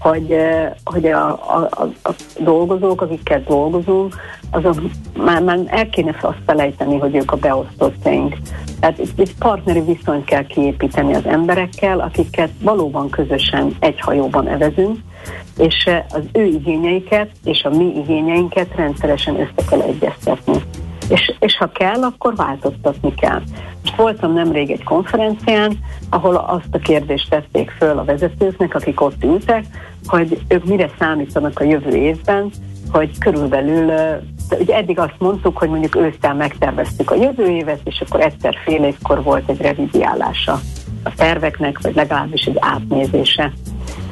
hogy, 0.01 0.31
eh, 0.31 0.71
hogy 0.83 1.05
a, 1.05 1.29
a, 1.29 1.69
a, 2.03 2.11
dolgozók, 2.39 3.01
akikkel 3.01 3.43
dolgozunk, 3.47 4.15
azok 4.51 4.81
már, 5.17 5.41
már 5.41 5.59
el 5.67 5.89
kéne 5.89 6.15
azt 6.21 6.37
felejteni, 6.45 6.97
hogy 6.97 7.15
ők 7.15 7.31
a 7.31 7.35
beosztottjaink. 7.35 8.37
Tehát 8.79 8.97
itt, 8.97 9.19
itt 9.19 9.37
partneri 9.37 9.81
viszonyt 9.81 10.25
kell 10.25 10.45
kiépíteni 10.45 11.13
az 11.13 11.25
emberekkel, 11.25 11.99
akiket 11.99 12.49
valóban 12.61 13.09
közösen 13.09 13.75
egy 13.79 13.99
hajóban 13.99 14.47
evezünk, 14.47 14.97
és 15.57 15.85
eh, 15.85 16.03
az 16.09 16.23
ő 16.31 16.45
igényeiket 16.45 17.29
és 17.43 17.63
a 17.63 17.69
mi 17.69 17.85
igényeinket 17.95 18.75
rendszeresen 18.75 19.39
össze 19.39 19.69
kell 19.69 19.81
egyeztetni 19.81 20.53
és, 21.11 21.33
és 21.39 21.57
ha 21.57 21.71
kell, 21.71 22.03
akkor 22.03 22.35
változtatni 22.35 23.13
kell. 23.13 23.41
Most 23.81 23.95
voltam 23.95 24.33
nemrég 24.33 24.71
egy 24.71 24.83
konferencián, 24.83 25.77
ahol 26.09 26.35
azt 26.35 26.69
a 26.71 26.77
kérdést 26.77 27.29
tették 27.29 27.69
föl 27.69 27.97
a 27.97 28.03
vezetőknek, 28.03 28.75
akik 28.75 29.01
ott 29.01 29.23
ültek, 29.23 29.65
hogy 30.05 30.41
ők 30.47 30.65
mire 30.65 30.89
számítanak 30.99 31.59
a 31.59 31.63
jövő 31.63 31.95
évben, 31.95 32.51
hogy 32.91 33.17
körülbelül, 33.17 33.91
ugye 34.59 34.75
eddig 34.75 34.99
azt 34.99 35.15
mondtuk, 35.19 35.57
hogy 35.57 35.69
mondjuk 35.69 35.95
ősztel 35.95 36.33
megterveztük 36.33 37.11
a 37.11 37.15
jövő 37.15 37.45
évet, 37.45 37.79
és 37.83 38.03
akkor 38.07 38.21
egyszer 38.21 38.55
fél 38.65 38.83
évkor 38.83 39.23
volt 39.23 39.49
egy 39.49 39.61
revidiálása 39.61 40.59
a 41.03 41.13
terveknek, 41.15 41.81
vagy 41.81 41.95
legalábbis 41.95 42.45
egy 42.45 42.57
átnézése, 42.59 43.51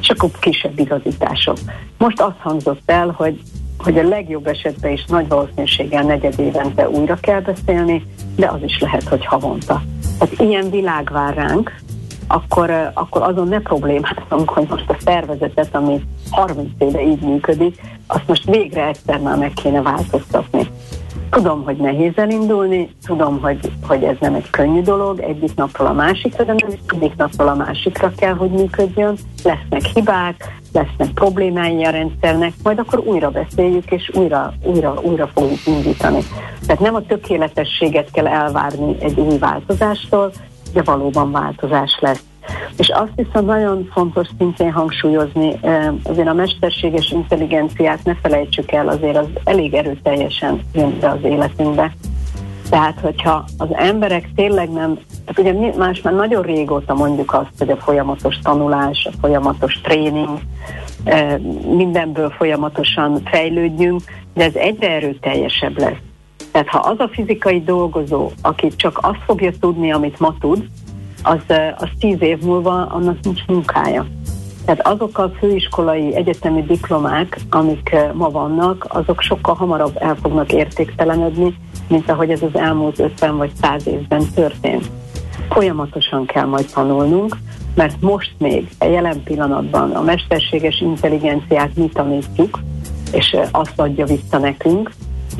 és 0.00 0.08
akkor 0.08 0.30
kisebb 0.40 0.78
igazítások. 0.78 1.56
Most 1.98 2.20
azt 2.20 2.38
hangzott 2.38 2.82
el, 2.86 3.14
hogy 3.16 3.40
hogy 3.82 3.98
a 3.98 4.08
legjobb 4.08 4.46
esetben 4.46 4.92
is 4.92 5.04
nagy 5.04 5.28
valószínűséggel 5.28 6.02
negyed 6.02 6.38
évente 6.38 6.88
újra 6.88 7.16
kell 7.20 7.40
beszélni, 7.40 8.06
de 8.36 8.46
az 8.46 8.62
is 8.62 8.78
lehet, 8.78 9.08
hogy 9.08 9.26
havonta. 9.26 9.82
Tehát 10.18 10.38
ilyen 10.38 10.70
világ 10.70 11.10
vár 11.12 11.34
ránk, 11.34 11.72
akkor, 12.26 12.90
akkor 12.94 13.22
azon 13.22 13.48
ne 13.48 13.60
problémázunk, 13.60 14.50
hogy 14.50 14.66
most 14.68 14.90
a 14.90 14.96
szervezetet, 15.04 15.74
ami 15.74 16.00
30 16.30 16.68
éve 16.78 17.02
így 17.02 17.20
működik, 17.20 17.80
azt 18.06 18.26
most 18.26 18.44
végre 18.44 18.86
egyszer 18.86 19.18
már 19.18 19.36
meg 19.36 19.52
kéne 19.52 19.82
változtatni. 19.82 20.70
Tudom, 21.30 21.64
hogy 21.64 21.76
nehéz 21.76 22.12
elindulni, 22.16 22.94
tudom, 23.06 23.40
hogy, 23.40 23.72
hogy 23.86 24.02
ez 24.02 24.16
nem 24.20 24.34
egy 24.34 24.50
könnyű 24.50 24.80
dolog, 24.80 25.20
egyik 25.20 25.54
napról 25.54 25.86
a 25.86 25.92
másikra, 25.92 26.44
de 26.44 26.54
nem 26.58 26.78
egyik 26.88 27.16
napról 27.16 27.48
a 27.48 27.54
másikra 27.54 28.12
kell, 28.16 28.34
hogy 28.34 28.50
működjön. 28.50 29.16
Lesznek 29.44 29.84
hibák, 29.84 30.60
lesznek 30.72 31.10
problémái 31.14 31.84
a 31.84 31.90
rendszernek, 31.90 32.52
majd 32.62 32.78
akkor 32.78 32.98
újra 32.98 33.30
beszéljük, 33.30 33.90
és 33.90 34.10
újra, 34.14 34.52
újra, 34.62 34.94
újra 35.02 35.26
fogjuk 35.26 35.66
indítani. 35.66 36.20
Tehát 36.66 36.80
nem 36.80 36.94
a 36.94 37.06
tökéletességet 37.06 38.10
kell 38.10 38.26
elvárni 38.26 38.96
egy 39.00 39.20
új 39.20 39.38
változástól, 39.38 40.32
de 40.72 40.82
valóban 40.82 41.30
változás 41.30 41.98
lesz. 42.00 42.29
És 42.76 42.88
azt 42.88 43.12
viszont 43.14 43.46
nagyon 43.46 43.88
fontos 43.92 44.28
szintén 44.38 44.72
hangsúlyozni, 44.72 45.60
azért 46.02 46.28
a 46.28 46.32
mesterséges 46.32 47.10
intelligenciát 47.10 48.04
ne 48.04 48.14
felejtsük 48.22 48.72
el, 48.72 48.88
azért 48.88 49.16
az 49.16 49.26
elég 49.44 49.74
erőteljesen 49.74 50.60
jön 50.74 50.98
be 51.00 51.08
az 51.08 51.24
életünkbe. 51.24 51.94
Tehát, 52.70 53.00
hogyha 53.00 53.44
az 53.58 53.68
emberek 53.72 54.28
tényleg 54.34 54.70
nem, 54.70 54.98
tehát 55.24 55.54
ugye 55.54 55.76
más 55.76 56.00
már 56.00 56.14
nagyon 56.14 56.42
régóta 56.42 56.94
mondjuk 56.94 57.34
azt, 57.34 57.50
hogy 57.58 57.70
a 57.70 57.76
folyamatos 57.76 58.38
tanulás, 58.42 59.08
a 59.12 59.16
folyamatos 59.20 59.80
tréning, 59.80 60.38
mindenből 61.76 62.30
folyamatosan 62.30 63.20
fejlődjünk, 63.24 64.02
de 64.34 64.44
ez 64.44 64.54
egyre 64.54 64.90
erőteljesebb 64.90 65.78
lesz. 65.78 65.98
Tehát 66.52 66.68
ha 66.68 66.78
az 66.78 66.98
a 66.98 67.08
fizikai 67.12 67.62
dolgozó, 67.62 68.30
aki 68.42 68.68
csak 68.76 68.98
azt 69.02 69.22
fogja 69.26 69.50
tudni, 69.60 69.92
amit 69.92 70.18
ma 70.18 70.34
tud, 70.40 70.68
az, 71.22 71.40
az 71.76 71.88
tíz 71.98 72.22
év 72.22 72.42
múlva 72.42 72.86
annak 72.86 73.16
nincs 73.22 73.46
munkája. 73.46 74.06
Tehát 74.64 74.86
azok 74.86 75.18
a 75.18 75.32
főiskolai 75.38 76.14
egyetemi 76.14 76.62
diplomák, 76.62 77.40
amik 77.50 77.96
ma 78.14 78.30
vannak, 78.30 78.86
azok 78.88 79.20
sokkal 79.20 79.54
hamarabb 79.54 79.96
el 79.98 80.16
fognak 80.22 80.52
értéktelenedni, 80.52 81.54
mint 81.88 82.10
ahogy 82.10 82.30
ez 82.30 82.42
az 82.42 82.60
elmúlt 82.60 82.98
50 82.98 83.36
vagy 83.36 83.50
100 83.60 83.86
évben 83.86 84.24
történt. 84.34 84.90
Folyamatosan 85.50 86.26
kell 86.26 86.46
majd 86.46 86.70
tanulnunk, 86.74 87.36
mert 87.74 88.00
most 88.00 88.34
még 88.38 88.68
a 88.78 88.84
jelen 88.84 89.22
pillanatban 89.22 89.90
a 89.90 90.02
mesterséges 90.02 90.80
intelligenciát 90.80 91.76
mi 91.76 91.88
tanítjuk, 91.88 92.58
és 93.12 93.36
azt 93.50 93.80
adja 93.80 94.06
vissza 94.06 94.38
nekünk, 94.38 94.90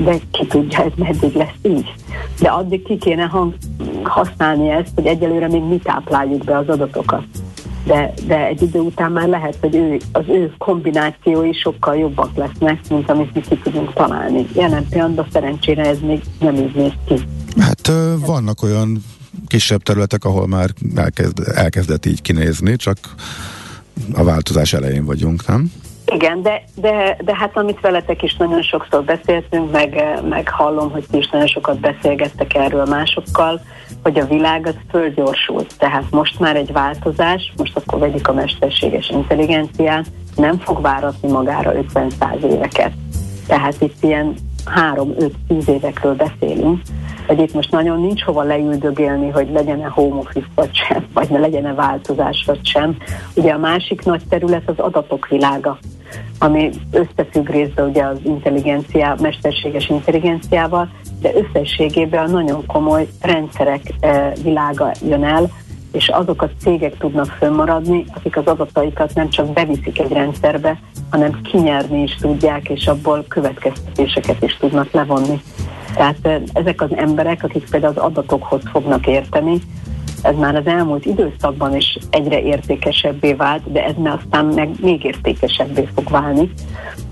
de 0.05 0.19
ki 0.31 0.47
tudja, 0.47 0.85
ez 0.85 0.93
meddig 0.97 1.35
lesz 1.35 1.57
így. 1.63 1.95
De 2.41 2.49
addig 2.49 2.83
ki 2.83 2.99
kéne 2.99 3.23
hang, 3.23 3.55
használni 4.03 4.69
ezt, 4.69 4.91
hogy 4.95 5.07
egyelőre 5.07 5.49
még 5.49 5.63
mi 5.63 5.79
tápláljuk 5.79 6.45
be 6.45 6.57
az 6.57 6.69
adatokat. 6.69 7.25
De, 7.85 8.13
de 8.27 8.47
egy 8.47 8.63
idő 8.63 8.79
után 8.79 9.13
már 9.13 9.29
lehet, 9.29 9.57
hogy 9.61 9.75
ő, 9.75 9.99
az 10.13 10.25
ő 10.29 10.55
kombinációi 10.59 11.53
sokkal 11.53 11.97
jobbak 11.97 12.37
lesznek, 12.37 12.81
mint 12.89 13.11
amit 13.11 13.35
mi 13.35 13.41
ki 13.41 13.59
tudunk 13.63 13.93
találni. 13.93 14.47
Jelen 14.55 14.87
pillanatban 14.89 15.27
szerencsére 15.33 15.85
ez 15.85 15.99
még 16.01 16.23
nem 16.41 16.55
így 16.55 16.75
néz 16.75 16.93
ki. 17.07 17.15
Hát 17.59 17.93
vannak 18.27 18.63
olyan 18.63 19.05
kisebb 19.47 19.83
területek, 19.83 20.25
ahol 20.25 20.47
már 20.47 20.71
elkezd, 20.95 21.39
elkezdett 21.55 22.07
így 22.07 22.23
kinézni, 22.23 22.77
csak 22.77 22.99
a 24.13 24.25
változás 24.25 24.73
elején 24.73 25.05
vagyunk, 25.05 25.47
nem? 25.47 25.73
Igen, 26.13 26.43
de, 26.43 26.63
de, 26.75 27.17
de 27.25 27.37
hát 27.37 27.57
amit 27.57 27.81
veletek 27.81 28.23
is 28.23 28.37
nagyon 28.37 28.63
sokszor 28.63 29.05
beszéltünk, 29.05 29.71
meg, 29.71 30.05
meg 30.29 30.49
hallom, 30.49 30.91
hogy 30.91 31.05
ti 31.11 31.17
is 31.17 31.29
nagyon 31.29 31.47
sokat 31.47 31.81
beszélgettek 31.81 32.55
erről 32.55 32.85
másokkal, 32.85 33.61
hogy 34.03 34.19
a 34.19 34.27
világ 34.27 34.67
az 34.67 34.75
fölgyorsult. 34.91 35.75
Tehát 35.79 36.05
most 36.11 36.41
már 36.41 36.57
egy 36.57 36.73
változás, 36.73 37.53
most 37.57 37.77
akkor 37.77 37.99
vegyük 37.99 38.29
a 38.29 38.33
mesterséges 38.33 39.09
intelligenciát, 39.09 40.07
nem 40.37 40.59
fog 40.59 40.81
váratni 40.81 41.31
magára 41.31 41.73
50-100 41.95 42.43
éveket. 42.43 42.93
Tehát 43.47 43.75
itt 43.79 44.03
ilyen 44.03 44.35
3-5-10 45.49 45.69
évekről 45.69 46.15
beszélünk, 46.15 46.83
hogy 47.31 47.41
itt 47.41 47.55
most 47.55 47.71
nagyon 47.71 48.01
nincs 48.01 48.23
hova 48.23 48.43
leüldögélni, 48.43 49.31
hogy 49.31 49.51
legyen-e 49.53 49.87
home 49.87 50.17
office 50.17 50.47
vagy 50.55 50.71
sem, 50.73 51.07
vagy 51.15 51.29
ne 51.29 51.39
legyen-e 51.39 51.75
változás 51.75 52.45
vagy 52.47 52.67
sem. 52.67 52.97
Ugye 53.35 53.53
a 53.53 53.59
másik 53.59 54.05
nagy 54.05 54.23
terület 54.29 54.69
az 54.69 54.79
adatok 54.79 55.29
világa. 55.29 55.79
ami 56.39 56.71
összefügg 56.91 57.49
részben 57.49 57.89
ugye 57.89 58.05
az 58.05 58.19
intelligencia, 58.25 59.17
mesterséges 59.21 59.89
intelligenciával, 59.89 60.89
de 61.21 61.31
összességében 61.35 62.25
a 62.25 62.31
nagyon 62.31 62.67
komoly 62.67 63.09
rendszerek 63.21 63.81
e, 64.01 64.33
világa 64.43 64.93
jön 65.03 65.25
el, 65.25 65.51
és 65.93 66.09
azok 66.09 66.43
a 66.43 66.51
cégek 66.63 66.97
tudnak 66.97 67.27
fönnmaradni, 67.27 68.05
akik 68.15 68.37
az 68.37 68.47
adataikat 68.47 69.15
nem 69.15 69.29
csak 69.29 69.53
beviszik 69.53 70.01
egy 70.01 70.13
rendszerbe, 70.13 70.81
hanem 71.11 71.41
kinyerni 71.43 72.03
is 72.03 72.15
tudják, 72.15 72.69
és 72.69 72.87
abból 72.87 73.25
következtetéseket 73.29 74.43
is 74.43 74.57
tudnak 74.57 74.91
levonni. 74.91 75.41
Tehát 75.95 76.41
ezek 76.53 76.81
az 76.81 76.97
emberek, 76.97 77.45
akik 77.45 77.71
például 77.71 77.95
az 77.97 78.03
adatokhoz 78.03 78.63
fognak 78.73 79.07
érteni, 79.07 79.61
ez 80.23 80.37
már 80.37 80.55
az 80.55 80.67
elmúlt 80.67 81.07
időszakban 81.07 81.77
is 81.77 81.99
egyre 82.11 82.41
értékesebbé 82.41 83.33
vált, 83.33 83.73
de 83.73 83.85
ez 83.85 83.95
már 83.97 84.19
aztán 84.23 84.45
meg 84.45 84.69
még 84.81 85.05
értékesebbé 85.05 85.89
fog 85.95 86.11
válni. 86.11 86.51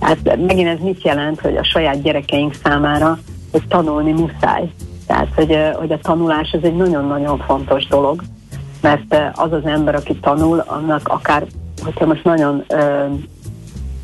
Hát 0.00 0.36
megint 0.46 0.68
ez 0.68 0.78
mit 0.80 1.02
jelent, 1.02 1.40
hogy 1.40 1.56
a 1.56 1.64
saját 1.64 2.02
gyerekeink 2.02 2.54
számára, 2.54 3.18
hogy 3.52 3.62
tanulni 3.68 4.12
muszáj. 4.12 4.70
Tehát, 5.06 5.28
hogy, 5.34 5.58
hogy 5.74 5.92
a 5.92 5.98
tanulás 5.98 6.50
ez 6.50 6.62
egy 6.62 6.76
nagyon-nagyon 6.76 7.38
fontos 7.38 7.86
dolog, 7.86 8.22
mert 8.80 9.16
az 9.34 9.52
az 9.52 9.64
ember, 9.64 9.94
aki 9.94 10.16
tanul, 10.20 10.58
annak 10.66 11.08
akár, 11.08 11.46
hogyha 11.84 12.06
most 12.06 12.24
nagyon 12.24 12.64
ö, 12.68 13.04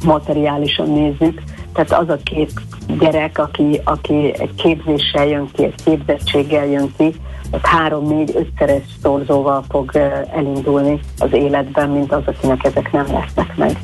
materiálisan 0.05 0.91
nézzük, 0.91 1.43
tehát 1.73 1.93
az 1.93 2.09
a 2.09 2.19
két 2.23 2.53
gyerek, 2.99 3.39
aki, 3.39 3.81
aki 3.85 4.35
egy 4.39 4.55
képzéssel 4.55 5.27
jön 5.27 5.49
ki, 5.53 5.65
egy 5.65 5.85
képzettséggel 5.85 6.67
jön 6.67 6.93
ki, 6.97 7.15
az 7.51 7.61
három-négy, 7.63 8.33
ötszeres 8.35 8.83
szorzóval 9.03 9.65
fog 9.69 9.97
elindulni 10.35 11.01
az 11.19 11.33
életben, 11.33 11.91
mint 11.91 12.13
az, 12.13 12.23
akinek 12.27 12.65
ezek 12.65 12.93
nem 12.93 13.07
lesznek 13.13 13.57
meg. 13.57 13.79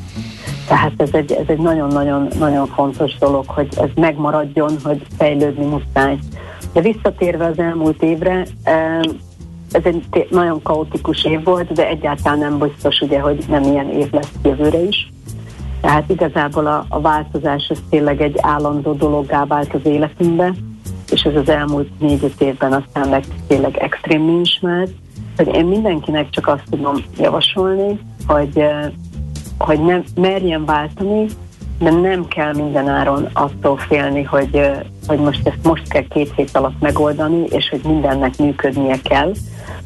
Tehát 0.67 0.91
ez 0.97 1.09
egy, 1.11 1.31
ez 1.31 1.45
egy 1.47 1.59
nagyon-nagyon 1.59 2.27
nagyon 2.39 2.67
fontos 2.67 3.17
dolog, 3.17 3.45
hogy 3.47 3.67
ez 3.77 3.89
megmaradjon, 3.95 4.71
hogy 4.83 5.01
fejlődni 5.17 5.65
muszáj. 5.65 6.17
De 6.73 6.81
visszatérve 6.81 7.45
az 7.45 7.59
elmúlt 7.59 8.03
évre, 8.03 8.45
ez 9.71 9.83
egy 9.83 10.27
nagyon 10.29 10.61
kaotikus 10.61 11.25
év 11.25 11.43
volt, 11.43 11.73
de 11.73 11.87
egyáltalán 11.87 12.39
nem 12.39 12.57
biztos, 12.57 12.99
ugye, 12.99 13.19
hogy 13.19 13.45
nem 13.47 13.63
ilyen 13.63 13.89
év 13.89 14.11
lesz 14.11 14.31
jövőre 14.43 14.83
is. 14.83 15.11
Tehát 15.81 16.09
igazából 16.09 16.67
a, 16.67 16.85
a 16.89 17.01
változás 17.01 17.67
az 17.69 17.81
tényleg 17.89 18.21
egy 18.21 18.35
állandó 18.41 18.93
dologgá 18.93 19.45
vált 19.45 19.73
az 19.73 19.85
életünkbe, 19.85 20.53
és 21.11 21.21
ez 21.21 21.35
az 21.35 21.49
elmúlt 21.49 21.99
négy-öt 21.99 22.41
évben 22.41 22.73
aztán 22.73 23.09
meg 23.09 23.23
tényleg 23.47 23.77
extrém 23.77 24.39
is 24.41 24.59
már, 24.61 24.87
hogy 25.37 25.55
én 25.55 25.65
mindenkinek 25.65 26.29
csak 26.29 26.47
azt 26.47 26.63
tudom 26.69 26.95
javasolni, 27.17 27.99
hogy, 28.27 28.65
hogy 29.57 29.79
nem 29.81 30.03
merjen 30.15 30.65
váltani, 30.65 31.25
de 31.79 31.91
nem 31.91 32.27
kell 32.27 32.53
mindenáron 32.53 33.29
attól 33.33 33.77
félni, 33.77 34.23
hogy, 34.23 34.71
hogy 35.07 35.19
most 35.19 35.47
ezt 35.47 35.63
most 35.63 35.87
kell 35.87 36.07
két 36.07 36.33
hét 36.35 36.55
alatt 36.55 36.79
megoldani, 36.79 37.43
és 37.49 37.69
hogy 37.69 37.81
mindennek 37.83 38.37
működnie 38.37 39.01
kell. 39.03 39.31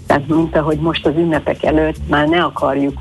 Tehát 0.07 0.27
mint 0.27 0.55
ahogy 0.55 0.79
most 0.79 1.05
az 1.05 1.13
ünnepek 1.15 1.63
előtt 1.63 2.09
már 2.09 2.27
ne 2.27 2.43
akarjuk 2.43 2.93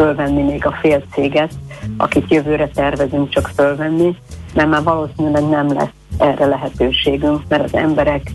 fölvenni 0.00 0.42
még 0.42 0.66
a 0.66 0.76
fél 0.80 1.02
céget, 1.12 1.52
akit 1.96 2.30
jövőre 2.30 2.68
tervezünk 2.68 3.28
csak 3.28 3.50
fölvenni, 3.54 4.16
mert 4.54 4.68
már 4.68 4.82
valószínűleg 4.82 5.48
nem 5.48 5.72
lesz 5.72 5.88
erre 6.18 6.46
lehetőségünk, 6.46 7.42
mert 7.48 7.64
az 7.64 7.74
emberek 7.74 8.32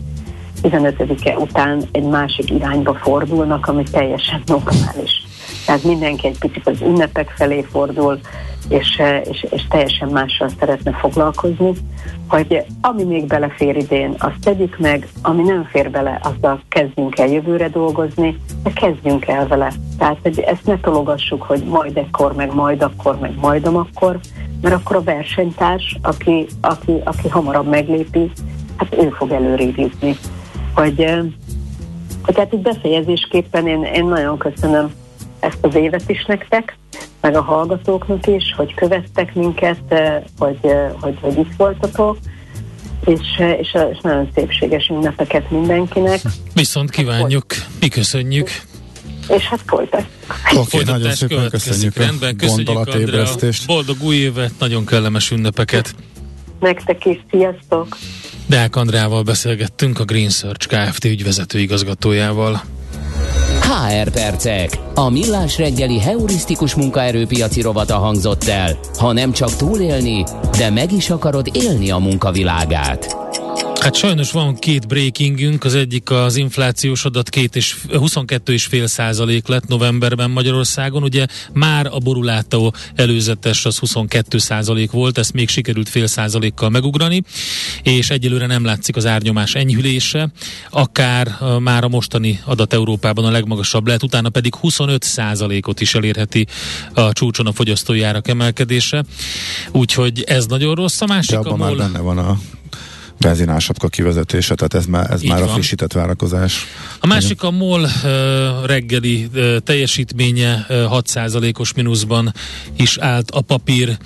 15-e 0.62 1.38
után 1.38 1.82
egy 1.92 2.02
másik 2.04 2.50
irányba 2.50 2.94
fordulnak, 2.94 3.66
ami 3.66 3.82
teljesen 3.90 4.42
normális. 4.46 5.25
Tehát 5.66 5.82
mindenki 5.82 6.26
egy 6.26 6.38
picit 6.38 6.66
az 6.66 6.80
ünnepek 6.80 7.34
felé 7.36 7.66
fordul, 7.70 8.20
és, 8.68 9.02
és, 9.30 9.46
és 9.50 9.66
teljesen 9.68 10.08
mással 10.08 10.48
szeretne 10.58 10.92
foglalkozni, 10.92 11.72
hogy 12.28 12.64
ami 12.80 13.04
még 13.04 13.26
belefér 13.26 13.76
idén, 13.76 14.14
azt 14.18 14.40
tegyük 14.40 14.78
meg, 14.78 15.08
ami 15.22 15.42
nem 15.42 15.68
fér 15.70 15.90
bele, 15.90 16.20
azzal 16.22 16.62
kezdjünk 16.68 17.18
el 17.18 17.28
jövőre 17.28 17.68
dolgozni, 17.68 18.36
de 18.62 18.72
kezdjünk 18.72 19.26
el 19.26 19.46
vele. 19.46 19.72
Tehát 19.98 20.18
hogy 20.22 20.38
ezt 20.38 20.66
ne 20.66 20.80
tologassuk, 20.80 21.42
hogy 21.42 21.62
majd 21.64 21.96
ekkor, 21.96 22.32
meg 22.34 22.54
majd 22.54 22.82
akkor, 22.82 23.18
meg 23.18 23.34
majd 23.40 23.66
akkor, 23.66 24.18
mert 24.60 24.74
akkor 24.74 24.96
a 24.96 25.02
versenytárs, 25.02 25.98
aki, 26.02 26.46
aki, 26.60 27.00
aki 27.04 27.28
hamarabb 27.28 27.68
meglépi, 27.68 28.30
hát 28.76 28.96
ő 29.02 29.08
fog 29.08 29.30
előrébb 29.30 29.78
jutni. 29.78 30.16
Hogy, 30.74 31.10
hogy 32.22 32.36
hát 32.36 32.52
itt 32.52 32.60
befejezésképpen 32.60 33.66
én, 33.66 33.82
én 33.82 34.04
nagyon 34.04 34.38
köszönöm 34.38 34.92
ezt 35.40 35.58
az 35.60 35.74
évet 35.74 36.04
is 36.06 36.24
nektek, 36.24 36.76
meg 37.20 37.36
a 37.36 37.42
hallgatóknak 37.42 38.26
is, 38.26 38.54
hogy 38.56 38.74
követtek 38.74 39.34
minket, 39.34 39.94
hogy, 40.38 40.58
hogy, 41.00 41.18
hogy 41.20 41.38
itt 41.38 41.52
voltatok, 41.56 42.18
és, 43.04 43.20
és, 43.60 43.76
és 43.92 43.98
nagyon 44.02 44.30
szépséges 44.34 44.88
ünnepeket 44.88 45.50
mindenkinek. 45.50 46.20
Viszont 46.54 46.90
kívánjuk, 46.90 47.44
mi 47.80 47.88
köszönjük. 47.88 48.50
És 49.28 49.42
hát 49.42 49.60
folytatjuk. 49.66 50.10
Oké, 50.52 50.78
okay, 50.80 50.94
nagyon 50.94 51.12
szépen 51.12 51.50
köszönjük 51.50 51.96
Rendben, 51.96 52.36
köszönjük 52.36 52.68
Andrea, 52.68 53.26
boldog 53.66 53.96
új 54.02 54.16
évet, 54.16 54.52
nagyon 54.58 54.86
kellemes 54.86 55.30
ünnepeket. 55.30 55.94
Nektek 56.60 57.04
is, 57.04 57.18
sziasztok! 57.30 57.96
Deák 58.46 58.76
Andrával 58.76 59.22
beszélgettünk 59.22 59.98
a 59.98 60.04
Green 60.04 60.30
Search 60.30 60.68
Kft. 60.68 61.04
ügyvezető 61.04 61.58
igazgatójával. 61.58 62.62
HR 63.60 64.10
percek. 64.10 64.78
A 64.94 65.10
millás 65.10 65.58
reggeli 65.58 66.00
heurisztikus 66.00 66.74
munkaerőpiaci 66.74 67.60
rovata 67.60 67.96
hangzott 67.96 68.44
el. 68.44 68.78
Ha 68.98 69.12
nem 69.12 69.32
csak 69.32 69.56
túlélni, 69.56 70.24
de 70.58 70.70
meg 70.70 70.92
is 70.92 71.10
akarod 71.10 71.48
élni 71.52 71.90
a 71.90 71.98
munkavilágát. 71.98 73.16
Hát 73.80 73.94
sajnos 73.94 74.32
van 74.32 74.54
két 74.54 74.86
breakingünk, 74.86 75.64
az 75.64 75.74
egyik 75.74 76.10
az 76.10 76.36
inflációs 76.36 77.04
adat 77.04 77.28
két 77.28 77.56
és 77.56 77.76
22,5 77.88 78.86
százalék 78.86 79.46
lett 79.46 79.66
novemberben 79.66 80.30
Magyarországon, 80.30 81.02
ugye 81.02 81.26
már 81.52 81.86
a 81.90 81.98
borulátó 81.98 82.74
előzetes 82.94 83.64
az 83.64 83.78
22 83.78 84.38
százalék 84.38 84.90
volt, 84.90 85.18
ezt 85.18 85.32
még 85.32 85.48
sikerült 85.48 85.88
fél 85.88 86.06
százalékkal 86.06 86.70
megugrani, 86.70 87.22
és 87.82 88.10
egyelőre 88.10 88.46
nem 88.46 88.64
látszik 88.64 88.96
az 88.96 89.06
árnyomás 89.06 89.54
enyhülése, 89.54 90.30
akár 90.70 91.36
már 91.58 91.84
a 91.84 91.88
mostani 91.88 92.40
adat 92.44 92.72
Európában 92.72 93.24
a 93.24 93.30
legmagasabb 93.30 93.86
lehet, 93.86 94.02
utána 94.02 94.28
pedig 94.28 94.54
25 94.54 95.02
százalékot 95.02 95.80
is 95.80 95.94
elérheti 95.94 96.46
a 96.94 97.12
csúcson 97.12 97.46
a 97.46 97.52
fogyasztói 97.52 98.02
árak 98.02 98.28
emelkedése, 98.28 99.04
úgyhogy 99.72 100.22
ez 100.26 100.46
nagyon 100.46 100.74
rossz. 100.74 101.00
A 101.00 101.06
másik, 101.06 101.30
De 101.30 101.36
abban 101.36 101.58
már 101.58 101.76
benne 101.76 101.98
van 101.98 102.18
a 102.18 102.38
benzinársapka 103.20 103.88
kivezetése, 103.88 104.54
tehát 104.54 104.74
ez 104.74 104.86
már, 104.86 105.10
ez 105.10 105.22
már 105.22 105.42
a 105.42 105.46
frissített 105.46 105.92
várakozás. 105.92 106.66
A 107.00 107.06
másik 107.06 107.42
a 107.42 107.50
MOL 107.50 107.88
reggeli 108.64 109.30
teljesítménye 109.64 110.66
uh, 110.68 110.76
6%-os 110.76 111.72
mínuszban 111.72 112.34
is 112.76 112.98
állt 112.98 113.30
a 113.30 113.40
papír, 113.40 113.96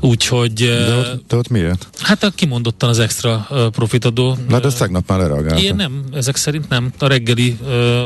úgyhogy... 0.00 0.52
De, 0.52 0.96
ott, 0.96 1.24
de 1.28 1.36
ott 1.36 1.48
miért? 1.48 1.88
Hát 2.00 2.22
a 2.22 2.30
kimondottan 2.30 2.88
az 2.88 2.98
extra 2.98 3.48
profitadó. 3.70 4.36
Na, 4.48 4.60
de 4.60 4.66
ezt 4.66 4.78
tegnap 4.78 5.08
már 5.08 5.18
lereagálta. 5.18 5.62
Én 5.62 5.74
nem, 5.74 6.04
ezek 6.14 6.36
szerint 6.36 6.68
nem. 6.68 6.92
A 6.98 7.06
reggeli 7.06 7.58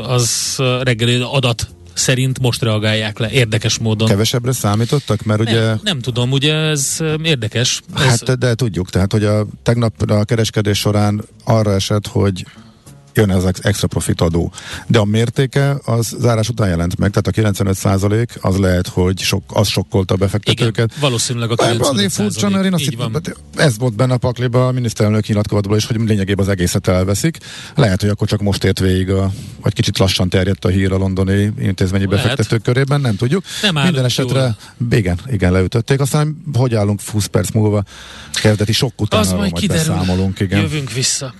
az 0.07 0.55
reggeli 0.81 1.25
adat 1.31 1.67
szerint 1.95 2.39
most 2.39 2.61
reagálják 2.61 3.19
le, 3.19 3.31
érdekes 3.31 3.77
módon. 3.77 4.07
Kevesebbre 4.07 4.51
számítottak? 4.51 5.23
Mert 5.23 5.41
ugye... 5.41 5.75
Nem, 5.83 5.99
tudom, 5.99 6.31
ugye 6.31 6.53
ez 6.53 6.97
érdekes. 7.23 7.81
Hát, 7.93 8.29
ez... 8.29 8.37
de 8.37 8.55
tudjuk, 8.55 8.89
tehát 8.89 9.11
hogy 9.11 9.23
a 9.23 9.45
tegnap 9.63 10.01
a 10.07 10.23
kereskedés 10.23 10.79
során 10.79 11.23
arra 11.43 11.73
esett, 11.73 12.07
hogy 12.07 12.45
jön 13.15 13.29
ez 13.31 13.43
az 13.43 13.53
extra 13.61 13.87
profit 13.87 14.21
adó. 14.21 14.51
De 14.87 14.99
a 14.99 15.05
mértéke 15.05 15.77
az 15.85 16.15
zárás 16.19 16.49
után 16.49 16.67
jelent 16.67 16.97
meg, 16.97 17.09
tehát 17.09 17.27
a 17.27 17.31
95 17.31 17.75
százalék 17.75 18.37
az 18.41 18.57
lehet, 18.57 18.87
hogy 18.87 19.19
sok, 19.19 19.43
az 19.47 19.67
sokkolta 19.67 20.13
a 20.13 20.17
befektetőket. 20.17 20.89
Igen, 20.91 20.99
valószínűleg 20.99 21.51
a 21.51 21.55
95 21.55 21.93
Azért 21.93 22.11
furcsa, 22.11 22.49
mert 22.49 22.65
én 22.65 22.73
azt 22.73 22.83
hittem, 22.83 23.13
hát 23.13 23.35
ez 23.55 23.77
volt 23.77 23.95
benne 23.95 24.13
a 24.13 24.17
pakliba 24.17 24.67
a 24.67 24.71
miniszterelnök 24.71 25.27
nyilatkozatban 25.27 25.77
is, 25.77 25.85
hogy 25.85 25.99
lényegében 25.99 26.45
az 26.45 26.51
egészet 26.51 26.87
elveszik. 26.87 27.37
Lehet, 27.75 28.01
hogy 28.01 28.09
akkor 28.09 28.27
csak 28.27 28.41
most 28.41 28.63
ért 28.63 28.79
végig, 28.79 29.09
a, 29.09 29.31
vagy 29.61 29.73
kicsit 29.73 29.97
lassan 29.97 30.29
terjedt 30.29 30.65
a 30.65 30.69
hír 30.69 30.91
a 30.91 30.97
londoni 30.97 31.51
intézményi 31.59 32.05
lehet. 32.05 32.21
befektetők 32.21 32.61
körében, 32.61 33.01
nem 33.01 33.15
tudjuk. 33.15 33.43
Nem 33.61 33.83
Minden 33.83 34.05
esetre, 34.05 34.39
jól. 34.39 34.55
igen, 34.91 35.19
igen, 35.31 35.51
leütötték. 35.51 35.99
Aztán 35.99 36.41
hogy 36.53 36.75
állunk 36.75 37.01
20 37.11 37.25
perc 37.25 37.51
múlva 37.51 37.83
kezdeti 38.33 38.73
sok 38.73 39.01
után, 39.01 39.35
majd 39.35 39.53
kiderül. 39.53 40.33
Igen. 40.37 40.61
Jövünk 40.61 40.91
vissza. 40.91 41.33